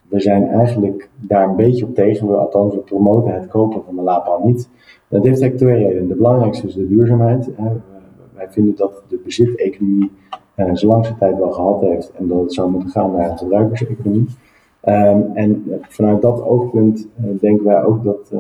we 0.09 0.21
zijn 0.21 0.49
eigenlijk 0.49 1.11
daar 1.17 1.49
een 1.49 1.57
beetje 1.57 1.85
op 1.85 1.95
tegen, 1.95 2.29
we, 2.29 2.35
althans 2.35 2.75
we 2.75 2.81
promoten 2.81 3.35
het 3.35 3.49
kopen 3.49 3.83
van 3.85 3.97
de 3.97 4.03
laadpaal 4.03 4.41
niet. 4.45 4.69
Dat 5.09 5.25
heeft 5.25 5.41
eigenlijk 5.41 5.57
twee 5.57 5.87
redenen. 5.87 6.09
De 6.09 6.15
belangrijkste 6.15 6.67
is 6.67 6.75
de 6.75 6.89
duurzaamheid 6.89 7.51
wij 8.39 8.49
vinden 8.51 8.77
dat 8.77 9.03
de 9.09 9.21
beziteconomie 9.25 10.11
zijn 10.55 10.87
langste 10.87 11.17
tijd 11.19 11.39
wel 11.39 11.51
gehad 11.51 11.81
heeft 11.81 12.13
en 12.19 12.29
dat 12.29 12.41
het 12.41 12.55
zou 12.55 12.71
moeten 12.71 12.89
gaan 12.89 13.13
naar 13.13 13.31
een 13.31 13.39
gebruikerseconomie. 13.39 14.27
Um, 14.85 15.31
en 15.35 15.65
vanuit 15.89 16.23
dat 16.23 16.43
oogpunt 16.43 17.09
denken 17.41 17.65
wij 17.65 17.85
ook 17.85 18.05
dat 18.05 18.33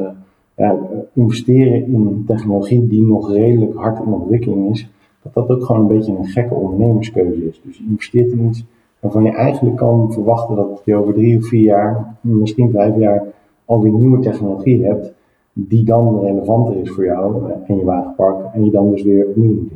investeren 1.12 1.86
in 1.86 2.24
technologie 2.26 2.86
die 2.86 3.02
nog 3.02 3.32
redelijk 3.32 3.74
hard 3.74 3.98
in 3.98 4.12
ontwikkeling 4.12 4.70
is, 4.70 4.88
dat 5.22 5.34
dat 5.34 5.48
ook 5.48 5.64
gewoon 5.64 5.80
een 5.80 5.96
beetje 5.96 6.16
een 6.16 6.26
gekke 6.26 6.54
ondernemerskeuze 6.54 7.48
is. 7.48 7.60
Dus 7.64 7.76
je 7.78 7.84
investeert 7.88 8.32
in 8.32 8.46
iets 8.46 8.64
waarvan 9.00 9.24
je 9.24 9.30
eigenlijk 9.30 9.76
kan 9.76 10.12
verwachten 10.12 10.56
dat 10.56 10.82
je 10.84 10.94
over 10.94 11.14
drie 11.14 11.36
of 11.36 11.46
vier 11.46 11.64
jaar, 11.64 12.16
misschien 12.20 12.70
vijf 12.70 12.96
jaar, 12.96 13.24
alweer 13.64 13.92
nieuwe 13.92 14.20
technologie 14.20 14.84
hebt 14.84 15.12
die 15.52 15.84
dan 15.84 16.20
relevanter 16.20 16.76
is 16.76 16.90
voor 16.90 17.04
jou 17.04 17.50
en 17.66 17.76
je 17.76 17.84
wagenpark 17.84 18.54
en 18.54 18.64
je 18.64 18.70
dan 18.70 18.90
dus 18.90 19.02
weer 19.02 19.26
opnieuw 19.26 19.54
moet 19.54 19.72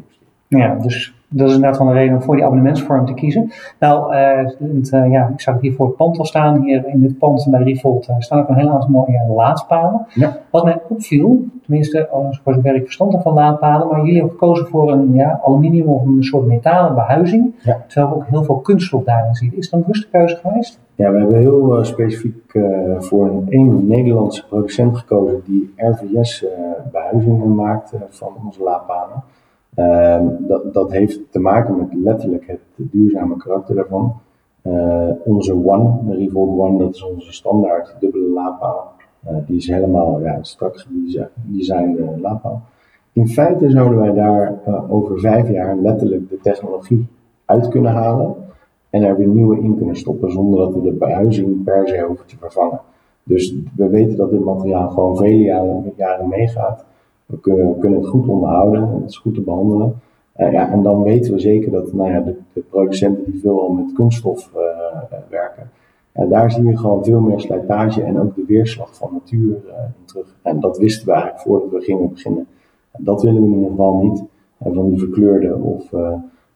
ja, 0.60 0.74
dus 0.74 1.14
dat 1.32 1.48
is 1.48 1.54
inderdaad 1.54 1.76
van 1.78 1.86
de 1.86 1.92
reden 1.92 2.14
om 2.14 2.22
voor 2.22 2.34
die 2.34 2.44
abonnementsvorm 2.44 3.06
te 3.06 3.14
kiezen. 3.14 3.50
Nou, 3.78 4.14
uh, 4.14 5.10
ja, 5.10 5.28
ik 5.32 5.40
zag 5.40 5.60
hier 5.60 5.72
voor 5.72 5.86
het 5.86 5.96
pand 5.96 6.18
al 6.18 6.24
staan. 6.24 6.62
Hier 6.62 6.86
in 6.86 7.00
dit 7.00 7.18
pand 7.18 7.46
bij 7.50 7.62
Revolt 7.62 8.08
uh, 8.08 8.14
staan 8.18 8.40
ook 8.40 8.48
een 8.48 8.54
heel 8.54 8.70
aantal 8.70 8.90
mooie 8.90 9.24
laadpalen. 9.36 10.06
Ja. 10.14 10.36
Wat 10.50 10.64
mij 10.64 10.80
opviel, 10.88 11.44
tenminste, 11.62 12.08
voor 12.42 12.54
zover 12.54 12.74
ik 12.74 12.84
verstand 12.84 13.22
van 13.22 13.34
laadpalen, 13.34 13.88
maar 13.88 13.98
jullie 13.98 14.14
hebben 14.14 14.32
gekozen 14.32 14.66
voor 14.66 14.92
een 14.92 15.14
ja, 15.14 15.40
aluminium 15.44 15.88
of 15.88 16.04
een 16.04 16.24
soort 16.24 16.46
metalen 16.46 16.94
behuizing. 16.94 17.54
Ja. 17.62 17.84
Terwijl 17.86 18.12
ik 18.12 18.16
ook 18.16 18.28
heel 18.28 18.44
veel 18.44 18.58
kunststof 18.58 19.04
daarin 19.04 19.34
zie. 19.34 19.52
Is 19.56 19.70
dat 19.70 19.80
een 19.80 19.86
bewuste 19.86 20.08
keuze 20.08 20.36
geweest? 20.36 20.80
Ja, 20.94 21.10
we 21.10 21.18
hebben 21.18 21.38
heel 21.38 21.78
uh, 21.78 21.84
specifiek 21.84 22.58
voor 22.98 23.26
een, 23.26 23.46
een 23.48 23.86
Nederlandse 23.86 24.46
producent 24.46 24.96
gekozen 24.96 25.42
die 25.44 25.74
RVS 25.76 26.44
behuizingen 26.92 27.54
maakt 27.54 27.92
van 28.08 28.32
onze 28.44 28.62
laadpalen. 28.62 29.22
Ehm, 29.75 30.26
dat, 30.38 30.75
dat 30.75 30.93
heeft 30.93 31.21
te 31.31 31.38
maken 31.38 31.76
met 31.76 31.95
letterlijk 31.95 32.47
het 32.47 32.61
duurzame 32.76 33.37
karakter 33.37 33.75
daarvan. 33.75 34.15
Uh, 34.63 35.11
onze 35.25 35.54
One, 35.65 35.99
de 36.06 36.17
Revolt 36.17 36.58
One, 36.58 36.78
dat 36.78 36.95
is 36.95 37.02
onze 37.02 37.32
standaard 37.32 37.97
dubbele 38.00 38.28
laadpaal. 38.28 38.93
Uh, 39.28 39.37
die 39.47 39.56
is 39.56 39.67
helemaal 39.67 40.21
ja, 40.21 40.43
strak 40.43 40.87
design 41.35 41.97
uh, 41.99 42.21
laadpaal. 42.21 42.63
In 43.13 43.28
feite 43.28 43.71
zouden 43.71 43.99
wij 43.99 44.13
daar 44.13 44.54
over 44.89 45.19
vijf 45.19 45.50
jaar 45.50 45.76
letterlijk 45.76 46.28
de 46.28 46.39
technologie 46.43 47.06
uit 47.45 47.69
kunnen 47.69 47.93
halen 47.93 48.35
en 48.91 49.02
er 49.02 49.17
weer 49.17 49.26
nieuwe 49.26 49.61
in 49.61 49.76
kunnen 49.76 49.97
stoppen 49.97 50.30
zonder 50.32 50.58
dat 50.58 50.75
we 50.75 50.82
de 50.82 50.93
behuizing 50.93 51.65
per 51.65 51.89
se 51.89 52.00
hoeven 52.00 52.26
te 52.26 52.37
vervangen. 52.37 52.80
Dus 53.23 53.54
we 53.76 53.89
weten 53.89 54.17
dat 54.17 54.30
dit 54.30 54.45
materiaal 54.45 54.89
gewoon 54.89 55.17
vele 55.17 55.93
jaren 55.97 56.28
meegaat. 56.28 56.85
We 57.32 57.40
kunnen, 57.40 57.78
kunnen 57.78 57.99
het 58.00 58.08
goed 58.08 58.28
onderhouden, 58.28 58.88
het 59.00 59.10
is 59.10 59.18
goed 59.18 59.34
te 59.34 59.40
behandelen. 59.40 60.00
Uh, 60.36 60.52
ja, 60.52 60.71
en 60.71 60.82
dan 60.82 61.02
weten 61.02 61.32
we 61.32 61.38
zeker 61.38 61.71
dat 61.71 61.92
nou 61.92 62.10
ja, 62.10 62.21
de, 62.21 62.36
de 62.52 62.60
producenten 62.60 63.25
die 63.25 63.40
veel 63.40 63.68
met 63.68 63.92
kunststof 63.92 64.50
uh, 64.56 65.18
werken, 65.28 65.71
en 66.12 66.28
daar 66.28 66.50
zie 66.50 66.64
je 66.64 66.76
gewoon 66.76 67.04
veel 67.04 67.21
meer 67.21 67.40
slijtage 67.40 68.02
en 68.02 68.21
ook 68.21 68.34
de 68.34 68.45
weerslag 68.47 68.97
van 68.97 69.10
natuur 69.12 69.54
in 69.97 70.04
terug. 70.04 70.36
En 70.42 70.60
dat 70.60 70.78
wisten 70.78 71.06
we 71.06 71.12
eigenlijk 71.12 71.42
voordat 71.42 71.71
we 71.71 71.80
gingen 71.80 72.08
beginnen. 72.08 72.47
En 72.90 73.04
dat 73.04 73.23
willen 73.23 73.40
we 73.40 73.47
in 73.47 73.54
ieder 73.54 73.71
geval 73.71 74.02
niet. 74.02 74.25
van 74.58 74.88
die 74.88 74.99
verkleurde 74.99 75.54
of 75.54 75.90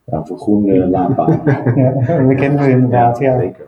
ja, 0.03 0.25
vergroende 0.25 0.87
laadpalen. 0.87 1.41
ja, 1.75 1.91
dat 1.91 2.35
kennen 2.35 2.63
we 2.63 2.69
inderdaad. 2.69 3.19
Ja, 3.19 3.39
Zeker. 3.39 3.65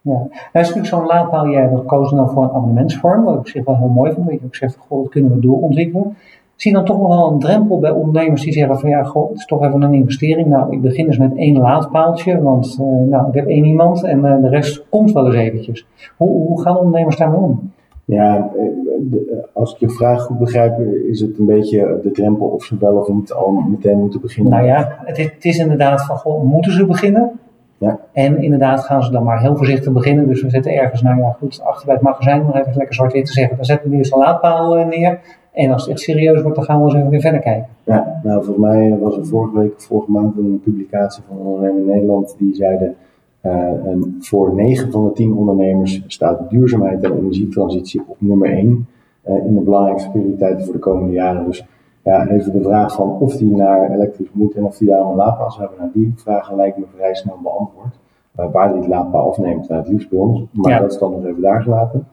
Ja. 0.00 0.10
Nou, 0.10 0.28
is 0.28 0.40
natuurlijk 0.52 0.86
zo'n 0.86 1.06
laadpaal, 1.06 1.48
jij 1.48 1.60
hebt 1.60 1.78
gekozen 1.78 2.16
dan 2.16 2.30
voor 2.30 2.42
een 2.42 2.50
abonnementsvorm, 2.50 3.24
wat 3.24 3.32
ik 3.32 3.40
op 3.40 3.48
zich 3.48 3.64
wel 3.64 3.76
heel 3.76 3.88
mooi 3.88 4.12
vind, 4.12 4.26
dat 4.26 4.38
je 4.40 4.44
ook 4.44 4.54
zegt, 4.54 4.76
goh, 4.76 5.02
dat 5.02 5.10
kunnen 5.10 5.32
we 5.32 5.40
doorontwikkelen 5.40 6.16
zie 6.56 6.72
dan 6.72 6.84
toch 6.84 6.98
nog 6.98 7.08
wel 7.08 7.30
een 7.30 7.38
drempel 7.38 7.78
bij 7.78 7.90
ondernemers 7.90 8.42
die 8.42 8.52
zeggen 8.52 8.78
van 8.78 8.88
ja, 8.88 9.02
goh, 9.02 9.28
het 9.28 9.38
is 9.38 9.46
toch 9.46 9.64
even 9.64 9.82
een 9.82 9.94
investering. 9.94 10.48
Nou, 10.48 10.72
ik 10.72 10.80
begin 10.80 11.06
dus 11.06 11.18
met 11.18 11.36
één 11.36 11.56
laadpaaltje, 11.56 12.42
want 12.42 12.78
uh, 12.80 13.10
nou, 13.10 13.28
ik 13.28 13.34
heb 13.34 13.46
één 13.46 13.64
iemand 13.64 14.04
en 14.04 14.18
uh, 14.18 14.42
de 14.42 14.48
rest 14.48 14.84
komt 14.88 15.12
wel 15.12 15.26
eens 15.26 15.34
eventjes. 15.34 15.86
Hoe, 16.16 16.46
hoe 16.46 16.62
gaan 16.62 16.76
ondernemers 16.76 17.16
daarmee 17.16 17.40
om? 17.40 17.72
Ja, 18.06 18.50
eh, 18.56 19.36
als 19.52 19.72
ik 19.72 19.78
je 19.78 19.90
vraag 19.90 20.22
goed 20.22 20.38
begrijp, 20.38 20.78
is 21.08 21.20
het 21.20 21.38
een 21.38 21.46
beetje 21.46 22.00
de 22.02 22.10
drempel 22.10 22.46
of 22.46 22.64
ze 22.64 22.76
wel 22.80 22.94
of 22.96 23.08
niet 23.08 23.32
al 23.32 23.50
meteen 23.50 23.98
moeten 23.98 24.20
beginnen? 24.20 24.52
Nou 24.52 24.66
ja, 24.66 24.98
het 25.04 25.18
is, 25.18 25.24
het 25.24 25.44
is 25.44 25.58
inderdaad 25.58 26.04
van, 26.04 26.16
goh, 26.16 26.42
moeten 26.42 26.72
ze 26.72 26.86
beginnen? 26.86 27.32
Ja. 27.78 27.98
En 28.12 28.42
inderdaad 28.42 28.84
gaan 28.84 29.02
ze 29.02 29.10
dan 29.10 29.24
maar 29.24 29.40
heel 29.40 29.56
voorzichtig 29.56 29.92
beginnen. 29.92 30.28
Dus 30.28 30.42
we 30.42 30.50
zetten 30.50 30.72
ergens, 30.72 31.02
nou 31.02 31.20
ja, 31.20 31.36
goed, 31.38 31.60
achter 31.64 31.86
bij 31.86 31.94
het 31.94 32.04
magazijn, 32.04 32.42
om 32.42 32.52
even 32.52 32.72
lekker 32.74 32.94
zwart-wit 32.94 33.26
te 33.26 33.32
zeggen. 33.32 33.56
Dan 33.56 33.64
zetten 33.64 33.90
we 33.90 33.96
eerst 33.96 34.12
een 34.12 34.18
laadpaal 34.18 34.74
neer. 34.74 35.20
En 35.54 35.70
als 35.70 35.82
het 35.82 35.90
echt 35.90 36.00
serieus 36.00 36.42
wordt, 36.42 36.56
dan 36.56 36.64
gaan 36.64 36.78
we 36.78 36.84
eens 36.84 36.94
even 36.94 37.08
weer 37.08 37.20
verder 37.20 37.40
kijken. 37.40 37.68
Ja, 37.84 38.20
nou 38.22 38.44
volgens 38.44 38.66
mij 38.66 38.98
was 38.98 39.16
er 39.16 39.26
vorige 39.26 39.58
week, 39.58 39.80
vorige 39.80 40.10
maand 40.10 40.36
een 40.36 40.60
publicatie 40.64 41.22
van 41.28 41.36
ondernemer 41.36 41.80
in 41.80 41.86
Nederland 41.86 42.34
die 42.38 42.54
zeiden 42.54 42.96
uh, 43.42 43.72
voor 44.18 44.54
9 44.54 44.90
van 44.90 45.04
de 45.04 45.12
10 45.12 45.32
ondernemers 45.32 46.02
staat 46.06 46.50
duurzaamheid 46.50 47.02
en 47.02 47.16
energietransitie 47.16 48.02
op 48.06 48.16
nummer 48.18 48.48
1 48.48 48.86
uh, 49.26 49.36
eh, 49.36 49.44
in 49.46 49.54
de 49.54 49.60
belangrijkste 49.60 50.10
prioriteiten 50.10 50.64
voor 50.64 50.74
de 50.74 50.78
komende 50.78 51.12
jaren. 51.12 51.44
Dus 51.44 51.66
ja, 52.02 52.28
even 52.28 52.52
de 52.52 52.62
vraag 52.62 52.94
van 52.94 53.18
of 53.18 53.36
die 53.36 53.56
naar 53.56 53.90
elektrisch 53.90 54.30
moet 54.32 54.54
en 54.54 54.64
of 54.64 54.76
die 54.76 54.88
daar 54.88 55.00
een 55.00 55.14
laadpaal 55.14 55.56
hebben. 55.58 55.78
Nou, 55.78 55.90
die 55.92 56.12
vragen 56.16 56.56
lijkt 56.56 56.78
me 56.78 56.84
vrij 56.96 57.14
snel 57.14 57.38
beantwoord. 57.42 57.98
Uh, 58.40 58.52
waar 58.52 58.72
die 58.72 58.88
laadpaal 58.88 59.28
afneemt, 59.28 59.68
nou, 59.68 59.80
het 59.80 59.90
liefst 59.90 60.08
bij 60.08 60.18
ons, 60.18 60.42
maar 60.52 60.80
dat 60.80 60.92
is 60.92 60.98
dan 60.98 61.10
nog 61.10 61.24
even 61.24 61.42
daar 61.42 61.62
gelaten. 61.62 62.06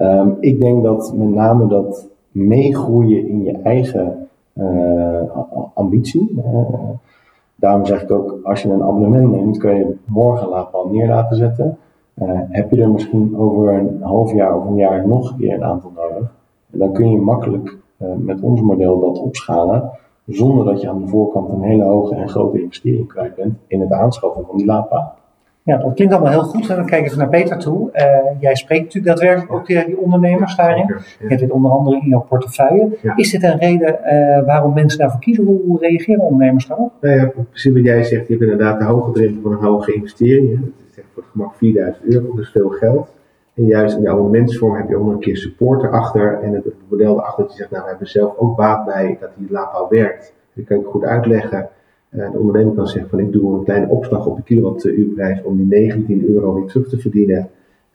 Um, 0.00 0.36
ik 0.40 0.60
denk 0.60 0.82
dat 0.82 1.14
met 1.16 1.28
name 1.28 1.66
dat 1.66 2.08
meegroeien 2.36 3.28
in 3.28 3.44
je 3.44 3.58
eigen 3.62 4.28
uh, 4.54 5.22
ambitie. 5.74 6.34
Uh, 6.36 6.70
daarom 7.54 7.86
zeg 7.86 8.02
ik 8.02 8.10
ook, 8.10 8.38
als 8.42 8.62
je 8.62 8.68
een 8.68 8.82
abonnement 8.82 9.30
neemt, 9.30 9.58
kun 9.58 9.74
je 9.74 9.96
morgen 10.04 10.48
laadpaal 10.48 10.88
neer 10.88 11.08
laten 11.08 11.36
zetten. 11.36 11.78
Uh, 12.14 12.40
heb 12.48 12.70
je 12.70 12.82
er 12.82 12.90
misschien 12.90 13.36
over 13.36 13.74
een 13.74 14.02
half 14.02 14.32
jaar 14.32 14.56
of 14.56 14.64
een 14.64 14.76
jaar 14.76 15.08
nog 15.08 15.30
een 15.30 15.36
keer 15.36 15.54
een 15.54 15.64
aantal 15.64 15.92
nodig. 15.94 16.34
En 16.70 16.78
dan 16.78 16.92
kun 16.92 17.10
je 17.10 17.18
makkelijk 17.18 17.76
met 18.16 18.40
ons 18.40 18.60
model 18.60 19.00
dat 19.00 19.20
opschalen, 19.20 19.90
zonder 20.26 20.64
dat 20.64 20.80
je 20.80 20.88
aan 20.88 21.00
de 21.00 21.08
voorkant 21.08 21.48
een 21.48 21.62
hele 21.62 21.84
hoge 21.84 22.14
en 22.14 22.28
grote 22.28 22.62
investering 22.62 23.08
kwijt 23.08 23.34
bent 23.34 23.58
in 23.66 23.80
het 23.80 23.92
aanschaffen 23.92 24.44
van 24.46 24.56
die 24.56 24.66
laadpaal. 24.66 25.14
Ja, 25.66 25.76
dat 25.76 25.94
klinkt 25.94 26.14
allemaal 26.14 26.32
heel 26.32 26.42
goed. 26.42 26.68
En 26.68 26.76
dan 26.76 26.86
kijken 26.86 27.10
we 27.10 27.16
naar 27.16 27.28
Peter 27.28 27.58
toe. 27.58 27.90
Uh, 27.94 28.40
jij 28.40 28.54
spreekt 28.54 28.84
natuurlijk 28.84 29.06
daadwerkelijk 29.06 29.52
ook 29.52 29.66
die, 29.66 29.84
die 29.84 29.98
ondernemers 29.98 30.56
daarin. 30.56 30.86
Je 30.86 31.26
hebt 31.26 31.40
dit 31.40 31.50
onder 31.50 31.70
andere 31.70 31.96
in 32.00 32.08
jouw 32.08 32.26
portefeuille. 32.28 32.98
Is 33.16 33.30
dit 33.30 33.42
een 33.42 33.58
reden 33.58 33.98
uh, 34.04 34.46
waarom 34.46 34.74
mensen 34.74 34.98
daarvoor 34.98 35.20
kiezen? 35.20 35.44
Hoe, 35.44 35.60
hoe 35.66 35.78
reageren 35.78 36.20
ondernemers 36.20 36.66
daarop? 36.66 36.92
Nou 37.00 37.16
ja, 37.16 37.32
precies 37.50 37.72
wat 37.72 37.84
jij 37.84 38.04
zegt. 38.04 38.26
Je 38.26 38.32
hebt 38.32 38.50
inderdaad 38.50 38.78
de 38.78 38.84
hoge 38.84 39.12
drempel 39.12 39.42
van 39.42 39.52
een 39.52 39.64
hoge 39.64 39.94
investering. 39.94 40.60
Dat 40.60 40.68
is 40.90 40.98
echt 40.98 41.06
voor 41.14 41.22
het 41.22 41.32
gemak 41.32 41.54
4000 41.54 42.04
euro, 42.04 42.34
dus 42.34 42.50
veel 42.50 42.68
geld. 42.68 43.14
En 43.54 43.64
juist 43.64 43.96
in 43.96 44.02
de 44.02 44.10
abonnementsvorm 44.10 44.76
heb 44.76 44.88
je 44.88 44.96
ook 44.96 45.04
nog 45.04 45.12
een 45.12 45.20
keer 45.20 45.36
support 45.36 45.82
erachter. 45.82 46.40
En 46.42 46.52
het 46.52 46.64
model 46.88 47.18
erachter 47.18 47.42
dat 47.42 47.52
je 47.52 47.58
zegt, 47.58 47.70
nou 47.70 47.82
we 47.82 47.88
hebben 47.88 48.08
zelf 48.08 48.36
ook 48.36 48.56
baat 48.56 48.84
bij 48.84 49.16
dat 49.20 49.30
die 49.36 49.50
laadpaal 49.50 49.86
werkt. 49.88 50.34
Dat 50.52 50.64
kan 50.64 50.78
ik 50.78 50.86
goed 50.86 51.04
uitleggen. 51.04 51.68
Eh, 52.08 52.32
de 52.32 52.38
ondernemer 52.38 52.74
kan 52.74 52.86
zeggen 52.86 53.10
van 53.10 53.18
ik 53.18 53.32
doe 53.32 53.54
een 53.58 53.64
kleine 53.64 53.88
opslag 53.88 54.26
op 54.26 54.36
de 54.36 54.42
kilowattuurprijs 54.42 55.42
om 55.42 55.56
die 55.56 55.66
19 55.66 56.28
euro 56.28 56.54
weer 56.54 56.66
terug 56.66 56.88
te 56.88 56.98
verdienen. 56.98 57.48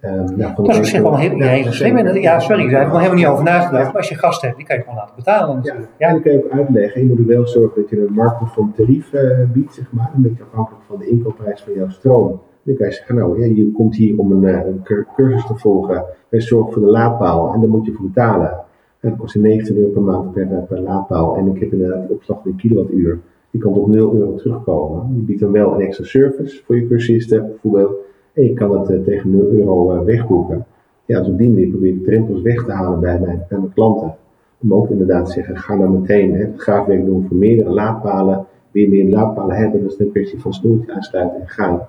Um, 0.05 0.37
nou, 0.37 0.55
dat 0.55 0.69
is 0.69 0.77
op 0.77 0.85
zich 0.85 1.01
wel 1.01 1.17
heel, 1.17 1.71
slim. 1.71 1.97
Ja, 1.97 2.39
sorry, 2.39 2.63
ik 2.63 2.69
heb 2.69 2.81
er 2.81 2.97
helemaal 2.97 3.13
niet 3.13 3.25
over 3.25 3.43
nagedacht. 3.43 3.85
Maar 3.85 3.95
als 3.95 4.09
je 4.09 4.15
gast 4.15 4.41
hebt, 4.41 4.57
die 4.57 4.65
kan 4.65 4.75
je 4.75 4.81
gewoon 4.81 4.97
laten 4.97 5.15
betalen. 5.15 5.55
Natuurlijk. 5.55 5.87
Ja, 5.97 6.07
en 6.07 6.13
die 6.13 6.23
kan 6.23 6.31
je 6.31 6.45
ook 6.45 6.51
uitleggen. 6.51 7.01
Je 7.01 7.07
moet 7.07 7.19
er 7.19 7.25
wel 7.25 7.47
zorgen 7.47 7.81
dat 7.81 7.89
je 7.89 8.05
een 8.07 8.13
marktconform 8.13 8.73
tarief 8.75 9.13
uh, 9.13 9.21
biedt, 9.53 9.73
zeg 9.73 9.91
maar. 9.91 10.11
Een 10.15 10.21
beetje 10.21 10.43
afhankelijk 10.43 10.83
van 10.87 10.97
de 10.99 11.07
inkoopprijs 11.09 11.61
van 11.61 11.73
jouw 11.73 11.89
stroom. 11.89 12.41
Dan 12.63 12.75
kan 12.75 12.87
je 12.87 12.93
zeggen, 12.93 13.15
nou, 13.15 13.39
ja, 13.39 13.45
je 13.55 13.71
komt 13.71 13.95
hier 13.95 14.19
om 14.19 14.31
een, 14.31 14.43
een 14.43 14.83
cursus 15.15 15.45
te 15.45 15.55
volgen. 15.55 16.05
Wij 16.29 16.41
zorgen 16.41 16.73
voor 16.73 16.81
de 16.81 16.87
laadpaal 16.87 17.53
en 17.53 17.59
daar 17.59 17.69
moet 17.69 17.85
je 17.85 17.91
voor 17.91 18.05
betalen. 18.05 18.51
En 18.99 19.09
dat 19.09 19.17
kost 19.17 19.35
19 19.35 19.77
euro 19.77 19.89
per 19.89 20.01
maand 20.01 20.33
per, 20.33 20.47
per 20.47 20.79
laadpaal. 20.79 21.37
En 21.37 21.47
ik 21.47 21.59
heb 21.59 21.71
inderdaad 21.71 22.09
opslag 22.09 22.45
in 22.45 22.55
kilowattuur. 22.55 23.19
Je 23.51 23.57
kan 23.57 23.73
tot 23.73 23.87
0 23.87 24.13
euro 24.13 24.35
terugkomen. 24.35 25.15
Je 25.15 25.21
biedt 25.21 25.39
dan 25.39 25.51
wel 25.51 25.73
een 25.73 25.81
extra 25.81 26.05
service 26.05 26.63
voor 26.63 26.75
je 26.75 26.87
cursisten 26.87 27.45
bijvoorbeeld. 27.45 27.95
En 28.33 28.43
je 28.43 28.53
kan 28.53 28.87
het 28.87 29.03
tegen 29.05 29.31
0 29.31 29.51
euro 29.51 30.03
wegboeken. 30.05 30.65
Ja, 31.05 31.19
dus 31.19 31.27
op 31.27 31.37
die 31.37 31.49
manier 31.49 31.69
probeer 31.69 31.93
ik 31.93 32.03
drempels 32.03 32.41
weg 32.41 32.65
te 32.65 32.71
halen 32.71 32.99
bij 32.99 33.19
mijn, 33.19 33.71
klanten. 33.73 34.15
Om 34.61 34.73
ook 34.73 34.89
inderdaad 34.89 35.25
te 35.25 35.31
zeggen, 35.31 35.57
ga 35.57 35.77
dan 35.77 36.01
meteen 36.01 36.35
het 36.35 36.53
graafwerk 36.55 37.05
doen 37.05 37.27
voor 37.27 37.37
meerdere 37.37 37.69
laadpalen. 37.69 38.45
Weer 38.71 38.89
meer 38.89 39.09
laadpalen 39.09 39.55
hebben, 39.55 39.81
dat 39.81 39.91
is 39.91 39.99
een 39.99 40.11
kwestie 40.11 40.39
van 40.39 40.53
snoertje 40.53 40.93
aansluiten 40.93 41.41
en 41.41 41.47
gaan. 41.47 41.81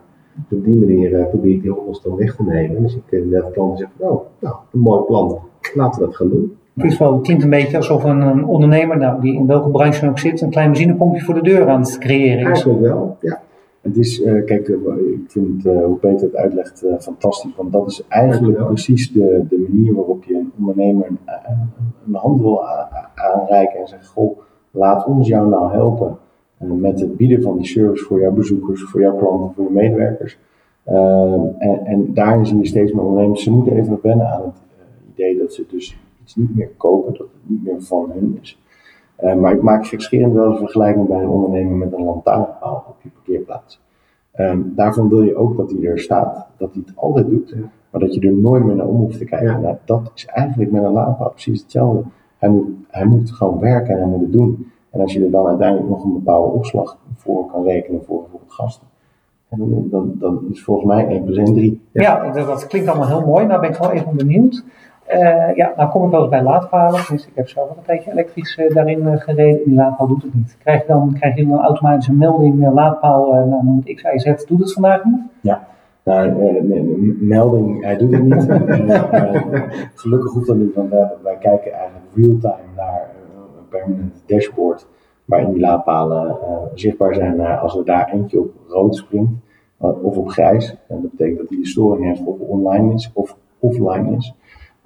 Dus 0.48 0.59
op 0.59 0.64
die 0.64 0.77
manier 0.77 1.12
uh, 1.12 1.29
probeer 1.29 1.55
ik 1.55 1.62
die 1.62 1.70
hobbels 1.70 2.03
dan 2.03 2.16
weg 2.16 2.37
te 2.37 2.42
nemen. 2.42 2.83
Dus 2.83 2.94
ik 2.96 3.03
inderdaad 3.09 3.53
klanten 3.53 3.79
zeggen, 3.79 4.11
oh, 4.11 4.27
nou, 4.38 4.57
een 4.72 4.81
mooi 4.81 5.03
plan, 5.03 5.38
laten 5.75 6.01
we 6.01 6.07
dat 6.07 6.16
gaan 6.16 6.29
doen. 6.29 6.57
Het 6.75 6.85
is 6.85 6.99
wel, 6.99 7.13
het 7.13 7.23
klinkt 7.23 7.43
een 7.43 7.51
beetje 7.51 7.77
alsof 7.77 8.05
een, 8.05 8.21
een 8.21 8.45
ondernemer, 8.47 8.99
nou, 8.99 9.21
die 9.21 9.35
in 9.35 9.47
welke 9.47 9.69
branche 9.69 10.01
dan 10.01 10.09
ook 10.09 10.19
zit, 10.19 10.41
een 10.41 10.51
klein 10.51 10.71
benzinepompje 10.71 11.23
voor 11.23 11.35
de 11.35 11.43
deur 11.43 11.69
aan 11.69 11.81
het 11.81 11.99
creëren 11.99 12.41
is. 12.41 12.47
Eigenlijk 12.47 12.81
wel, 12.81 13.17
ja. 13.21 13.41
Het 13.81 13.97
is, 13.97 14.21
uh, 14.21 14.45
kijk, 14.45 14.69
ik 14.69 15.25
vind 15.27 15.67
uh, 15.67 15.85
hoe 15.85 15.97
Peter 15.97 16.27
het 16.27 16.37
uitlegt 16.37 16.85
uh, 16.85 16.95
fantastisch, 16.99 17.55
want 17.57 17.73
dat 17.73 17.87
is 17.87 18.05
eigenlijk 18.09 18.67
precies 18.67 19.13
de, 19.13 19.45
de 19.49 19.67
manier 19.69 19.95
waarop 19.95 20.25
je 20.25 20.35
een 20.35 20.53
ondernemer 20.59 21.07
een, 21.07 21.19
een 22.07 22.15
hand 22.15 22.41
wil 22.41 22.65
aanreiken 23.15 23.81
en 23.81 23.89
zegt, 23.89 24.07
goh, 24.07 24.39
laat 24.71 25.07
ons 25.07 25.29
jou 25.29 25.49
nou 25.49 25.73
helpen 25.73 26.17
met 26.59 27.01
het 27.01 27.17
bieden 27.17 27.43
van 27.43 27.57
die 27.57 27.67
service 27.67 28.05
voor 28.05 28.21
jouw 28.21 28.33
bezoekers, 28.33 28.83
voor 28.83 29.01
jouw 29.01 29.17
klanten, 29.17 29.53
voor 29.55 29.65
je 29.65 29.71
medewerkers. 29.71 30.39
en, 31.59 31.81
en 31.85 32.15
daarin 32.15 32.47
zie 32.47 32.59
je 32.59 32.67
steeds 32.67 32.93
meer 32.93 33.05
ondernemers, 33.05 33.43
ze 33.43 33.51
moeten 33.51 33.77
even 33.77 33.99
wennen 34.03 34.27
aan 34.27 34.43
het 34.43 34.63
idee 35.13 35.39
dat 35.39 35.53
ze 35.53 35.65
dus 35.69 35.99
iets 36.23 36.37
niet 36.37 36.57
meer 36.57 36.71
kopen, 36.77 37.13
dat 37.13 37.21
het 37.21 37.51
niet 37.51 37.65
meer 37.65 37.83
van 37.83 38.11
hun 38.15 38.39
is. 38.41 38.61
Uh, 39.21 39.35
maar 39.35 39.53
ik 39.53 39.63
maak 39.63 39.87
gekscherend 39.87 40.33
wel 40.33 40.51
een 40.51 40.57
vergelijking 40.57 41.09
bij 41.09 41.23
een 41.23 41.29
ondernemer 41.29 41.77
met 41.77 41.93
een 41.93 42.05
lantaarnpaal 42.05 42.85
op 42.89 42.97
je 43.03 43.09
parkeerplaats. 43.09 43.81
Um, 44.37 44.73
daarvan 44.77 45.09
wil 45.09 45.23
je 45.23 45.37
ook 45.37 45.57
dat 45.57 45.71
hij 45.71 45.85
er 45.85 45.99
staat, 45.99 46.47
dat 46.57 46.73
hij 46.73 46.83
het 46.87 46.97
altijd 46.97 47.31
doet, 47.31 47.55
maar 47.91 48.01
dat 48.01 48.15
je 48.15 48.21
er 48.21 48.33
nooit 48.33 48.65
meer 48.65 48.77
naar 48.77 48.87
om 48.87 48.97
hoeft 48.97 49.19
te 49.19 49.25
kijken. 49.25 49.49
Ja. 49.49 49.59
Nou, 49.59 49.77
dat 49.85 50.11
is 50.15 50.27
eigenlijk 50.27 50.71
met 50.71 50.83
een 50.83 50.93
laadpaal 50.93 51.31
precies 51.31 51.63
hetzelfde. 51.63 52.03
Hij 52.39 52.49
moet, 52.49 52.69
hij 52.89 53.05
moet 53.05 53.33
gewoon 53.33 53.59
werken 53.59 53.95
en 53.95 54.01
hij 54.01 54.09
moet 54.09 54.21
het 54.21 54.33
doen. 54.33 54.73
En 54.91 55.01
als 55.01 55.13
je 55.13 55.25
er 55.25 55.31
dan 55.31 55.47
uiteindelijk 55.47 55.89
nog 55.89 56.05
een 56.05 56.13
bepaalde 56.13 56.53
opslag 56.53 56.99
voor 57.17 57.47
kan 57.47 57.65
rekenen 57.65 58.05
voor 58.05 58.21
bijvoorbeeld 58.21 58.53
gasten, 58.53 58.87
dan, 59.49 59.89
dan, 59.91 60.13
dan 60.19 60.41
is 60.51 60.65
volgens 60.65 60.87
mij 60.87 61.07
1 61.07 61.25
plus 61.25 61.37
1 61.37 61.55
3. 61.55 61.81
Ja, 61.93 62.03
ja 62.03 62.33
dat, 62.33 62.47
dat, 62.47 62.67
klinkt 62.67 62.89
allemaal 62.89 63.09
heel 63.09 63.27
mooi. 63.27 63.47
Nou 63.47 63.61
ben 63.61 63.71
ik 63.71 63.77
wel 63.77 63.91
even 63.91 64.17
benieuwd. 64.17 64.65
Uh, 65.11 65.55
ja, 65.55 65.73
nou 65.77 65.91
kom 65.91 66.05
ik 66.05 66.11
wel 66.11 66.21
eens 66.21 66.31
bij 66.31 66.43
laadpalen. 66.43 67.01
Dus 67.11 67.27
ik 67.27 67.33
heb 67.35 67.49
zelf 67.49 67.69
al 67.69 67.77
een 67.77 67.83
tijdje 67.83 68.11
elektrisch 68.11 68.57
uh, 68.57 68.75
daarin 68.75 69.03
uh, 69.03 69.17
gereden. 69.17 69.65
Die 69.65 69.75
laadpaal 69.75 70.07
doet 70.07 70.23
het 70.23 70.35
niet. 70.35 70.57
Krijg 70.59 70.81
je 70.81 70.87
dan, 70.87 71.15
krijg 71.19 71.37
je 71.37 71.47
dan 71.47 71.61
automatisch 71.61 72.09
een 72.09 72.19
melding, 72.19 72.73
laadpaal, 72.73 73.47
nou 73.47 73.95
X, 73.95 74.03
Y, 74.03 74.19
Z, 74.19 74.45
doet 74.45 74.61
het 74.61 74.73
vandaag 74.73 75.05
niet? 75.05 75.21
Ja, 75.41 75.67
nou, 76.05 76.33
melding, 77.21 77.85
hij 77.85 77.97
doet 77.97 78.12
het 78.12 78.23
niet. 78.23 78.49
gelukkig 80.03 80.33
hoeft 80.33 80.47
dat 80.47 80.57
niet, 80.57 80.75
want 80.75 80.91
wij, 81.23 81.37
kijken 81.41 81.73
eigenlijk 81.73 82.07
real-time 82.15 82.69
naar 82.77 83.11
een 83.59 83.69
permanent 83.69 84.23
dashboard. 84.27 84.87
Waarin 85.25 85.53
die 85.53 85.61
laadpalen 85.61 86.37
zichtbaar 86.75 87.15
zijn 87.15 87.41
als 87.41 87.77
er 87.77 87.85
daar 87.85 88.11
eentje 88.12 88.41
op 88.41 88.51
rood 88.69 88.97
springt 88.97 89.33
of 89.79 90.17
op 90.17 90.29
grijs. 90.29 90.77
En 90.88 91.03
dat 91.03 91.11
betekent 91.11 91.38
dat 91.38 91.49
hij 91.49 91.59
storing 91.65 92.07
heeft 92.07 92.25
of 92.25 92.38
online 92.38 92.95
is 92.95 93.11
of 93.15 93.37
offline 93.59 94.17
is. 94.17 94.35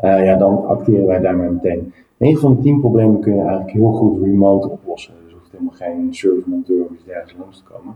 Uh, 0.01 0.25
ja, 0.25 0.37
dan 0.37 0.67
acteren 0.67 1.07
wij 1.07 1.21
daarmee 1.21 1.51
meteen. 1.51 1.93
9 2.17 2.41
van 2.41 2.55
de 2.55 2.63
10 2.63 2.81
problemen 2.81 3.21
kun 3.21 3.35
je 3.35 3.41
eigenlijk 3.41 3.71
heel 3.71 3.93
goed 3.93 4.23
remote 4.23 4.71
oplossen. 4.71 5.15
Dus 5.25 5.33
hoeft 5.33 5.51
helemaal 5.51 5.73
geen 5.73 6.15
service 6.15 6.49
monteur 6.49 6.85
of 6.85 6.91
iets 6.91 7.05
dergelijks 7.05 7.37
langs 7.39 7.59
te 7.59 7.65
komen. 7.73 7.95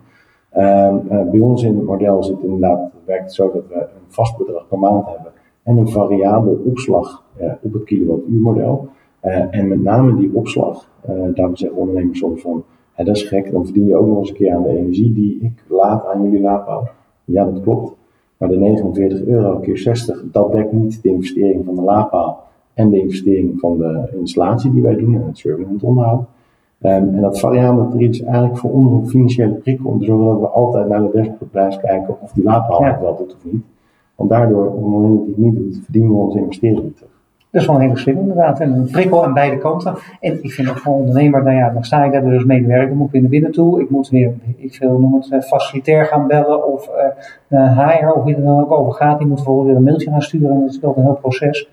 Uh, 0.56 1.30
bij 1.30 1.40
ons 1.40 1.62
in 1.62 1.76
het 1.76 1.84
model 1.84 2.22
zit 2.22 2.42
inderdaad, 2.42 2.92
werkt 3.04 3.22
het 3.22 3.34
zo 3.34 3.50
dat 3.52 3.68
we 3.68 3.74
een 3.74 4.08
vast 4.08 4.36
bedrag 4.36 4.68
per 4.68 4.78
maand 4.78 5.06
hebben 5.06 5.32
en 5.62 5.76
een 5.76 5.88
variabel 5.88 6.62
opslag 6.64 7.24
op 7.62 7.72
het 7.72 7.84
kilowattuurmodel. 7.84 8.88
en 9.50 9.68
met 9.68 9.82
name 9.82 10.16
die 10.16 10.34
opslag, 10.34 10.88
daarom 11.34 11.56
zeggen 11.56 11.78
ondernemers 11.78 12.18
soms 12.18 12.40
van, 12.40 12.64
dat 12.96 13.16
is 13.16 13.22
gek, 13.22 13.52
dan 13.52 13.64
verdien 13.64 13.86
je 13.86 13.96
ook 13.96 14.06
nog 14.06 14.18
eens 14.18 14.28
een 14.28 14.36
keer 14.36 14.54
aan 14.54 14.62
de 14.62 14.76
energie 14.76 15.12
die 15.12 15.38
ik 15.40 15.64
laat 15.68 16.06
aan 16.06 16.22
jullie 16.22 16.40
laadpaal. 16.40 16.88
Ja, 17.24 17.44
dat 17.44 17.62
klopt. 17.62 17.94
Maar 18.40 18.48
de 18.48 18.58
49 18.58 19.24
euro 19.24 19.58
keer 19.58 19.78
60, 19.78 20.24
dat 20.32 20.52
dekt 20.52 20.72
niet 20.72 21.02
de 21.02 21.08
investering 21.08 21.64
van 21.64 21.74
de 21.74 21.82
laadpaal 21.82 22.42
en 22.74 22.90
de 22.90 23.00
investering 23.00 23.60
van 23.60 23.78
de 23.78 24.08
installatie 24.18 24.72
die 24.72 24.82
wij 24.82 24.96
doen 24.96 25.14
en 25.14 25.26
het 25.26 25.38
service 25.38 25.68
en 25.68 25.74
het 25.74 25.82
onderhoud. 25.82 26.20
Um, 26.20 27.14
en 27.14 27.20
dat 27.20 27.40
variabele 27.40 27.88
tarief 27.88 28.10
is 28.10 28.22
eigenlijk 28.22 28.56
voor 28.56 28.70
ons 28.70 28.92
een 28.92 29.08
financiële 29.08 29.52
prikkel 29.52 29.90
om 29.90 29.98
te 29.98 30.04
zorgen 30.04 30.26
dat 30.26 30.40
we 30.40 30.48
altijd 30.48 30.88
naar 30.88 31.00
de 31.00 31.10
dashboardprijs 31.12 31.80
kijken 31.80 32.16
of 32.20 32.32
die 32.32 32.44
laadpaal 32.44 32.84
het 32.84 33.00
wel 33.00 33.16
doet 33.16 33.34
of 33.34 33.52
niet. 33.52 33.64
Want 34.14 34.30
daardoor, 34.30 34.66
op 34.66 34.74
het 34.74 34.90
moment 34.90 35.16
dat 35.16 35.24
hij 35.24 35.34
het 35.34 35.44
niet 35.44 35.56
doet, 35.56 35.80
verdienen 35.84 36.10
we 36.10 36.16
onze 36.16 36.38
investering 36.38 36.96
terug. 36.96 37.19
Dat 37.50 37.60
is 37.62 37.66
wel 37.66 37.76
een 37.76 37.82
hele 37.82 37.98
slim 37.98 38.18
inderdaad. 38.18 38.60
En 38.60 38.72
een 38.72 38.90
prikkel 38.90 39.24
aan 39.24 39.34
beide 39.34 39.58
kanten. 39.58 39.94
En 40.20 40.42
ik 40.42 40.50
vind 40.50 40.70
ook 40.70 40.78
voor 40.78 40.94
ondernemer, 40.94 41.42
nou 41.42 41.56
ja, 41.56 41.70
dan 41.70 41.84
sta 41.84 42.04
ik 42.04 42.12
daar 42.12 42.24
dus 42.24 42.44
medewerker, 42.44 42.88
dan 42.88 42.96
moet 42.96 43.06
ik 43.06 43.12
weer 43.12 43.20
naar 43.20 43.30
binnen 43.30 43.52
toe. 43.52 43.80
Ik 43.80 43.90
moet 43.90 44.08
weer, 44.08 44.34
ik 44.56 44.78
wil 44.78 44.98
noem 44.98 45.14
het, 45.14 45.30
uh, 45.30 45.40
facilitair 45.40 46.06
gaan 46.06 46.26
bellen 46.26 46.72
of 46.72 46.90
uh, 47.48 47.78
HR 47.78 48.08
of 48.08 48.24
wie 48.24 48.34
er 48.34 48.42
dan 48.42 48.60
ook 48.60 48.70
over 48.70 48.92
gaat. 48.92 49.18
Die 49.18 49.26
moet 49.26 49.36
bijvoorbeeld 49.36 49.66
weer 49.66 49.76
een 49.76 49.82
mailtje 49.82 50.10
gaan 50.10 50.22
sturen 50.22 50.50
en 50.50 50.60
dat 50.60 50.70
is 50.70 50.80
wel 50.80 50.94
een 50.96 51.02
heel 51.02 51.18
proces. 51.20 51.70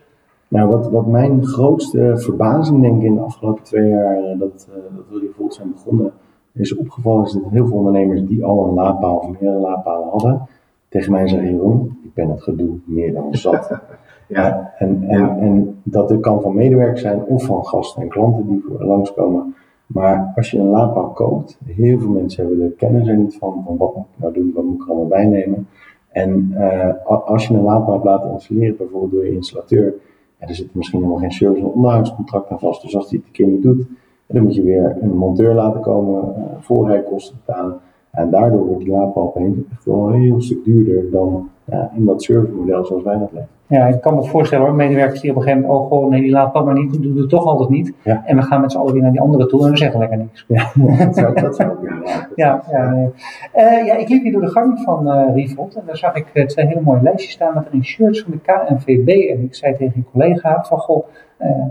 Nou, 0.47 0.69
wat, 0.69 0.89
wat 0.89 1.07
mijn 1.07 1.45
grootste 1.45 2.13
verbazing 2.15 2.81
denk 2.81 2.97
ik 2.97 3.07
in 3.07 3.15
de 3.15 3.21
afgelopen 3.21 3.63
twee 3.63 3.89
jaar 3.89 4.17
uh, 4.17 4.39
dat, 4.39 4.67
dat 4.95 5.05
we 5.09 5.19
Revolt 5.19 5.53
zijn 5.53 5.71
begonnen, 5.71 6.11
is 6.53 6.75
opgevallen 6.75 7.25
is 7.25 7.31
dat 7.31 7.41
heel 7.51 7.67
veel 7.67 7.77
ondernemers 7.77 8.25
die 8.25 8.45
al 8.45 8.67
een 8.67 8.73
laadpaal 8.73 9.17
of 9.17 9.29
meerdere 9.29 9.61
laadpalen 9.61 10.09
hadden, 10.09 10.47
tegen 10.89 11.11
mij 11.11 11.27
zeggen, 11.27 11.51
Jeroen, 11.51 11.99
ik 12.03 12.13
ben 12.13 12.29
het 12.29 12.43
gedoe 12.43 12.77
meer 12.85 13.13
dan 13.13 13.35
zat. 13.35 13.69
Ja. 14.27 14.73
En, 14.77 15.03
en, 15.07 15.39
en 15.39 15.79
dat 15.83 16.19
kan 16.19 16.41
van 16.41 16.55
medewerkers 16.55 17.01
zijn 17.01 17.23
of 17.23 17.43
van 17.45 17.65
gasten 17.65 18.01
en 18.01 18.07
klanten 18.07 18.47
die 18.47 18.63
voor 18.67 18.85
langskomen. 18.85 19.55
Maar 19.87 20.31
als 20.35 20.51
je 20.51 20.59
een 20.59 20.69
laadpaal 20.69 21.09
koopt, 21.09 21.59
heel 21.65 21.99
veel 21.99 22.09
mensen 22.09 22.45
hebben 22.45 22.67
de 22.67 22.75
kennis 22.75 23.07
er 23.07 23.17
niet 23.17 23.37
van, 23.37 23.61
van 23.65 23.77
wat 23.77 23.95
moet 23.95 24.05
ik 24.15 24.21
nou 24.21 24.33
doen, 24.33 24.51
wat 24.55 24.63
moet 24.63 24.75
ik 24.75 24.81
er 24.81 24.87
allemaal 24.87 25.07
bijnemen. 25.07 25.67
En 26.11 26.49
uh, 26.53 26.93
als 27.05 27.47
je 27.47 27.53
een 27.53 27.63
laadpaal 27.63 27.93
hebt 27.93 28.05
laten 28.05 28.31
installeren, 28.31 28.77
bijvoorbeeld 28.77 29.11
door 29.11 29.25
je 29.25 29.35
installateur, 29.35 29.93
ja, 30.39 30.47
er 30.47 30.55
zit 30.55 30.75
misschien 30.75 30.99
helemaal 30.99 31.19
geen 31.19 31.31
service- 31.31 31.61
en 31.61 31.71
onderhoudscontract 31.71 32.49
aan 32.49 32.59
vast. 32.59 32.81
Dus 32.81 32.95
als 32.95 33.09
die 33.09 33.17
het 33.17 33.27
een 33.27 33.33
keer 33.33 33.47
niet 33.47 33.61
doet, 33.61 33.87
dan 34.27 34.43
moet 34.43 34.55
je 34.55 34.63
weer 34.63 34.97
een 35.01 35.17
monteur 35.17 35.53
laten 35.53 35.81
komen, 35.81 36.33
uh, 36.37 36.43
voorrijkosten 36.59 37.37
betalen. 37.45 37.79
En 38.17 38.29
daardoor 38.29 38.65
wordt 38.65 38.83
die 38.83 38.91
laadpaal 38.91 39.23
opeens 39.23 39.57
echt 39.71 39.85
wel 39.85 40.07
een 40.07 40.21
heel 40.21 40.41
stuk 40.41 40.63
duurder 40.63 41.11
dan 41.11 41.49
ja, 41.65 41.91
in 41.95 42.05
dat 42.05 42.23
servicemodel 42.23 42.85
zoals 42.85 43.03
wij 43.03 43.17
dat 43.17 43.31
leggen. 43.31 43.55
Ja, 43.67 43.85
ik 43.85 44.01
kan 44.01 44.15
me 44.15 44.23
voorstellen 44.23 44.65
hoor, 44.65 44.75
medewerkers 44.75 45.21
die 45.21 45.31
op 45.31 45.35
een 45.35 45.41
gegeven 45.41 45.65
moment, 45.65 45.81
oh 45.81 45.87
goh, 45.87 46.09
nee, 46.09 46.21
die 46.21 46.31
laadpaal 46.31 46.63
maar 46.63 46.73
niet, 46.73 47.01
doen 47.01 47.17
het 47.17 47.29
toch 47.29 47.45
altijd 47.45 47.69
niet. 47.69 47.93
Ja. 48.03 48.23
En 48.25 48.35
we 48.35 48.41
gaan 48.41 48.61
met 48.61 48.71
z'n 48.71 48.77
allen 48.77 48.93
weer 48.93 49.01
naar 49.01 49.11
die 49.11 49.21
andere 49.21 49.45
toe 49.45 49.65
en 49.65 49.71
we 49.71 49.77
zeggen 49.77 49.99
lekker 49.99 50.17
niks. 50.17 50.45
Ja, 50.47 50.71
dat 51.05 51.15
zou, 51.15 51.41
dat 51.41 51.55
zou 51.55 51.69
ook 51.71 51.87
ja, 52.35 52.63
ja, 52.71 52.89
nee. 52.89 53.09
uh, 53.55 53.85
ja, 53.85 53.95
ik 53.95 54.09
liep 54.09 54.23
hier 54.23 54.31
door 54.31 54.41
de 54.41 54.47
gang 54.47 54.79
van 54.79 55.07
uh, 55.07 55.49
en 55.57 55.83
daar 55.85 55.97
zag 55.97 56.15
ik 56.15 56.25
uh, 56.33 56.45
twee 56.45 56.67
hele 56.67 56.81
mooie 56.81 57.01
lijstjes 57.01 57.33
staan 57.33 57.53
met 57.53 57.65
erin 57.67 57.83
shirts 57.83 58.21
van 58.21 58.31
de 58.31 58.39
KNVB. 58.39 59.07
En 59.07 59.43
ik 59.43 59.55
zei 59.55 59.75
tegen 59.75 59.93
een 59.95 60.07
collega 60.11 60.63
van, 60.63 60.77
goh, 60.77 61.05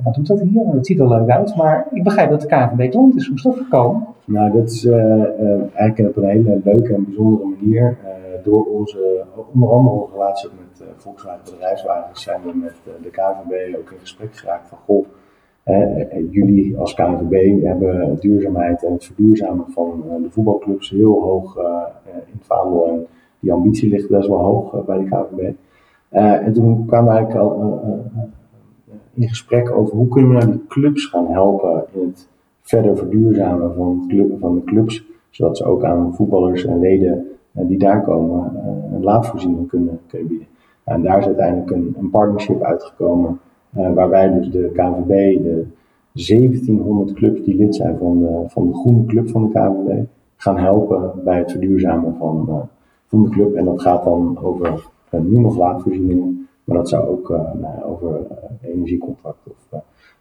wat 0.02 0.14
doet 0.14 0.26
dat 0.26 0.40
hier? 0.40 0.66
Het 0.66 0.86
ziet 0.86 1.00
er 1.00 1.08
leuk 1.08 1.28
uit, 1.28 1.56
maar 1.56 1.86
ik 1.92 2.02
begrijp 2.02 2.30
dat 2.30 2.40
de 2.40 2.46
KNVB 2.46 2.90
klant 2.90 3.16
is. 3.16 3.30
Is 3.34 3.42
dat 3.42 3.56
gekomen? 3.56 4.06
Nou, 4.26 4.52
dat 4.52 4.70
is 4.70 4.86
eigenlijk 5.74 6.16
op 6.16 6.16
een 6.16 6.28
hele 6.28 6.60
leuke 6.64 6.94
en 6.94 7.04
bijzondere 7.04 7.46
manier 7.46 7.98
door 8.42 8.64
onze, 8.64 9.24
onder 9.52 9.68
andere 9.68 10.06
relatie 10.12 10.48
met 10.58 10.88
Volkswagen 10.96 11.44
Bedrijfswagens, 11.44 12.22
zijn 12.22 12.40
we 12.42 12.52
met 12.54 12.74
de 13.02 13.10
KVB 13.10 13.76
ook 13.76 13.90
in 13.90 13.98
gesprek 13.98 14.36
geraakt 14.36 14.68
van 14.68 14.78
goh, 14.78 15.06
jullie 16.30 16.78
als 16.78 16.94
KVB 16.94 17.62
hebben 17.62 18.16
duurzaamheid 18.20 18.84
en 18.84 18.92
het 18.92 19.04
verduurzamen 19.04 19.64
van 19.68 20.04
de 20.22 20.30
voetbalclubs 20.30 20.90
heel 20.90 21.22
hoog 21.22 21.56
in 22.04 22.32
het 22.38 22.46
vaandel 22.46 22.88
en 22.88 23.06
die 23.40 23.52
ambitie 23.52 23.88
ligt 23.88 24.08
best 24.08 24.28
wel 24.28 24.38
hoog 24.38 24.84
bij 24.84 24.98
de 24.98 25.04
KVB. 25.04 25.54
en 26.10 26.52
toen 26.52 26.86
kwamen 26.86 27.12
we 27.12 27.16
eigenlijk 27.16 27.44
al 27.44 27.80
in 29.14 29.28
gesprek 29.28 29.70
over 29.70 29.96
hoe 29.96 30.08
kunnen 30.08 30.30
we 30.30 30.36
nou 30.36 30.50
die 30.50 30.66
clubs 30.66 31.06
gaan 31.06 31.26
helpen 31.26 31.84
in 31.92 32.06
het 32.06 32.28
verder 32.66 32.96
verduurzamen 32.96 33.74
van, 33.74 34.12
van 34.40 34.54
de 34.54 34.64
clubs, 34.64 35.06
zodat 35.30 35.56
ze 35.56 35.64
ook 35.64 35.84
aan 35.84 36.14
voetballers 36.14 36.64
en 36.64 36.78
leden 36.78 37.26
die 37.52 37.78
daar 37.78 38.02
komen 38.02 38.52
een 38.92 39.02
laadvoorziening 39.02 39.68
kunnen, 39.68 40.00
kunnen 40.06 40.28
bieden. 40.28 40.46
En 40.84 41.02
daar 41.02 41.18
is 41.18 41.26
uiteindelijk 41.26 41.70
een, 41.70 41.94
een 41.98 42.10
partnership 42.10 42.62
uitgekomen, 42.62 43.40
uh, 43.76 43.92
waar 43.92 44.08
wij 44.08 44.32
dus 44.32 44.50
de 44.50 44.70
KVB, 44.72 45.42
de 45.42 45.64
1700 46.12 47.12
clubs 47.12 47.42
die 47.42 47.56
lid 47.56 47.74
zijn 47.74 47.98
van 47.98 48.18
de, 48.18 48.44
van 48.46 48.66
de 48.66 48.74
groene 48.74 49.04
club 49.04 49.28
van 49.28 49.42
de 49.42 49.48
KVB, 49.48 50.04
gaan 50.36 50.58
helpen 50.58 51.12
bij 51.24 51.38
het 51.38 51.50
verduurzamen 51.50 52.14
van, 52.16 52.68
van 53.06 53.22
de 53.22 53.28
club. 53.28 53.54
En 53.54 53.64
dat 53.64 53.82
gaat 53.82 54.04
dan 54.04 54.38
over 54.42 54.90
nu 55.10 55.38
nog 55.38 55.56
laadvoorzieningen, 55.56 56.48
maar 56.64 56.76
dat 56.76 56.88
zou 56.88 57.08
ook 57.08 57.28
nou, 57.60 57.82
over 57.84 58.20
energiecontracten 58.60 59.50
of 59.50 59.80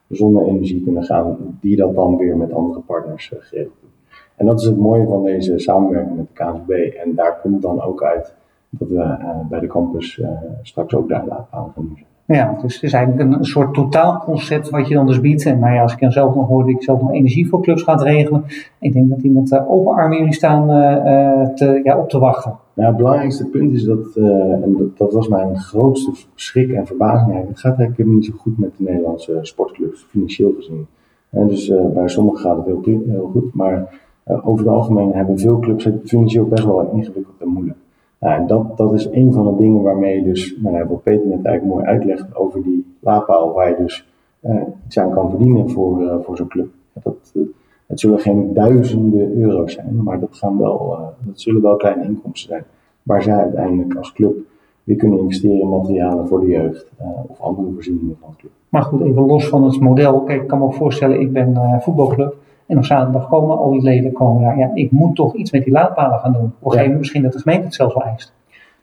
zonne-energie 0.10 0.84
kunnen 0.84 1.04
gaan, 1.04 1.58
die 1.62 1.76
dat 1.76 1.96
dan 1.96 2.18
weer 2.18 2.38
met 2.38 2.54
andere 2.54 2.80
partners 2.80 3.28
geregeld 3.28 3.76
doen. 3.82 3.90
En 4.36 4.46
dat 4.46 4.60
is 4.60 4.66
het 4.66 4.78
mooie 4.78 5.06
van 5.06 5.24
deze 5.24 5.60
samenwerking 5.60 6.18
met 6.18 6.28
de 6.28 6.34
KNSB. 6.34 6.70
En 6.96 7.16
daar 7.16 7.40
komt 7.42 7.62
dan 7.62 7.82
ook 7.82 8.04
uit 8.04 8.36
dat 8.70 8.88
we 8.88 9.18
bij 9.50 9.60
de 9.60 9.68
campus 9.68 10.22
straks 10.62 10.96
ook 10.96 11.10
daar 11.10 11.26
laadpalen 11.26 11.72
gaan 11.74 11.86
doen. 11.88 12.15
Ja, 12.28 12.58
dus 12.62 12.74
het 12.74 12.84
is 12.84 12.94
eigenlijk 12.94 13.34
een, 13.34 13.46
soort 13.46 13.74
totaalconcept 13.74 14.70
wat 14.70 14.88
je 14.88 14.94
dan 14.94 15.08
dus 15.08 15.22
biedt. 15.22 15.46
En 15.46 15.60
nou 15.60 15.74
ja, 15.74 15.82
als 15.82 15.94
ik 15.94 16.00
dan 16.00 16.12
zelf 16.12 16.36
nog 16.36 16.48
hoorde, 16.48 16.72
ik 16.72 16.84
zelf 16.84 17.02
nog 17.02 17.12
energie 17.12 17.48
voor 17.48 17.62
clubs 17.62 17.84
gaat 17.84 18.02
regelen. 18.02 18.44
Ik 18.80 18.94
denk 18.94 19.10
dat 19.10 19.20
die 19.20 19.32
met 19.32 19.52
uh, 19.52 19.72
open 19.72 19.94
armen 19.94 20.18
jullie 20.18 20.34
staan 20.34 20.70
uh, 20.70 21.48
te, 21.54 21.80
ja, 21.84 21.98
op 21.98 22.10
te 22.10 22.20
wachten. 22.20 22.58
Nou, 22.74 22.88
het 22.88 22.98
belangrijkste 22.98 23.46
punt 23.46 23.74
is 23.74 23.84
dat, 23.84 24.16
en 24.16 24.76
dat, 24.78 24.98
dat, 24.98 25.14
was 25.14 25.28
mijn 25.28 25.58
grootste 25.58 26.12
schrik 26.36 26.72
en 26.72 26.86
verbazing 26.86 27.32
eigenlijk. 27.32 27.50
Het 27.50 27.60
gaat 27.60 27.78
eigenlijk 27.78 27.98
helemaal 27.98 28.18
niet 28.18 28.26
zo 28.26 28.34
goed 28.38 28.58
met 28.58 28.78
de 28.78 28.84
Nederlandse 28.84 29.40
sportclubs, 29.42 30.06
financieel 30.10 30.54
gezien. 30.58 30.88
En 31.30 31.48
dus 31.48 31.74
bij 31.94 32.08
sommigen 32.08 32.40
gaat 32.40 32.58
het 32.58 32.66
heel, 32.66 33.04
heel 33.08 33.30
goed, 33.32 33.54
maar 33.54 34.02
over 34.26 34.66
het 34.66 34.76
algemeen 34.76 35.12
hebben 35.14 35.40
veel 35.40 35.60
clubs 35.60 35.84
het 35.84 36.02
financieel 36.04 36.46
best 36.46 36.66
wel 36.66 36.90
ingewikkeld 36.94 37.36
en 37.40 37.48
moeilijk. 37.48 37.78
Nou, 38.20 38.48
dat, 38.48 38.78
dat 38.78 38.94
is 38.94 39.06
een 39.12 39.34
van 39.34 39.46
de 39.46 39.62
dingen 39.62 39.82
waarmee 39.82 40.16
je 40.16 40.24
dus, 40.24 40.56
nou 40.62 40.86
wat 40.88 41.04
Peter 41.04 41.28
net 41.28 41.46
eigenlijk 41.46 41.76
mooi 41.76 41.86
uitlegt 41.86 42.36
over 42.36 42.64
die 42.64 42.96
laadpaal, 43.00 43.54
waar 43.54 43.70
je 43.70 43.76
dus 43.76 44.08
uh, 44.42 44.62
iets 44.86 45.00
aan 45.00 45.12
kan 45.12 45.30
verdienen 45.30 45.70
voor, 45.70 46.02
uh, 46.02 46.16
voor 46.22 46.38
zo'n 46.38 46.48
club. 46.48 46.68
Dat, 46.94 47.32
uh, 47.34 47.44
het 47.86 48.00
zullen 48.00 48.20
geen 48.20 48.54
duizenden 48.54 49.38
euro's 49.38 49.74
zijn, 49.74 50.04
maar 50.04 50.20
dat, 50.20 50.30
gaan 50.32 50.58
wel, 50.58 50.98
dat 51.20 51.42
zullen 51.42 51.62
wel 51.62 51.76
kleine 51.76 52.04
inkomsten 52.04 52.50
zijn. 52.50 52.64
Waar 53.04 53.24
zij 53.24 53.36
uiteindelijk 53.36 53.96
als 53.96 54.14
club 54.14 54.36
weer 54.84 54.98
kunnen 54.98 55.20
investeren 55.20 55.60
in 55.60 55.70
materialen 55.70 56.28
voor 56.28 56.40
de 56.40 56.48
jeugd 56.48 56.92
of 57.28 57.40
andere 57.40 57.72
voorzieningen 57.74 58.18
van 58.22 58.30
de 58.30 58.38
club. 58.38 58.52
Maar 58.70 58.82
goed, 58.82 59.02
even 59.02 59.26
los 59.26 59.48
van 59.48 59.64
het 59.64 59.80
model. 59.80 60.22
Kijk, 60.22 60.42
ik 60.42 60.48
kan 60.48 60.60
me 60.60 60.66
ook 60.66 60.74
voorstellen, 60.74 61.20
ik 61.20 61.32
ben 61.32 61.82
voetbalclub. 61.82 62.36
En 62.66 62.78
op 62.78 62.86
zaterdag 62.86 63.30
komen 63.30 63.58
al 63.58 63.72
die 63.72 63.82
leden 63.82 64.14
komen 64.14 64.44
daar. 64.44 64.58
Ja, 64.58 64.72
ik 64.74 64.92
moet 64.92 65.16
toch 65.16 65.36
iets 65.36 65.52
met 65.52 65.64
die 65.64 65.74
laadpalen 65.74 66.20
gaan 66.20 66.34
doen. 66.34 66.54
Of 66.60 66.76
ja. 66.76 66.98
misschien 66.98 67.24
dat 67.24 67.32
de 67.34 67.40
gemeente 67.40 67.66
het 67.66 67.74
zelfs 67.74 67.94
wel 67.94 68.04
eist. 68.04 68.34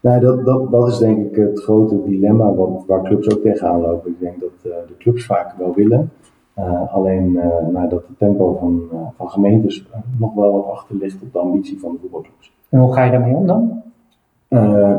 Nou, 0.01 0.21
dat, 0.21 0.45
dat, 0.45 0.71
dat 0.71 0.89
is 0.89 0.99
denk 0.99 1.27
ik 1.27 1.37
het 1.37 1.63
grote 1.63 2.03
dilemma 2.03 2.55
wat, 2.55 2.85
waar 2.87 3.03
clubs 3.03 3.31
ook 3.35 3.43
tegenaan 3.43 3.81
lopen. 3.81 4.11
Ik 4.11 4.21
denk 4.21 4.41
dat 4.41 4.51
uh, 4.67 4.73
de 4.87 4.97
clubs 4.99 5.27
vaak 5.27 5.55
wel 5.59 5.75
willen. 5.75 6.11
Uh, 6.59 6.95
alleen 6.95 7.31
uh, 7.31 7.45
nou, 7.73 7.89
dat 7.89 8.07
het 8.07 8.19
tempo 8.19 8.57
van, 8.61 8.83
van 9.17 9.31
gemeentes 9.31 9.87
nog 10.19 10.35
wel 10.35 10.53
wat 10.53 10.67
achter 10.67 10.97
ligt 10.97 11.23
op 11.23 11.33
de 11.33 11.39
ambitie 11.39 11.81
van 11.81 11.93
de 11.93 11.99
voetbalclubs. 12.01 12.53
En 12.69 12.81
hoe 12.81 12.93
ga 12.93 13.05
je 13.05 13.11
daarmee 13.11 13.35
om 13.35 13.47
dan? 13.47 13.81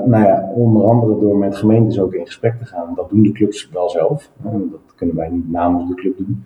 nou 0.05 0.23
ja, 0.23 0.51
onder 0.55 0.89
andere 0.89 1.19
door 1.19 1.37
met 1.37 1.55
gemeentes 1.55 1.99
ook 1.99 2.13
in 2.13 2.25
gesprek 2.25 2.57
te 2.57 2.65
gaan. 2.65 2.93
Dat 2.95 3.09
doen 3.09 3.21
de 3.21 3.31
clubs 3.31 3.69
wel 3.69 3.89
zelf. 3.89 4.31
dat 4.71 4.95
kunnen 4.95 5.15
wij 5.15 5.29
niet 5.29 5.51
namens 5.51 5.87
de 5.87 5.95
club 5.95 6.17
doen. 6.17 6.45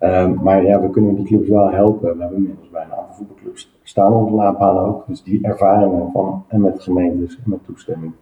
Um, 0.00 0.42
maar 0.42 0.64
ja, 0.64 0.80
we 0.80 0.90
kunnen 0.90 1.14
die 1.14 1.24
clubs 1.24 1.48
wel 1.48 1.70
helpen. 1.70 2.16
We 2.16 2.20
hebben 2.20 2.38
inmiddels 2.38 2.70
bij 2.70 2.82
een 2.82 2.90
aantal 2.90 3.14
voetbalclubs 3.14 3.78
staan 3.82 4.12
onze 4.12 4.34
laadpalen 4.34 4.84
ook. 4.84 5.06
Dus 5.06 5.22
die 5.22 5.42
ervaringen 5.42 6.10
van 6.12 6.44
en 6.48 6.60
met 6.60 6.82
gemeentes 6.82 7.36
en 7.44 7.50
met 7.50 7.64
toestemming 7.64 8.12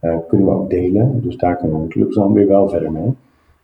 uh, 0.00 0.16
kunnen 0.28 0.46
we 0.46 0.52
ook 0.52 0.70
delen. 0.70 1.22
Dus 1.22 1.36
daar 1.36 1.56
kunnen 1.56 1.82
de 1.82 1.88
clubs 1.88 2.14
dan 2.14 2.32
weer 2.32 2.46
wel 2.46 2.68
verder 2.68 2.92
mee. 2.92 3.14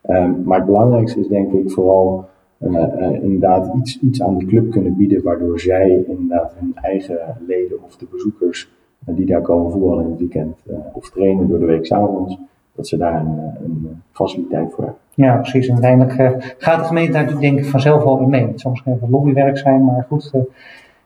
Um, 0.08 0.42
maar 0.44 0.58
het 0.58 0.66
belangrijkste 0.66 1.20
is 1.20 1.28
denk 1.28 1.52
ik 1.52 1.70
vooral 1.70 2.24
uh, 2.58 3.12
inderdaad 3.12 3.74
iets, 3.74 4.00
iets 4.00 4.22
aan 4.22 4.38
de 4.38 4.44
club 4.44 4.70
kunnen 4.70 4.96
bieden, 4.96 5.22
waardoor 5.22 5.60
zij 5.60 6.04
inderdaad 6.06 6.54
hun 6.58 6.74
eigen 6.74 7.18
leden 7.46 7.82
of 7.82 7.96
de 7.96 8.06
bezoekers 8.10 8.72
die 9.06 9.26
daar 9.26 9.42
komen 9.42 9.70
voetballen 9.70 10.04
in 10.04 10.10
het 10.10 10.18
weekend 10.18 10.62
of 10.92 11.10
trainen 11.10 11.48
door 11.48 11.58
de 11.58 11.64
week 11.64 11.86
s'avonds, 11.86 12.38
dat 12.74 12.86
ze 12.86 12.96
daar 12.96 13.20
een, 13.20 13.38
een 13.64 14.02
faciliteit 14.10 14.72
voor 14.72 14.84
hebben. 14.84 15.01
Ja, 15.14 15.36
precies. 15.36 15.66
En 15.66 15.72
uiteindelijk 15.72 16.18
uh, 16.18 16.30
gaat 16.58 16.78
de 16.78 16.84
gemeente 16.84 17.12
daar 17.12 17.22
natuurlijk 17.22 17.50
denk 17.50 17.64
ik 17.64 17.70
vanzelf 17.70 18.04
wel 18.04 18.18
in 18.18 18.30
mee. 18.30 18.46
Het 18.46 18.60
zal 18.60 18.70
misschien 18.70 18.92
even 18.92 19.10
lobbywerk 19.10 19.58
zijn, 19.58 19.84
maar 19.84 20.06
goed. 20.08 20.30
Uh, 20.34 20.42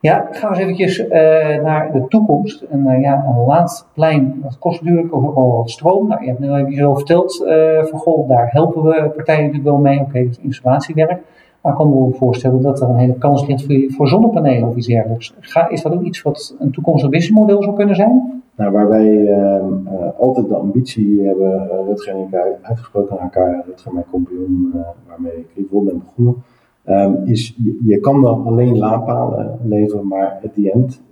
ja, 0.01 0.29
gaan 0.31 0.51
we 0.51 0.57
eens 0.57 0.65
eventjes 0.65 0.99
uh, 0.99 1.09
naar 1.63 1.93
de 1.93 2.05
toekomst. 2.09 2.63
En 2.63 3.01
ja, 3.01 3.25
een 3.29 3.45
laatst 3.47 3.87
plein, 3.93 4.39
dat 4.43 4.59
kost 4.59 4.83
natuurlijk 4.83 5.15
ook 5.15 5.37
al 5.37 5.57
wat 5.57 5.71
stroom. 5.71 6.09
Nou, 6.09 6.21
je 6.21 6.29
hebt 6.29 6.39
nu 6.39 6.53
even 6.53 6.73
zo 6.73 6.95
verteld 6.95 7.45
van 7.83 7.99
goh, 7.99 8.29
daar 8.29 8.49
helpen 8.51 8.83
we 8.83 9.13
partijen 9.17 9.45
natuurlijk 9.45 9.71
wel 9.71 9.79
mee. 9.79 10.01
Oké, 10.01 10.19
het 10.19 10.39
installatiewerk. 10.43 11.21
Maar 11.61 11.73
ik 11.73 11.79
kan 11.79 11.89
me 11.89 12.13
voorstellen 12.13 12.63
dat 12.63 12.81
er 12.81 12.89
een 12.89 12.97
hele 12.97 13.19
kans 13.19 13.47
ligt 13.47 13.65
voor, 13.67 13.77
voor 13.89 14.09
zonnepanelen 14.09 14.69
of 14.69 14.77
iets 14.77 14.87
dergelijks. 14.87 15.35
Ga, 15.41 15.69
is 15.69 15.83
dat 15.83 15.93
ook 15.93 16.03
iets 16.03 16.23
wat 16.23 16.57
een 16.59 16.71
toekomstig 16.71 17.11
businessmodel 17.11 17.63
zou 17.63 17.77
kunnen 17.77 17.97
zijn? 17.97 18.36
Nou, 18.57 18.73
waar 18.73 18.89
wij 18.89 19.17
uh, 19.17 19.65
uh, 19.85 20.19
altijd 20.19 20.49
de 20.49 20.55
ambitie 20.55 21.23
hebben, 21.23 21.53
uh, 21.53 21.87
Rutger 21.87 22.15
en 22.15 22.21
ik 22.21 22.35
uitgesproken 22.63 23.19
aan 23.19 23.25
elkaar, 23.25 23.65
Rutger 23.67 23.93
mijn 23.93 24.07
compagnon 24.11 24.73
waarmee 25.09 25.33
ik 25.37 25.47
Rivol 25.55 25.83
ben 25.83 25.99
begonnen, 25.99 26.43
um, 26.87 27.23
is 27.25 27.55
je, 27.65 27.79
je, 27.87 28.01
kan 28.01 28.23
wel 28.23 28.47
alleen 28.47 28.79
laadpalen 28.79 29.59
leveren, 29.65 30.07
maar 30.07 30.41
at 30.45 30.55
the 30.55 30.73
end 30.73 31.03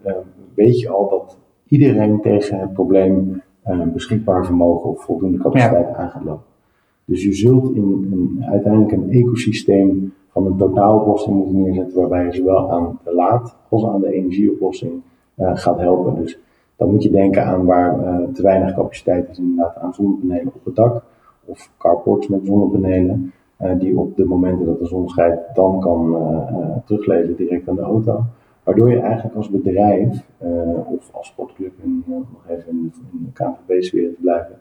weet 0.54 0.80
je 0.80 0.88
al 0.88 1.08
dat 1.08 1.38
iedereen 1.68 2.20
tegen 2.20 2.58
het 2.58 2.72
probleem 2.72 3.42
beschikbaar 3.92 4.44
vermogen 4.44 4.90
of 4.90 5.04
voldoende 5.04 5.38
capaciteit 5.38 5.88
ja. 5.88 5.94
aan 5.94 6.10
gaat 6.10 6.24
lopen. 6.24 6.44
Dus 7.04 7.24
je 7.24 7.32
zult 7.32 7.74
in, 7.74 8.08
in 8.10 8.44
uiteindelijk 8.44 8.92
een 8.92 9.10
ecosysteem 9.10 10.12
van 10.28 10.46
een 10.46 10.56
totaaloplossing 10.56 11.36
moeten 11.36 11.62
neerzetten 11.62 12.00
waarbij 12.00 12.24
je 12.24 12.32
zowel 12.32 12.70
aan 12.70 12.98
de 13.04 13.14
laad 13.14 13.56
als 13.68 13.86
aan 13.86 14.00
de 14.00 14.12
energieoplossing 14.12 14.92
gaat 15.36 15.78
helpen. 15.78 16.14
Dus 16.14 16.38
dan 16.76 16.90
moet 16.90 17.02
je 17.02 17.10
denken 17.10 17.44
aan 17.44 17.64
waar 17.64 17.98
uh, 17.98 18.28
te 18.32 18.42
weinig 18.42 18.74
capaciteit 18.74 19.28
is 19.28 19.38
inderdaad 19.38 19.76
aan 19.76 19.94
zonnepanelen 19.94 20.52
op 20.54 20.64
het 20.64 20.76
dak. 20.76 21.02
Of 21.44 21.70
carports 21.78 22.28
met 22.28 22.40
zonnepanelen. 22.44 23.32
Uh, 23.60 23.78
die 23.78 23.98
op 23.98 24.16
de 24.16 24.24
momenten 24.24 24.66
dat 24.66 24.78
de 24.78 24.86
zon 24.86 25.08
schijnt 25.08 25.40
dan 25.54 25.80
kan 25.80 26.14
uh, 26.14 26.76
terugleveren 26.84 27.36
direct 27.36 27.68
aan 27.68 27.76
de 27.76 27.82
auto. 27.82 28.22
Waardoor 28.62 28.90
je 28.90 29.00
eigenlijk 29.00 29.36
als 29.36 29.50
bedrijf 29.50 30.22
of 30.86 31.10
als 31.12 31.26
sportclub, 31.26 31.72
en 31.82 32.04
nog 32.06 32.44
even 32.48 32.68
in, 32.68 32.92
in 33.12 33.32
de 33.32 33.32
KNVB-sfeer 33.32 34.14
te 34.14 34.20
blijven, 34.20 34.56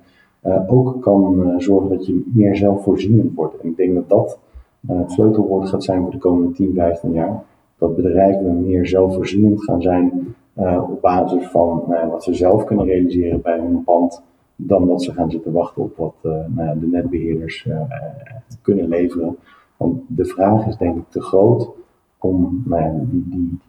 ook 0.68 1.02
kan 1.02 1.54
zorgen 1.58 1.90
dat 1.90 2.06
je 2.06 2.32
meer 2.34 2.56
zelfvoorzienend 2.56 3.34
wordt. 3.36 3.60
En 3.60 3.70
ik 3.70 3.78
denk 3.78 3.96
dat 3.96 4.10
dat 4.10 4.40
het 4.88 5.12
sleutelwoord 5.12 5.70
gaat 5.70 5.84
zijn 5.84 6.02
voor 6.02 6.12
de 6.12 6.18
komende 6.18 6.54
10, 6.54 6.74
15 6.76 7.12
jaar. 7.12 7.44
Dat 7.78 7.96
bedrijven 7.96 8.66
meer 8.66 8.88
zelfvoorzienend 8.88 9.64
gaan 9.64 9.82
zijn 9.82 10.36
uh, 10.60 10.90
op 10.92 11.02
basis 11.02 11.48
van 11.48 11.84
nou 11.88 12.10
wat 12.10 12.24
ze 12.24 12.34
zelf 12.34 12.64
kunnen 12.64 12.86
realiseren 12.86 13.42
bij 13.42 13.60
hun 13.60 13.84
pand, 13.84 14.24
dan 14.56 14.88
dat 14.88 15.04
ze 15.04 15.14
gaan 15.14 15.32
zitten 15.32 15.52
wachten 15.52 15.82
op 15.82 15.98
wat 15.98 16.16
uh, 16.22 16.32
nou 16.48 16.80
de 16.80 16.88
netbeheerders 16.88 17.66
uh, 17.66 17.82
kunnen 18.62 18.88
leveren. 18.88 19.38
Want 19.78 20.02
de 20.08 20.26
vraag 20.26 20.68
is 20.68 20.78
denk 20.78 20.98
ik 20.98 21.10
te 21.10 21.22
groot 21.22 21.70
om, 22.18 22.64
nou 22.66 22.84
ja, 22.84 22.92
die, 22.92 23.24
die, 23.30 23.60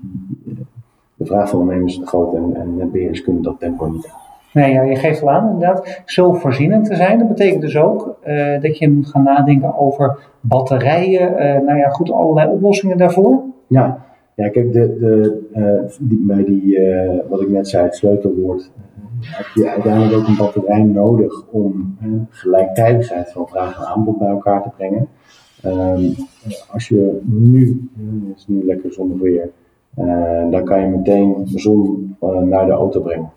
die, 0.44 0.66
de 1.14 1.26
vraag 1.26 1.48
van 1.48 1.60
ondernemers 1.60 1.92
is 1.92 1.98
te 2.00 2.06
groot 2.06 2.34
en, 2.34 2.56
en 2.56 2.76
netbeheerders 2.76 3.22
kunnen 3.22 3.42
dat 3.42 3.58
tempo 3.58 3.86
niet 3.86 4.06
aan. 4.06 4.22
Nee, 4.52 4.72
ja, 4.72 4.82
je 4.82 4.96
geeft 4.96 5.22
al 5.22 5.30
aan 5.30 5.50
inderdaad, 5.50 6.02
zelfvoorzienend 6.04 6.84
te 6.84 6.94
zijn. 6.94 7.18
Dat 7.18 7.28
betekent 7.28 7.60
dus 7.60 7.76
ook 7.76 8.16
uh, 8.26 8.60
dat 8.60 8.78
je 8.78 8.90
moet 8.90 9.06
gaan 9.06 9.22
nadenken 9.22 9.78
over 9.78 10.18
batterijen. 10.40 11.32
Uh, 11.32 11.66
nou 11.66 11.78
ja, 11.78 11.88
goed, 11.88 12.12
allerlei 12.12 12.50
oplossingen 12.50 12.96
daarvoor. 12.96 13.42
Ja, 13.66 14.04
ja, 14.34 14.48
kijk, 14.48 14.72
de, 14.72 14.96
de, 14.98 15.40
uh, 15.56 15.90
die, 16.00 16.24
bij 16.26 16.44
die, 16.44 16.78
uh, 16.78 17.20
wat 17.28 17.40
ik 17.40 17.48
net 17.48 17.68
zei, 17.68 17.84
het 17.84 17.94
sleutelwoord, 17.94 18.70
uh, 18.76 19.36
heb 19.36 19.46
je 19.54 19.70
uiteindelijk 19.70 20.14
ook 20.14 20.26
een 20.26 20.36
batterij 20.36 20.82
nodig 20.82 21.46
om 21.50 21.96
gelijktijdigheid 22.28 23.32
van 23.32 23.48
vraag 23.48 23.78
en 23.78 23.86
aanbod 23.86 24.18
bij 24.18 24.28
elkaar 24.28 24.62
te 24.62 24.68
brengen. 24.76 25.08
Um, 25.66 26.14
als 26.72 26.88
je 26.88 27.20
nu, 27.22 27.88
het 28.28 28.36
is 28.36 28.46
nu 28.46 28.64
lekker 28.64 28.92
zonneweer, 28.92 29.50
dan 30.50 30.64
kan 30.64 30.80
je 30.80 30.86
meteen 30.86 31.34
de 31.44 31.58
zon 31.58 32.16
naar 32.20 32.66
de 32.66 32.72
auto 32.72 33.00
brengen. 33.00 33.30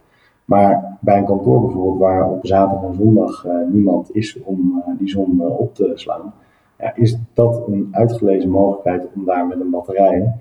Maar 0.45 0.97
bij 1.01 1.17
een 1.17 1.25
kantoor 1.25 1.61
bijvoorbeeld, 1.61 1.99
waar 1.99 2.31
op 2.31 2.45
zaterdag 2.45 2.89
en 2.89 2.95
zondag 2.95 3.47
niemand 3.71 4.15
is 4.15 4.39
om 4.43 4.83
die 4.97 5.09
zon 5.09 5.41
op 5.41 5.75
te 5.75 5.91
slaan, 5.95 6.33
is 6.95 7.17
dat 7.33 7.63
een 7.67 7.87
uitgelezen 7.91 8.49
mogelijkheid 8.49 9.07
om 9.15 9.25
daar 9.25 9.47
met 9.47 9.59
een 9.59 9.69
batterij 9.69 10.33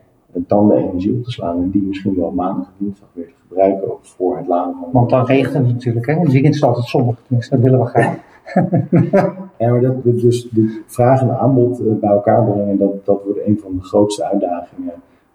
dan 0.47 0.69
de 0.69 0.77
energie 0.77 1.13
op 1.13 1.25
te 1.25 1.31
slaan 1.31 1.63
en 1.63 1.71
die 1.71 1.83
misschien 1.83 2.15
wel 2.15 2.31
maandag 2.31 2.67
en 2.67 2.85
dinsdag 2.85 3.09
weer 3.13 3.27
te 3.27 3.33
gebruiken 3.49 3.89
voor 4.01 4.37
het 4.37 4.47
laden 4.47 4.75
van. 4.81 4.89
Want 4.93 5.11
dan 5.11 5.27
regent 5.27 5.55
het 5.55 5.67
natuurlijk, 5.67 6.07
hè? 6.07 6.13
In 6.13 6.21
het 6.21 6.33
weekend 6.33 6.55
is 6.55 6.61
het 6.61 6.69
altijd 6.69 6.87
zonnig, 6.87 7.23
tenminste, 7.27 7.55
dat 7.55 7.65
willen 7.65 7.81
we 7.81 7.87
graag. 7.87 8.17
ja, 9.59 9.71
maar 9.71 9.81
dat, 9.81 10.05
dus 10.05 10.49
de 10.51 10.83
vraag 10.87 11.21
en 11.21 11.39
aanbod 11.39 11.81
eh, 11.81 11.93
bij 11.93 12.11
elkaar 12.11 12.45
brengen, 12.45 12.79
dat, 12.79 13.05
dat 13.05 13.23
wordt 13.25 13.47
een 13.47 13.59
van 13.59 13.77
de 13.77 13.83
grootste 13.83 14.25
uitdagingen. 14.25 14.93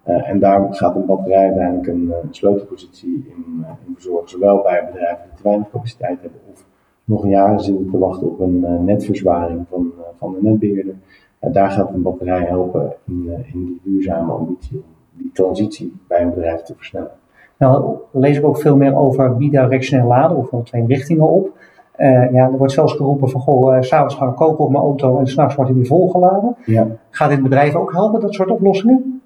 Uh, 0.08 0.30
en 0.30 0.40
daar 0.40 0.74
gaat 0.74 0.96
een 0.96 1.06
batterij 1.06 1.44
uiteindelijk 1.44 1.88
een, 1.88 2.14
een 2.24 2.34
sleutelpositie 2.34 3.26
in, 3.28 3.46
uh, 3.60 3.68
in 3.88 3.94
verzorgen. 3.94 4.30
Zowel 4.30 4.62
bij 4.62 4.86
bedrijven 4.86 5.24
die 5.24 5.36
te 5.36 5.44
weinig 5.44 5.70
capaciteit 5.70 6.22
hebben 6.22 6.40
of 6.52 6.66
nog 7.04 7.28
jaren 7.28 7.60
zitten 7.60 7.90
te 7.90 7.98
wachten 7.98 8.28
op 8.28 8.40
een 8.40 8.86
netverzwaring 8.86 9.66
van, 9.70 9.92
van 10.18 10.34
de 10.34 10.40
netbeheerder. 10.42 10.96
En 11.40 11.52
daar 11.52 11.72
gaat 11.72 11.94
een 11.94 12.02
batterij 12.02 12.44
helpen 12.44 12.94
in, 13.08 13.30
in 13.54 13.66
die 13.66 13.80
duurzame 13.84 14.32
ambitie 14.32 14.78
om 14.78 14.91
die 15.12 15.32
transitie 15.34 15.94
bij 16.08 16.22
een 16.22 16.34
bedrijf 16.34 16.62
te 16.62 16.74
versnellen. 16.76 17.12
Nou 17.58 17.96
lees 18.12 18.38
ik 18.38 18.46
ook 18.46 18.58
veel 18.58 18.76
meer 18.76 18.96
over 18.96 19.38
bidirectioneel 19.38 20.08
laden, 20.08 20.38
of 20.38 20.50
wel 20.50 20.64
twee 20.64 20.86
richtingen 20.86 21.30
op. 21.30 21.50
Uh, 21.98 22.32
ja, 22.32 22.46
er 22.46 22.58
wordt 22.58 22.74
zelfs 22.74 22.94
geroepen 22.94 23.30
van, 23.30 23.42
goh, 23.42 23.76
uh, 23.76 23.82
s'avonds 23.82 24.16
ga 24.16 24.28
ik 24.28 24.36
koken 24.36 24.66
op 24.66 24.72
mijn 24.72 24.84
auto 24.84 25.20
en 25.20 25.28
s'nachts 25.28 25.56
wordt 25.56 25.70
hij 25.72 25.80
weer 25.80 25.90
volgeladen. 25.90 26.56
Ja. 26.66 26.88
Gaat 27.10 27.30
dit 27.30 27.44
bedrijf 27.44 27.76
ook 27.76 27.92
helpen, 27.92 28.20
dat 28.20 28.34
soort 28.34 28.50
oplossingen? 28.50 29.22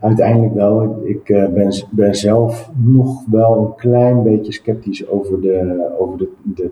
uiteindelijk 0.00 0.54
wel. 0.54 1.00
Ik, 1.04 1.28
uh, 1.28 1.48
ben, 1.48 1.72
ben, 1.90 2.14
zelf 2.14 2.70
nog 2.76 3.24
wel 3.30 3.58
een 3.58 3.74
klein 3.74 4.22
beetje 4.22 4.52
sceptisch 4.52 5.08
over 5.08 5.40
de, 5.40 5.90
over 5.98 6.18
de, 6.18 6.28
de 6.42 6.70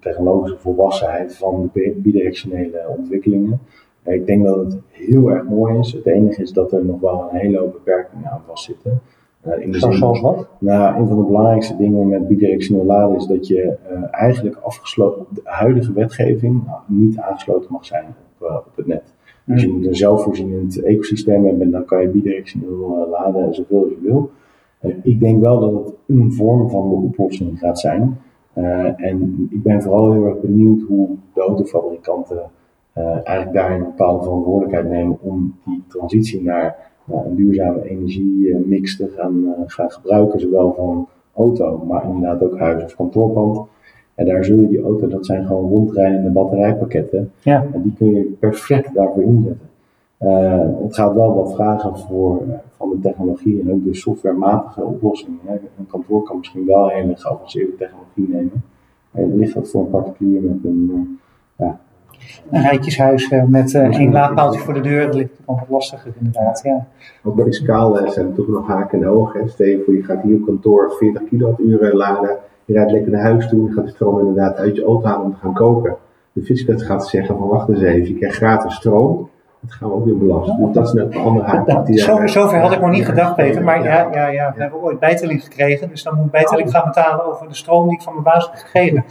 technologische 0.00 0.58
volwassenheid 0.58 1.36
van 1.36 1.70
de 1.72 1.94
bidirectionele 1.96 2.94
ontwikkelingen. 2.98 3.60
Ik 4.12 4.26
denk 4.26 4.44
dat 4.44 4.56
het 4.56 4.78
heel 4.90 5.30
erg 5.30 5.48
mooi 5.48 5.78
is. 5.78 5.92
Het 5.92 6.06
enige 6.06 6.42
is 6.42 6.52
dat 6.52 6.72
er 6.72 6.84
nog 6.84 7.00
wel 7.00 7.28
een 7.30 7.38
hele 7.38 7.58
hoop 7.58 7.72
beperkingen 7.72 8.30
aan 8.30 8.42
vastzitten. 8.46 9.00
Uh, 9.46 9.62
in 9.62 9.72
de 9.72 9.78
zin, 9.78 9.92
zoals 9.92 10.20
wat? 10.20 10.48
Nou, 10.58 11.00
een 11.00 11.06
van 11.08 11.16
de 11.16 11.24
belangrijkste 11.24 11.76
dingen 11.76 12.08
met 12.08 12.28
bidirectioneel 12.28 12.84
laden 12.84 13.16
is 13.16 13.26
dat 13.26 13.46
je 13.46 13.76
uh, 13.92 14.02
eigenlijk 14.10 14.56
afgesloten, 14.56 15.26
de 15.30 15.40
huidige 15.44 15.92
wetgeving 15.92 16.66
nou, 16.66 16.78
niet 16.86 17.18
aangesloten 17.18 17.72
mag 17.72 17.84
zijn 17.84 18.04
op, 18.38 18.48
uh, 18.48 18.56
op 18.56 18.76
het 18.76 18.86
net. 18.86 19.14
Dus 19.44 19.62
je 19.62 19.68
moet 19.68 19.86
een 19.86 19.94
zelfvoorzienend 19.94 20.82
ecosysteem 20.82 21.44
hebben 21.44 21.62
en 21.62 21.70
dan 21.70 21.84
kan 21.84 22.02
je 22.02 22.08
bidirectioneel 22.08 23.08
laden 23.10 23.54
zoveel 23.54 23.78
als 23.78 23.88
je 23.88 23.98
wil. 24.02 24.30
ik 25.02 25.20
denk 25.20 25.42
wel 25.42 25.60
dat 25.60 25.72
het 25.72 25.94
een 26.06 26.32
vorm 26.32 26.70
van 26.70 26.88
de 26.88 26.94
oplossing 26.94 27.58
gaat 27.58 27.78
zijn. 27.78 28.18
en 28.96 29.48
ik 29.50 29.62
ben 29.62 29.82
vooral 29.82 30.12
heel 30.12 30.24
erg 30.24 30.40
benieuwd 30.40 30.82
hoe 30.82 31.08
de 31.34 31.40
autofabrikanten 31.40 32.50
eigenlijk 33.04 33.52
daarin 33.52 33.80
een 33.80 33.86
bepaalde 33.86 34.22
verantwoordelijkheid 34.22 34.88
nemen 34.88 35.18
om 35.20 35.54
die 35.64 35.82
transitie 35.88 36.42
naar 36.42 36.92
een 37.10 37.34
duurzame 37.34 37.88
energiemix 37.88 38.96
te 38.96 39.08
gaan, 39.16 39.44
eh, 39.46 39.62
gaan 39.66 39.90
gebruiken, 39.90 40.40
zowel 40.40 40.74
van 40.74 41.08
auto, 41.34 41.84
maar 41.88 42.04
inderdaad 42.04 42.42
ook 42.42 42.58
huis- 42.58 42.84
of 42.84 42.96
kantoorpand. 42.96 43.68
En 44.14 44.26
daar 44.26 44.44
zul 44.44 44.58
je 44.58 44.68
die 44.68 44.82
auto, 44.82 45.08
dat 45.08 45.26
zijn 45.26 45.46
gewoon 45.46 45.70
rondrijdende 45.70 46.30
batterijpakketten. 46.30 47.32
Ja. 47.40 47.66
En 47.72 47.82
die 47.82 47.92
kun 47.92 48.10
je 48.10 48.36
perfect 48.38 48.94
daarvoor 48.94 49.22
inzetten. 49.22 49.68
Uh, 50.22 50.66
het 50.82 50.94
gaat 50.94 51.14
wel 51.14 51.34
wat 51.34 51.54
vragen 51.54 51.98
voor, 51.98 52.42
uh, 52.48 52.54
van 52.76 52.90
de 52.90 52.98
technologie 53.00 53.60
en 53.60 53.72
ook 53.72 53.84
de 53.84 53.94
softwarematige 53.94 54.82
oplossingen. 54.82 55.38
Een 55.46 55.86
kantoor 55.86 56.22
kan 56.22 56.38
misschien 56.38 56.66
wel 56.66 56.88
hele 56.88 57.16
geavanceerde 57.16 57.76
technologie 57.76 58.28
nemen. 58.28 58.62
Maar 59.10 59.24
ligt 59.24 59.54
dat 59.54 59.68
voor 59.68 59.80
een 59.80 59.90
particulier 59.90 60.42
met 60.42 60.64
een, 60.64 61.18
een 62.50 62.62
rijtjeshuis 62.62 63.28
eh, 63.28 63.44
met 63.44 63.74
één 63.74 64.12
laadpaaltje 64.12 64.60
voor 64.60 64.74
de 64.74 64.80
deur, 64.80 65.06
dat 65.06 65.14
ligt 65.14 65.32
wat 65.44 65.64
lastiger 65.68 66.12
inderdaad. 66.18 66.60
Ja. 66.64 66.86
Ook 67.24 67.42
fiscaal 67.42 68.02
uh, 68.02 68.08
zijn 68.08 68.26
er 68.26 68.34
toch 68.34 68.48
nog 68.48 68.66
haken 68.66 69.02
en 69.02 69.08
ogen. 69.08 69.48
Stel 69.48 69.66
je 69.66 69.82
voor, 69.84 69.94
je 69.94 70.02
gaat 70.02 70.22
hier 70.22 70.36
op 70.36 70.44
kantoor 70.44 70.94
40 70.98 71.22
kilowattuur 71.28 71.94
laden, 71.94 72.36
je 72.64 72.72
rijdt 72.72 72.92
lekker 72.92 73.10
naar 73.12 73.22
huis 73.22 73.48
toe, 73.48 73.68
je 73.68 73.72
gaat 73.72 73.84
de 73.84 73.90
stroom 73.90 74.18
inderdaad 74.18 74.56
uit 74.56 74.76
je 74.76 74.84
auto 74.84 75.06
halen 75.06 75.24
om 75.24 75.32
te 75.32 75.38
gaan 75.38 75.54
koken. 75.54 75.96
De 76.32 76.42
fiscus 76.42 76.82
gaat 76.82 77.08
zeggen 77.08 77.36
van 77.36 77.48
wacht 77.48 77.68
eens 77.68 77.82
even, 77.82 78.08
je 78.08 78.14
krijgt 78.14 78.36
gratis 78.36 78.74
stroom, 78.74 79.29
dat 79.60 79.72
gaan 79.72 79.88
we 79.88 79.94
ook 79.94 80.04
weer 80.04 80.18
belasten. 80.18 80.64
Dus 80.64 80.74
dat 80.74 80.86
is 80.86 80.92
net 80.92 81.14
een 81.14 81.20
andere 81.20 81.46
haak. 81.46 81.88
Zo, 81.88 82.26
zover 82.26 82.60
had 82.60 82.72
ik 82.72 82.80
nog 82.80 82.90
niet 82.90 83.04
gedacht, 83.04 83.36
Peter. 83.36 83.64
Maar 83.64 83.84
ja, 83.84 84.08
ja, 84.12 84.26
ja, 84.26 84.52
we 84.54 84.60
hebben 84.60 84.82
ooit 84.82 84.98
bijtelling 84.98 85.42
gekregen. 85.42 85.88
Dus 85.88 86.02
dan 86.02 86.16
moet 86.16 86.24
ik 86.24 86.30
bijtelling 86.30 86.68
oh. 86.68 86.74
gaan 86.74 86.86
betalen 86.86 87.24
over 87.24 87.48
de 87.48 87.54
stroom 87.54 87.88
die 87.88 87.96
ik 87.96 88.02
van 88.02 88.12
mijn 88.12 88.24
baas 88.24 88.46
heb 88.46 88.54
gekregen. 88.54 89.04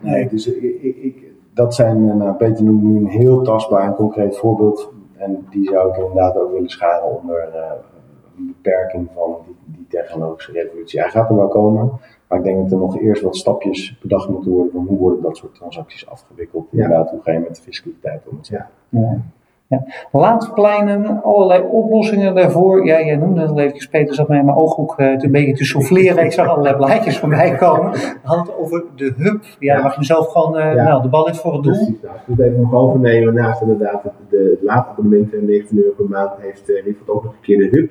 Nee, 0.00 0.28
dus 0.28 0.46
ik, 0.46 0.82
ik, 0.82 1.24
dat 1.54 1.74
zijn, 1.74 2.16
nou, 2.16 2.32
Peter 2.32 2.64
noemt 2.64 2.82
nu 2.82 2.96
een 2.96 3.06
heel 3.06 3.42
tastbaar 3.42 3.82
en 3.82 3.94
concreet 3.94 4.36
voorbeeld. 4.36 4.92
En 5.16 5.46
die 5.50 5.68
zou 5.68 5.88
ik 5.88 5.96
inderdaad 5.96 6.36
ook 6.36 6.52
willen 6.52 6.68
scharen 6.68 7.16
onder 7.16 7.48
uh, 7.54 7.60
een 8.36 8.46
beperking 8.46 9.08
van 9.14 9.36
die, 9.46 9.56
die 9.66 9.86
technologische 9.88 10.52
revolutie. 10.52 11.00
Hij 11.00 11.10
gaat 11.10 11.30
er 11.30 11.36
wel 11.36 11.48
komen. 11.48 11.90
Maar 12.28 12.38
ik 12.38 12.44
denk 12.44 12.58
dat 12.58 12.72
er 12.72 12.78
nog 12.78 13.00
eerst 13.00 13.22
wat 13.22 13.36
stapjes 13.36 13.98
bedacht 14.00 14.28
moeten 14.28 14.52
worden 14.52 14.72
van 14.72 14.86
hoe 14.86 14.98
worden 14.98 15.22
dat 15.22 15.36
soort 15.36 15.54
transacties 15.54 16.08
afgewikkeld. 16.08 16.66
Ja. 16.70 16.82
Inderdaad, 16.82 17.10
hoe 17.10 17.22
ga 17.22 17.32
je 17.32 17.38
met 17.38 17.56
de 17.56 17.62
fiscaliteit 17.62 18.22
om? 18.28 18.38
Ja. 18.42 18.70
ja. 18.88 19.20
Ja. 19.68 19.84
Laadpleinen, 20.12 21.22
allerlei 21.22 21.62
oplossingen 21.70 22.34
daarvoor. 22.34 22.86
Ja, 22.86 23.00
jij 23.00 23.16
noemde 23.16 23.40
het 23.40 23.50
al 23.50 23.58
even, 23.58 23.88
Peter 23.90 24.14
zat 24.14 24.28
mij 24.28 24.38
in 24.38 24.44
mijn 24.44 24.56
ooghoek 24.56 24.94
uh, 24.98 25.18
een 25.18 25.30
beetje 25.30 25.54
te 25.54 25.64
souffleren. 25.64 26.24
Ik 26.24 26.32
zag 26.32 26.48
allerlei 26.48 26.76
blaadjes 26.76 27.18
voorbij 27.20 27.56
komen. 27.56 27.90
Het 28.22 28.56
over 28.58 28.84
de 28.96 29.12
hub. 29.16 29.44
Ja, 29.58 29.76
ja. 29.76 29.82
mag 29.82 29.96
je 29.96 30.04
zelf 30.04 30.28
gewoon 30.28 30.56
uh, 30.56 30.72
nou, 30.72 31.02
de 31.02 31.08
bal 31.08 31.28
in 31.28 31.34
voor 31.34 31.52
het 31.52 31.62
doel. 31.62 31.72
Precies, 31.72 32.00
nou, 32.02 32.14
ik 32.14 32.22
moet 32.26 32.38
even 32.38 32.60
nog 32.60 32.74
overnemen. 32.74 33.34
Naast 33.34 33.60
inderdaad 33.60 34.02
het, 34.02 34.12
de, 34.28 34.56
het 34.58 34.62
laadabonnement 34.62 35.42
19 35.42 35.78
euro 35.78 35.90
per 35.96 36.08
maand 36.08 36.30
heeft 36.38 36.70
uh, 36.70 36.94
ook 37.06 37.24
nog 37.24 37.32
een 37.32 37.40
keer 37.40 37.58
de 37.58 37.68
hub. 37.70 37.90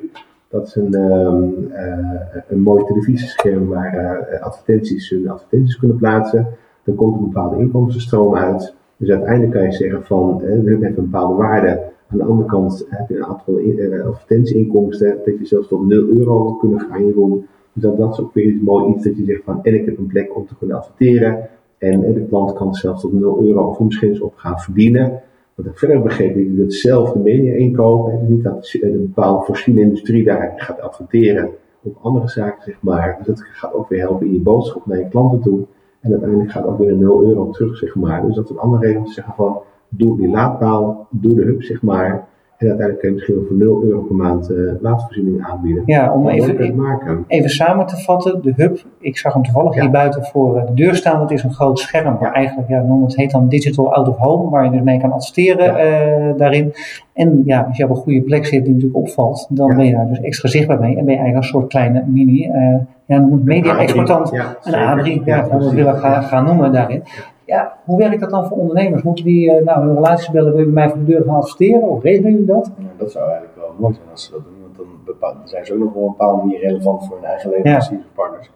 Dat 0.50 0.68
is 0.68 0.76
een, 0.76 0.94
um, 0.94 1.68
uh, 1.72 2.42
een 2.48 2.62
mooi 2.62 2.84
televisiescherm 2.84 3.68
waar 3.68 3.94
uh, 4.34 4.42
advertenties, 4.42 5.10
hun 5.10 5.30
advertenties 5.30 5.78
kunnen 5.78 5.98
plaatsen. 5.98 6.48
Er 6.84 6.94
komt 6.94 7.18
een 7.18 7.24
bepaalde 7.24 7.58
inkomstenstroom 7.58 8.36
uit. 8.36 8.76
Dus 8.98 9.10
uiteindelijk 9.10 9.52
kan 9.52 9.64
je 9.64 9.72
zeggen 9.72 10.04
van, 10.04 10.38
we 10.38 10.46
hebben 10.46 10.84
een 10.84 10.96
bepaalde 10.96 11.36
waarde. 11.36 11.84
Aan 12.08 12.18
de 12.18 12.24
andere 12.24 12.50
kant 12.50 12.86
heb 12.90 13.10
je 13.10 13.16
een 13.16 13.26
aantal 13.26 13.60
advertentieinkomsten, 14.06 15.18
dat 15.26 15.40
je 15.40 15.46
zelfs 15.46 15.68
tot 15.68 15.88
0 15.88 16.08
euro 16.08 16.54
kunnen 16.54 16.80
gaan 16.80 17.12
doen. 17.12 17.48
Dus 17.74 17.84
dat, 17.84 17.98
dat 17.98 18.14
is 18.14 18.20
ook 18.20 18.34
weer 18.34 18.46
iets 18.46 18.64
mooi 18.64 18.94
iets 18.94 19.04
dat 19.04 19.18
je 19.18 19.26
zegt 19.26 19.44
van, 19.44 19.64
en 19.64 19.74
ik 19.74 19.86
heb 19.86 19.98
een 19.98 20.08
plek 20.08 20.36
om 20.36 20.48
te 20.48 20.56
kunnen 20.58 20.78
adverteren. 20.78 21.50
En 21.78 22.14
de 22.14 22.26
klant 22.30 22.54
kan 22.54 22.74
zelfs 22.74 23.02
tot 23.02 23.14
0 23.14 23.42
euro 23.42 23.70
of 23.70 23.80
misschien 23.80 24.10
eens 24.10 24.22
op 24.22 24.36
gaan 24.36 24.60
verdienen. 24.60 25.22
Wat 25.58 25.65
ik 25.65 25.78
verder 25.78 26.02
begrepen 26.02 26.48
is 26.48 26.58
dat 26.58 26.74
zelf 26.74 27.15
media 27.15 27.54
inkopen. 27.54 28.20
Dus 28.20 28.30
niet 28.30 28.43
dat 28.43 28.78
een 28.82 29.13
bepaalde 29.13 29.46
voorziene 29.46 29.82
industrie 29.82 30.24
daar 30.24 30.54
gaat 30.56 30.82
adverteren 30.82 31.50
op 31.82 31.98
andere 32.02 32.28
zaken, 32.28 32.63
zeg 32.63 32.78
maar. 32.82 33.15
Dus 33.17 33.28
dat 33.28 33.41
gaat 33.41 33.74
ook 33.74 33.89
weer 33.89 34.00
helpen 34.00 34.28
in 34.28 34.34
je 34.34 34.39
boodschap 34.39 34.86
naar 34.86 34.98
je 34.98 35.08
klanten 35.08 35.41
toe. 35.41 35.65
En 36.00 36.12
uiteindelijk 36.12 36.52
gaat 36.52 36.65
ook 36.65 36.78
weer 36.78 36.89
een 36.89 37.00
0 37.00 37.24
euro 37.24 37.50
terug, 37.50 37.78
zeg 37.78 37.96
maar. 37.96 38.26
Dus 38.26 38.36
dat 38.36 38.43
is 38.43 38.50
een 38.50 38.58
andere 38.58 38.86
reden 38.86 39.00
om 39.00 39.06
te 39.08 39.13
zeggen 39.13 39.34
van, 39.34 39.62
doe 39.89 40.17
die 40.17 40.30
laadpaal, 40.30 41.08
doe 41.10 41.34
de 41.34 41.43
hub, 41.43 41.63
zeg 41.63 41.82
maar. 41.82 42.28
En 42.58 42.67
uiteindelijk 42.67 43.00
kun 43.00 43.10
je 43.10 43.15
misschien 43.15 43.46
voor 43.48 43.58
0 43.58 43.84
euro 43.84 44.02
per 44.02 44.15
maand 44.15 44.52
uh, 44.52 45.50
aanbieden. 45.50 45.84
Ja, 45.86 46.13
om 46.13 46.28
even, 46.28 47.24
even 47.28 47.50
samen 47.50 47.86
te 47.86 47.98
vatten, 47.98 48.41
de 48.41 48.54
hub, 48.56 48.80
ik 49.00 49.17
zag 49.17 49.34
hem 49.34 49.43
toevallig 49.43 49.74
hier 49.74 49.89
buiten 49.89 50.24
voor 50.24 50.58
eh, 50.58 50.65
de 50.65 50.74
deur 50.74 50.96
staan. 50.96 51.20
Dat 51.20 51.32
is 51.32 51.43
een 51.43 51.54
groot 51.54 51.80
scherm, 51.80 52.17
maar 52.20 52.32
eigenlijk, 52.32 52.70
ja, 52.70 52.82
noem 52.82 53.04
het 53.04 53.15
heet 53.15 53.32
dan 53.32 53.48
Digital 53.48 53.93
Out 53.93 54.08
of 54.08 54.17
Home, 54.17 54.50
waar 54.50 54.63
je 54.63 54.72
dus 54.72 54.82
mee 54.82 55.00
kan 55.00 55.12
adverteren 55.12 55.67
uh, 55.67 56.38
daarin. 56.38 56.74
En 57.13 57.41
ja, 57.46 57.62
als 57.62 57.78
je 57.78 57.84
op 57.84 57.89
een 57.89 57.96
goede 57.96 58.22
plek 58.22 58.46
zit 58.46 58.63
die 58.63 58.74
natuurlijk 58.74 59.00
opvalt, 59.00 59.48
dan 59.50 59.76
ben 59.76 59.86
je 59.86 59.91
daar 59.91 60.08
dus 60.08 60.22
extra 60.22 60.50
zichtbaar 60.50 60.80
mee. 60.80 60.98
En 60.98 61.06
ben 61.06 61.13
je 61.13 61.20
eigenlijk 61.20 61.38
een 61.38 61.60
soort 61.60 61.67
kleine 61.67 62.04
mini, 62.08 62.48
uh, 62.48 62.78
ja, 63.06 63.28
media-exportant, 63.43 64.32
een 64.63 65.20
A3, 65.20 65.24
ja, 65.24 65.48
dat 65.48 65.70
we 65.70 65.76
willen 65.76 65.98
gaan, 65.98 66.24
gaan 66.24 66.46
noemen 66.46 66.72
daarin. 66.72 67.04
Ja, 67.48 67.78
hoe 67.86 67.98
werkt 67.98 68.20
dat 68.20 68.30
dan 68.30 68.48
voor 68.48 68.58
ondernemers? 68.58 69.02
Moeten 69.02 69.26
die 69.26 69.52
uh, 69.52 69.64
nou 69.66 69.86
hun 69.86 69.96
relaties 69.96 70.32
bellen, 70.32 70.52
wil 70.52 70.60
je 70.60 70.66
bij 70.66 70.74
mij 70.74 70.90
voor 70.90 71.00
de 71.00 71.06
deur 71.06 71.24
gaan 71.24 71.36
adverteren? 71.36 71.82
Of 71.82 72.04
regelen 72.04 72.32
jullie 72.32 72.46
dat? 72.46 72.72
Ja, 72.78 72.86
dat 72.98 73.12
zou 73.12 73.26
eigenlijk 73.26 73.58
wel 73.58 73.74
mooi 73.78 73.94
zijn 73.94 74.08
als 74.12 74.26
ze 74.26 74.32
dat 74.32 74.44
doen, 74.44 74.62
want 74.62 74.78
dan, 74.78 74.86
bepaal, 75.06 75.36
zijn 75.44 75.66
ze 75.66 75.74
ook 75.74 75.80
nog 75.80 75.94
wel 75.94 76.04
op 76.04 76.10
een 76.10 76.16
bepaalde 76.18 76.44
manier 76.44 76.60
relevant 76.60 77.06
voor 77.06 77.16
hun 77.16 77.26
eigen 77.26 77.50
leveranciers 77.50 78.06
of 78.06 78.14
partners. 78.14 78.52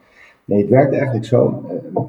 Nee, 0.46 0.62
het 0.62 0.70
werkt 0.70 0.94
eigenlijk 0.94 1.26
zo. 1.26 1.64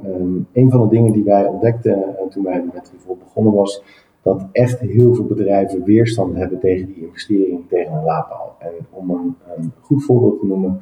Um, 0.07 0.47
een 0.53 0.71
van 0.71 0.81
de 0.81 0.89
dingen 0.89 1.13
die 1.13 1.25
wij 1.25 1.47
ontdekten 1.47 1.99
uh, 1.99 2.29
toen 2.29 2.45
wij 2.45 2.65
met 2.73 2.93
Rivol 2.93 3.17
begonnen 3.17 3.53
was 3.53 3.83
dat 4.23 4.47
echt 4.53 4.79
heel 4.79 5.15
veel 5.15 5.25
bedrijven 5.25 5.85
weerstand 5.85 6.37
hebben 6.37 6.59
tegen 6.59 6.87
die 6.87 7.07
investering 7.07 7.69
tegen 7.69 7.93
een 7.93 8.05
laadpaal. 8.05 8.57
En 8.59 8.73
om 8.91 9.11
een, 9.11 9.37
een 9.57 9.73
goed 9.81 10.05
voorbeeld 10.05 10.41
te 10.41 10.47
noemen, 10.47 10.81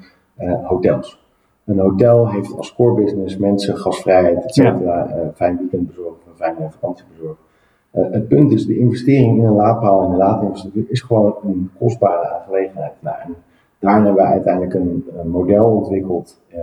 hotels. 0.63 1.30
Een 1.71 1.79
hotel 1.79 2.29
heeft 2.29 2.57
als 2.57 2.75
core 2.75 2.95
business 2.95 3.37
mensen, 3.37 3.77
gasvrijheid, 3.77 4.45
et 4.45 4.55
cetera, 4.55 5.07
ja. 5.09 5.17
uh, 5.17 5.29
fijn 5.35 5.57
weekend 5.57 5.87
bezorgen, 5.87 6.21
een 6.29 6.37
fijne 6.37 6.71
vakantie 6.71 7.05
bezorgen. 7.13 7.45
Uh, 7.93 8.11
het 8.11 8.29
punt 8.29 8.53
is, 8.53 8.67
de 8.67 8.79
investering 8.79 9.39
in 9.39 9.45
een 9.45 9.55
laadpaal 9.55 10.03
en 10.03 10.11
een 10.11 10.17
laadinfrastructuur 10.17 10.85
is 10.89 11.01
gewoon 11.01 11.37
een 11.43 11.71
kostbare 11.79 12.29
aangelegenheid. 12.29 12.93
Nou, 13.01 13.17
en 13.21 13.35
daar 13.79 13.95
hebben 13.95 14.15
we 14.15 14.29
uiteindelijk 14.29 14.75
een, 14.75 15.05
een 15.19 15.31
model 15.31 15.65
ontwikkeld 15.65 16.41
uh, 16.55 16.59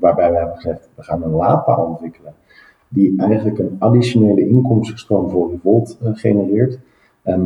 waarbij 0.00 0.30
we 0.30 0.36
hebben 0.36 0.56
gezegd, 0.56 0.88
we 0.94 1.02
gaan 1.02 1.22
een 1.22 1.30
laadpaal 1.30 1.84
ontwikkelen 1.84 2.34
die 2.88 3.20
eigenlijk 3.20 3.58
een 3.58 3.76
additionele 3.78 4.48
inkomstenstroom 4.48 5.30
voor 5.30 5.50
Revolt 5.50 5.98
genereert. 6.02 6.78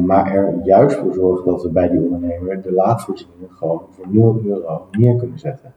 maar 0.07 0.35
er 0.35 0.55
juist 0.65 0.97
voor 0.97 1.15
zorgt 1.15 1.45
dat 1.45 1.63
we 1.63 1.69
bij 1.69 1.89
die 1.89 2.01
ondernemer 2.01 2.63
de 2.63 2.73
laadvoorzieningen 2.73 3.51
gewoon 3.51 3.83
voor 3.91 4.07
0 4.09 4.41
euro 4.45 4.87
neer 4.91 5.17
kunnen 5.17 5.39
zetten. 5.39 5.75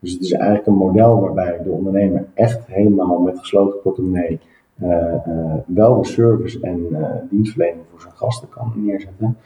Dus 0.00 0.12
het 0.12 0.22
is 0.22 0.32
eigenlijk 0.32 0.66
een 0.66 0.74
model 0.74 1.20
waarbij 1.20 1.60
de 1.64 1.70
ondernemer 1.70 2.26
echt 2.34 2.66
helemaal 2.66 3.18
met 3.18 3.38
gesloten 3.38 3.80
portemonnee 3.80 4.40
uh, 4.82 5.14
uh, 5.28 5.54
wel 5.66 6.02
de 6.02 6.06
service 6.06 6.60
en 6.60 6.86
uh, 6.90 7.10
dienstverlening 7.30 7.84
voor 7.90 8.00
zijn 8.00 8.14
gasten 8.14 8.48
kan 8.48 8.72
neerzetten. 8.76 9.36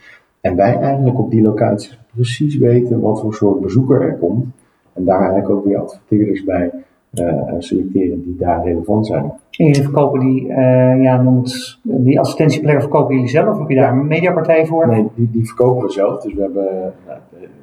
En 0.41 0.57
wij 0.57 0.77
eigenlijk 0.77 1.19
op 1.19 1.31
die 1.31 1.43
locaties 1.43 1.99
precies 2.15 2.57
weten 2.57 3.01
wat 3.01 3.21
voor 3.21 3.35
soort 3.35 3.61
bezoeker 3.61 4.03
er 4.03 4.17
komt. 4.17 4.47
En 4.93 5.05
daar 5.05 5.21
eigenlijk 5.21 5.51
ook 5.51 5.65
weer 5.65 5.79
adverteerders 5.79 6.45
bij 6.45 6.73
selecteren 7.59 8.23
die 8.23 8.37
daar 8.39 8.65
relevant 8.65 9.07
zijn. 9.07 9.25
En 9.25 9.67
jullie 9.67 9.83
verkopen 9.83 10.21
die, 10.21 10.47
ja, 11.03 11.23
noem 11.23 11.37
het, 11.37 11.79
die 11.83 12.19
advertentieplekken 12.21 12.83
verkopen 12.83 13.15
jullie 13.15 13.31
zelf? 13.31 13.49
Of 13.49 13.59
heb 13.59 13.69
je 13.69 13.75
daar 13.75 13.93
een 13.93 14.07
mediapartij 14.07 14.67
voor? 14.67 14.89
Nee, 14.89 15.07
die, 15.15 15.31
die 15.33 15.47
verkopen 15.47 15.83
we 15.83 15.93
zelf. 15.93 16.23
Dus 16.23 16.35
we 16.35 16.43
hebben, 16.43 16.93
nou, 17.07 17.19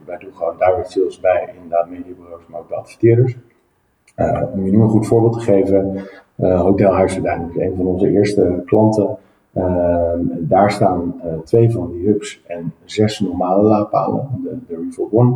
wij 0.06 0.18
doen 0.18 0.34
gewoon 0.34 0.54
direct 0.58 0.92
sales 0.92 1.20
bij 1.20 1.50
inderdaad 1.56 1.90
mediabureaus, 1.90 2.42
maar 2.48 2.60
ook 2.60 2.68
de 2.70 2.76
adverteerders. 2.76 3.38
om 4.54 4.66
je 4.66 4.72
nu 4.72 4.82
een 4.82 4.90
goed 4.90 5.08
voorbeeld 5.08 5.34
te 5.34 5.40
geven, 5.40 6.02
Hotel 6.36 6.94
Huisverdijn 6.94 7.50
is 7.50 7.62
een 7.62 7.76
van 7.76 7.86
onze 7.86 8.10
eerste 8.10 8.64
klanten. 8.66 9.18
Daar 10.40 10.72
staan 10.72 11.16
uh, 11.26 11.40
twee 11.44 11.72
van 11.72 11.92
die 11.92 12.08
hubs 12.08 12.44
en 12.48 12.74
zes 12.84 13.20
normale 13.20 13.64
laadpalen, 13.64 14.28
de, 14.44 14.58
de 14.68 14.82
Revolt 14.86 15.14
One. 15.14 15.36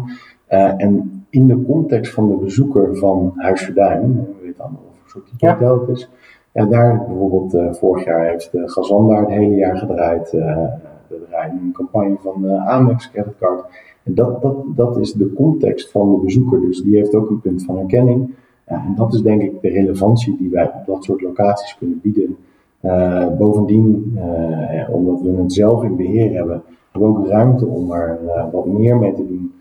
Uh, 0.50 0.74
en 0.78 1.23
in 1.34 1.48
de 1.48 1.64
context 1.64 2.14
van 2.14 2.28
de 2.28 2.36
bezoeker 2.36 2.98
van 2.98 3.34
Huisverduin, 3.36 4.16
we 4.16 4.46
weten 4.46 4.64
allemaal 4.64 4.82
of 4.90 5.04
een 5.04 5.10
soort 5.10 5.28
type 5.28 5.46
ja. 5.46 5.54
hotel 5.54 5.80
het 5.80 5.90
is. 5.90 6.10
Ja, 6.52 6.66
daar 6.66 7.06
bijvoorbeeld 7.08 7.54
uh, 7.54 7.74
vorig 7.74 8.06
jaar 8.06 8.30
heeft 8.30 8.52
de 8.52 8.70
Gazan 8.70 9.08
daar 9.08 9.20
het 9.20 9.30
hele 9.30 9.56
jaar 9.56 9.78
gedraaid. 9.78 10.32
we 10.32 11.22
draaien 11.30 11.60
een 11.64 11.72
campagne 11.72 12.18
van 12.20 12.50
Amex 12.50 13.12
Creditcard. 13.12 13.64
En 14.04 14.14
dat, 14.16 14.42
dat, 14.42 14.56
dat 14.76 14.98
is 14.98 15.14
de 15.14 15.34
context 15.34 15.92
van 15.92 16.12
de 16.12 16.18
bezoeker, 16.18 16.62
dus 16.62 16.82
die 16.82 16.96
heeft 16.96 17.16
ook 17.16 17.30
een 17.30 17.42
punt 17.42 17.64
van 17.64 17.78
herkenning. 17.78 18.34
en 18.66 18.94
dat 18.96 19.14
is 19.14 19.22
denk 19.22 19.42
ik 19.42 19.62
de 19.62 19.70
relevantie 19.70 20.38
die 20.38 20.50
wij 20.50 20.66
op 20.66 20.86
dat 20.86 21.04
soort 21.04 21.22
locaties 21.22 21.78
kunnen 21.78 22.00
bieden. 22.02 22.38
Uh, 22.82 23.28
bovendien, 23.38 24.14
uh, 24.16 24.90
omdat 24.90 25.22
we 25.22 25.32
het 25.32 25.54
zelf 25.54 25.84
in 25.84 25.96
beheer 25.96 26.34
hebben, 26.34 26.64
hebben 26.92 27.14
we 27.14 27.18
ook 27.18 27.28
ruimte 27.28 27.66
om 27.66 27.92
er 27.92 28.20
uh, 28.26 28.46
wat 28.52 28.66
meer 28.66 28.98
mee 28.98 29.14
te 29.14 29.28
doen 29.28 29.53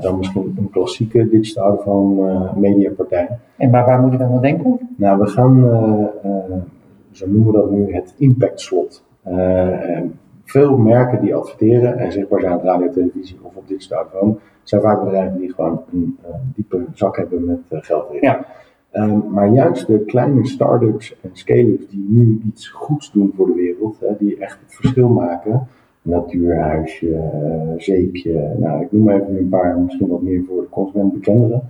dan 0.00 0.18
misschien 0.18 0.54
een 0.58 0.70
klassieke 0.70 1.28
digital 1.28 1.64
out-of-home 1.64 2.50
mediapartij. 2.56 3.28
En 3.56 3.70
waar, 3.70 3.84
waar 3.84 4.00
moet 4.00 4.12
je 4.12 4.18
dan 4.18 4.32
aan 4.32 4.40
denken? 4.40 4.78
Nou, 4.96 5.18
we 5.18 5.26
gaan, 5.26 5.54
zo 7.10 7.26
noemen 7.26 7.52
we 7.52 7.58
dat 7.58 7.70
nu, 7.70 7.94
het 7.94 8.14
impact 8.18 8.60
slot. 8.60 9.04
veel 10.44 10.76
merken 10.76 11.20
die 11.20 11.34
adverteren 11.34 11.98
en 11.98 12.12
zichtbaar 12.12 12.40
zijn 12.40 12.54
op 12.54 12.62
radio, 12.62 12.90
televisie 12.90 13.38
of 13.42 13.56
op 13.56 13.68
digital 13.68 13.98
out-of-home, 13.98 14.36
zijn 14.62 14.82
vaak 14.82 15.04
bedrijven 15.04 15.38
die 15.38 15.52
gewoon 15.52 15.82
een 15.92 16.18
diepe 16.54 16.84
zak 16.92 17.16
hebben 17.16 17.44
met 17.44 17.60
geld 17.70 18.08
erin. 18.08 18.22
Ja. 18.22 18.46
Um, 18.92 19.24
maar 19.30 19.48
juist 19.48 19.86
de 19.86 20.04
kleine 20.04 20.46
start-ups 20.46 21.16
en 21.22 21.30
scale-ups 21.32 21.88
die 21.88 22.06
nu 22.08 22.40
iets 22.46 22.68
goeds 22.68 23.12
doen 23.12 23.32
voor 23.36 23.46
de 23.46 23.54
wereld, 23.54 24.00
hè, 24.00 24.08
die 24.18 24.36
echt 24.38 24.58
het 24.60 24.74
verschil 24.74 25.08
maken, 25.08 25.66
natuurhuisje, 26.06 27.06
uh, 27.06 27.72
zeepje, 27.76 28.54
nou 28.58 28.82
ik 28.82 28.92
noem 28.92 29.02
maar 29.02 29.22
even 29.22 29.36
een 29.36 29.48
paar, 29.48 29.78
misschien 29.78 30.08
wat 30.08 30.22
meer 30.22 30.44
voor 30.44 30.60
de 30.60 30.68
consument 30.68 31.12
bekendere, 31.12 31.60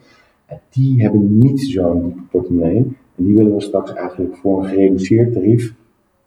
die 0.71 1.03
hebben 1.03 1.39
niet 1.39 1.61
zo'n 1.61 2.03
diepe 2.03 2.23
portemonnee 2.31 2.77
en 3.17 3.25
die 3.25 3.35
willen 3.35 3.55
we 3.55 3.61
straks 3.61 3.95
eigenlijk 3.95 4.37
voor 4.37 4.59
een 4.59 4.69
gereduceerd 4.69 5.33
tarief, 5.33 5.75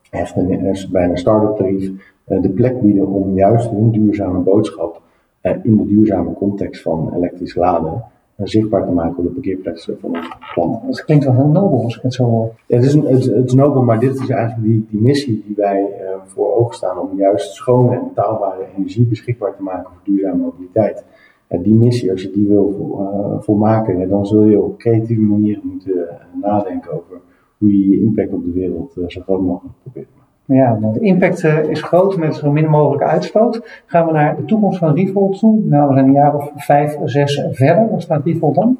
echt 0.09 0.35
een, 0.35 0.75
bijna 0.91 1.15
start-up 1.15 1.55
tarief, 1.55 1.91
uh, 2.27 2.41
de 2.41 2.49
plek 2.49 2.81
bieden 2.81 3.07
om 3.07 3.35
juist 3.35 3.69
hun 3.69 3.91
duurzame 3.91 4.39
boodschap 4.39 5.01
uh, 5.43 5.51
in 5.63 5.77
de 5.77 5.85
duurzame 5.85 6.33
context 6.33 6.81
van 6.81 7.13
elektrisch 7.15 7.55
laden 7.55 8.03
zichtbaar 8.47 8.85
te 8.85 8.91
maken 8.91 9.17
op 9.17 9.23
de 9.23 9.29
parkeerplaatsen 9.29 9.97
van 9.99 10.09
onze 10.09 10.29
klanten. 10.53 10.87
Dat 10.87 11.05
klinkt 11.05 11.25
wel 11.25 11.33
heel 11.33 11.47
nobel 11.47 11.83
als 11.83 11.97
ik 11.97 12.01
het 12.01 12.13
zo 12.13 12.23
hoor. 12.23 12.51
het, 12.67 12.83
is 12.83 12.93
een, 12.93 13.05
het, 13.05 13.25
het, 13.25 13.45
is 13.45 13.53
nobel, 13.53 13.83
maar 13.83 13.99
dit 13.99 14.19
is 14.19 14.29
eigenlijk 14.29 14.67
die, 14.67 14.85
die 14.89 15.01
missie 15.01 15.43
die 15.45 15.55
wij 15.55 15.81
uh, 15.81 16.07
voor 16.23 16.55
ogen 16.55 16.75
staan 16.75 16.99
om 16.99 17.17
juist 17.17 17.53
schone 17.53 17.95
en 17.95 18.03
betaalbare 18.07 18.65
energie 18.77 19.05
beschikbaar 19.05 19.55
te 19.55 19.63
maken 19.63 19.91
voor 19.91 20.01
duurzame 20.03 20.41
mobiliteit. 20.41 21.03
En 21.47 21.61
die 21.61 21.73
missie, 21.73 22.11
als 22.11 22.21
je 22.21 22.31
die 22.31 22.47
wil 22.47 22.97
uh, 22.99 23.41
volmaken, 23.41 24.09
dan 24.09 24.25
zul 24.25 24.43
je 24.43 24.61
op 24.61 24.77
creatieve 24.77 25.21
manieren 25.21 25.61
moeten 25.65 26.07
nadenken 26.41 26.91
over 26.91 27.21
hoe 27.57 27.77
je 27.77 27.89
je 27.89 28.01
impact 28.01 28.33
op 28.33 28.43
de 28.43 28.51
wereld 28.51 28.97
zo 29.07 29.21
groot 29.21 29.41
mogelijk 29.41 29.75
probeert 29.81 30.07
te 30.07 30.11
maken. 30.11 30.18
Ja, 30.55 30.77
nou, 30.79 30.93
de 30.93 30.99
impact 30.99 31.43
uh, 31.43 31.69
is 31.69 31.81
groot 31.81 32.17
met 32.17 32.35
zo 32.35 32.51
min 32.51 32.69
mogelijke 32.69 33.05
uitstoot. 33.05 33.83
Gaan 33.85 34.05
we 34.05 34.11
naar 34.11 34.35
de 34.35 34.45
toekomst 34.45 34.79
van 34.79 34.95
Revolt 34.95 35.39
toe? 35.39 35.61
Nou, 35.63 35.87
we 35.87 35.93
zijn 35.93 36.05
een 36.05 36.13
jaar 36.13 36.35
of 36.35 36.51
vijf, 36.55 36.97
zes 37.03 37.47
verder. 37.51 37.89
Waar 37.89 38.01
staat 38.01 38.25
Revolt 38.25 38.55
dan? 38.55 38.77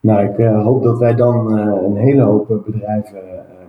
Nou, 0.00 0.24
ik 0.24 0.38
uh, 0.38 0.64
hoop 0.64 0.82
dat 0.82 0.98
wij 0.98 1.14
dan 1.14 1.58
uh, 1.58 1.82
een 1.82 1.96
hele 1.96 2.22
hoop 2.22 2.62
bedrijven 2.66 3.20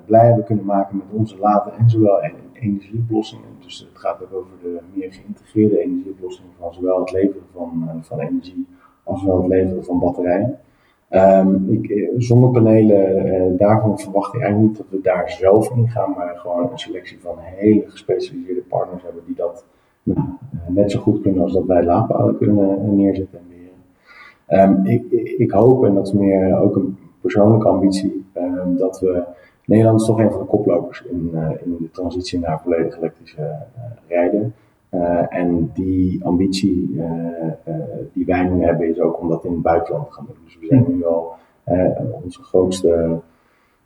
blij 0.05 0.25
hebben 0.25 0.43
kunnen 0.43 0.65
maken 0.65 0.97
met 0.97 1.05
onze 1.11 1.37
laden 1.39 1.73
en 1.77 1.89
zowel 1.89 2.21
energieoplossingen. 2.53 3.49
Dus 3.59 3.79
het 3.79 4.01
gaat 4.01 4.23
ook 4.23 4.33
over 4.33 4.51
de 4.61 4.79
meer 4.93 5.13
geïntegreerde 5.13 5.79
energieoplossingen 5.79 6.51
van 6.59 6.73
zowel 6.73 6.99
het 6.99 7.11
leveren 7.11 7.45
van, 7.53 7.99
van 8.01 8.19
energie 8.19 8.67
als 9.03 9.23
wel 9.23 9.37
het 9.37 9.47
leveren 9.47 9.83
van 9.83 9.99
batterijen. 9.99 10.59
Um, 11.15 11.69
ik, 11.69 11.89
eh, 11.89 12.09
zonnepanelen, 12.17 13.25
uh, 13.25 13.57
daarvan 13.57 13.99
verwacht 13.99 14.33
ik 14.33 14.41
eigenlijk 14.41 14.69
niet 14.69 14.77
dat 14.77 14.87
we 14.89 15.01
daar 15.01 15.29
zelf 15.29 15.71
in 15.75 15.89
gaan, 15.89 16.13
maar 16.17 16.35
gewoon 16.35 16.71
een 16.71 16.77
selectie 16.77 17.19
van 17.19 17.35
hele 17.39 17.83
gespecialiseerde 17.87 18.61
partners 18.61 19.03
hebben 19.03 19.21
die 19.25 19.35
dat 19.35 19.65
nou, 20.03 20.19
uh, 20.19 20.75
net 20.75 20.91
zo 20.91 20.99
goed 20.99 21.21
kunnen 21.21 21.43
als 21.43 21.53
dat 21.53 21.65
wij 21.65 21.83
laadpalen 21.83 22.37
kunnen 22.37 22.95
neerzetten 22.95 23.39
en 23.39 23.45
beheren. 23.47 24.77
Um, 24.77 24.85
ik, 24.85 25.11
ik, 25.37 25.51
hoop, 25.51 25.85
en 25.85 25.93
dat 25.93 26.07
is 26.07 26.13
meer 26.13 26.59
ook 26.59 26.75
een 26.75 26.97
persoonlijke 27.21 27.67
ambitie, 27.67 28.25
um, 28.37 28.77
dat 28.77 28.99
we. 28.99 29.23
Nederland 29.65 29.99
is 29.99 30.07
toch 30.07 30.19
een 30.19 30.31
van 30.31 30.39
de 30.39 30.45
koplopers 30.45 31.03
in, 31.03 31.31
in 31.63 31.77
de 31.79 31.91
transitie 31.91 32.39
naar 32.39 32.61
volledig 32.61 32.97
elektrische 32.97 33.55
rijden. 34.07 34.53
Uh, 34.93 35.25
en 35.29 35.71
die 35.73 36.25
ambitie 36.25 36.89
uh, 36.89 37.03
uh, 37.67 37.75
die 38.13 38.25
wij 38.25 38.43
nu 38.43 38.63
hebben 38.63 38.89
is 38.89 38.99
ook 38.99 39.21
om 39.21 39.29
dat 39.29 39.45
in 39.45 39.51
het 39.51 39.61
buitenland 39.61 40.07
te 40.07 40.13
gaan 40.13 40.25
doen. 40.25 40.35
Dus 40.43 40.57
we 40.59 40.65
zijn 40.65 40.85
nu 40.87 41.05
al 41.05 41.33
onze 42.23 42.43
grootste, 42.43 43.19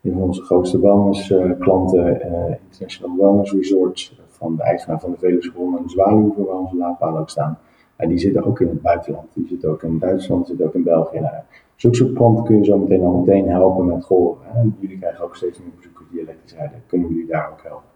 een 0.01 0.13
van 0.13 0.21
onze 0.21 0.43
grootste 0.43 0.79
wellnessklanten, 0.79 2.21
International 2.69 3.17
Wellness 3.17 3.53
Resorts, 3.53 4.21
van 4.27 4.55
de 4.55 4.63
eigenaar 4.63 4.99
van 4.99 5.11
de 5.11 5.17
Veluwe 5.17 5.77
en 5.77 5.83
de 5.83 5.89
Zwaluwen, 5.89 6.45
waar 6.45 6.55
onze 6.55 6.75
laadpalen 6.75 7.21
ook 7.21 7.29
staan. 7.29 7.59
En 7.95 8.09
die 8.09 8.17
zitten 8.17 8.45
ook 8.45 8.59
in 8.59 8.67
het 8.67 8.81
buitenland. 8.81 9.27
Die 9.33 9.47
zitten 9.47 9.69
ook 9.69 9.83
in 9.83 9.99
Duitsland, 9.99 10.47
zitten 10.47 10.65
ook 10.65 10.73
in 10.73 10.83
België. 10.83 11.19
Nou, 11.19 11.35
zulke 11.75 11.95
soort 11.95 12.13
klanten 12.13 12.43
kun 12.43 12.57
je 12.57 12.65
zo 12.65 12.77
meteen 12.77 13.03
al 13.03 13.17
meteen 13.19 13.49
helpen 13.49 13.85
met, 13.85 14.03
goh, 14.03 14.37
jullie 14.79 14.97
krijgen 14.97 15.25
ook 15.25 15.35
steeds 15.35 15.59
meer 15.59 15.71
bezoekers 15.75 16.09
die 16.11 16.21
elektrisch 16.21 16.55
rijden. 16.55 16.83
Kunnen 16.87 17.09
jullie 17.09 17.27
daar 17.27 17.49
ook 17.51 17.63
helpen? 17.63 17.89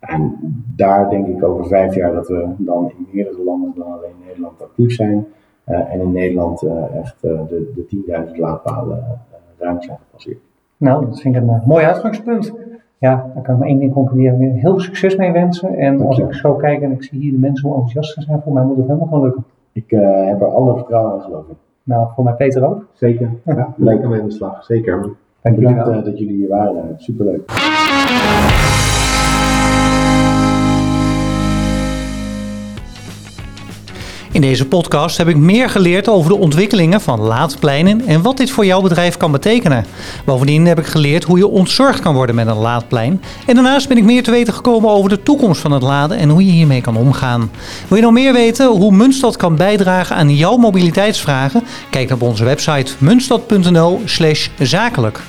En 0.00 0.38
daar 0.76 1.10
denk 1.10 1.26
ik 1.26 1.42
over 1.42 1.66
vijf 1.66 1.94
jaar 1.94 2.12
dat 2.12 2.28
we 2.28 2.48
dan 2.56 2.92
in 2.98 3.06
meerdere 3.12 3.44
landen 3.44 3.72
dan 3.76 3.92
alleen 3.92 4.14
Nederland 4.26 4.62
actief 4.62 4.92
zijn. 4.92 5.26
Uh, 5.66 5.92
en 5.92 6.00
in 6.00 6.12
Nederland 6.12 6.62
uh, 6.62 6.96
echt 6.96 7.24
uh, 7.24 7.40
de, 7.48 7.72
de 7.74 8.26
10.000 8.32 8.36
laadpalen 8.36 9.04
ruim 9.58 9.82
zijn 9.82 9.98
gepasseerd. 9.98 10.38
Nou, 10.76 11.06
dat 11.06 11.20
vind 11.20 11.36
ik 11.36 11.42
een 11.42 11.62
mooi 11.64 11.84
uitgangspunt. 11.84 12.52
Ja, 12.98 13.30
daar 13.34 13.42
kan 13.42 13.54
ik 13.54 13.60
maar 13.60 13.68
één 13.68 13.78
ding 13.78 13.92
concluderen. 13.92 14.40
Heel 14.40 14.60
veel 14.60 14.80
succes 14.80 15.16
mee 15.16 15.32
wensen. 15.32 15.78
En 15.78 16.06
als 16.06 16.18
ik 16.18 16.34
zo 16.34 16.54
kijk 16.54 16.82
en 16.82 16.92
ik 16.92 17.02
zie 17.02 17.20
hier 17.20 17.32
de 17.32 17.38
mensen 17.38 17.68
hoe 17.68 17.76
enthousiast 17.76 18.22
zijn, 18.22 18.40
voor 18.42 18.52
mij 18.52 18.62
moet 18.62 18.76
het 18.76 18.86
helemaal 18.86 19.08
gaan 19.08 19.22
lukken. 19.22 19.44
Ik 19.72 19.90
heb 19.90 20.40
er 20.40 20.46
alle 20.46 20.76
vertrouwen 20.76 21.14
in 21.14 21.20
geloof 21.20 21.48
ik. 21.48 21.56
Nou, 21.82 22.08
voor 22.14 22.24
mij 22.24 22.34
Peter 22.34 22.68
ook. 22.68 22.86
Zeker. 22.92 23.30
Ja, 23.44 23.74
in 23.76 24.24
de 24.24 24.24
slag. 24.26 24.64
Zeker. 24.64 25.08
Dank 25.42 25.56
Bedankt 25.56 26.04
dat 26.04 26.18
jullie 26.18 26.36
hier 26.36 26.48
waren. 26.48 26.94
Superleuk. 26.96 27.50
In 34.32 34.40
deze 34.40 34.66
podcast 34.66 35.16
heb 35.16 35.28
ik 35.28 35.36
meer 35.36 35.70
geleerd 35.70 36.08
over 36.08 36.30
de 36.30 36.36
ontwikkelingen 36.36 37.00
van 37.00 37.20
laadpleinen 37.20 38.06
en 38.06 38.22
wat 38.22 38.36
dit 38.36 38.50
voor 38.50 38.66
jouw 38.66 38.80
bedrijf 38.80 39.16
kan 39.16 39.32
betekenen. 39.32 39.84
Bovendien 40.24 40.66
heb 40.66 40.78
ik 40.78 40.86
geleerd 40.86 41.24
hoe 41.24 41.38
je 41.38 41.46
ontzorgd 41.46 42.00
kan 42.00 42.14
worden 42.14 42.34
met 42.34 42.46
een 42.46 42.56
laadplein. 42.56 43.22
En 43.46 43.54
daarnaast 43.54 43.88
ben 43.88 43.96
ik 43.96 44.04
meer 44.04 44.22
te 44.22 44.30
weten 44.30 44.54
gekomen 44.54 44.90
over 44.90 45.10
de 45.10 45.22
toekomst 45.22 45.60
van 45.60 45.72
het 45.72 45.82
laden 45.82 46.18
en 46.18 46.28
hoe 46.28 46.46
je 46.46 46.52
hiermee 46.52 46.80
kan 46.80 46.96
omgaan. 46.96 47.50
Wil 47.88 47.96
je 47.96 48.02
nog 48.02 48.12
meer 48.12 48.32
weten 48.32 48.66
hoe 48.66 48.92
Munstad 48.92 49.36
kan 49.36 49.56
bijdragen 49.56 50.16
aan 50.16 50.34
jouw 50.34 50.56
mobiliteitsvragen? 50.56 51.62
Kijk 51.90 52.10
op 52.10 52.22
onze 52.22 52.44
website 52.44 52.92
munstad.nl/zakelijk. 52.98 55.20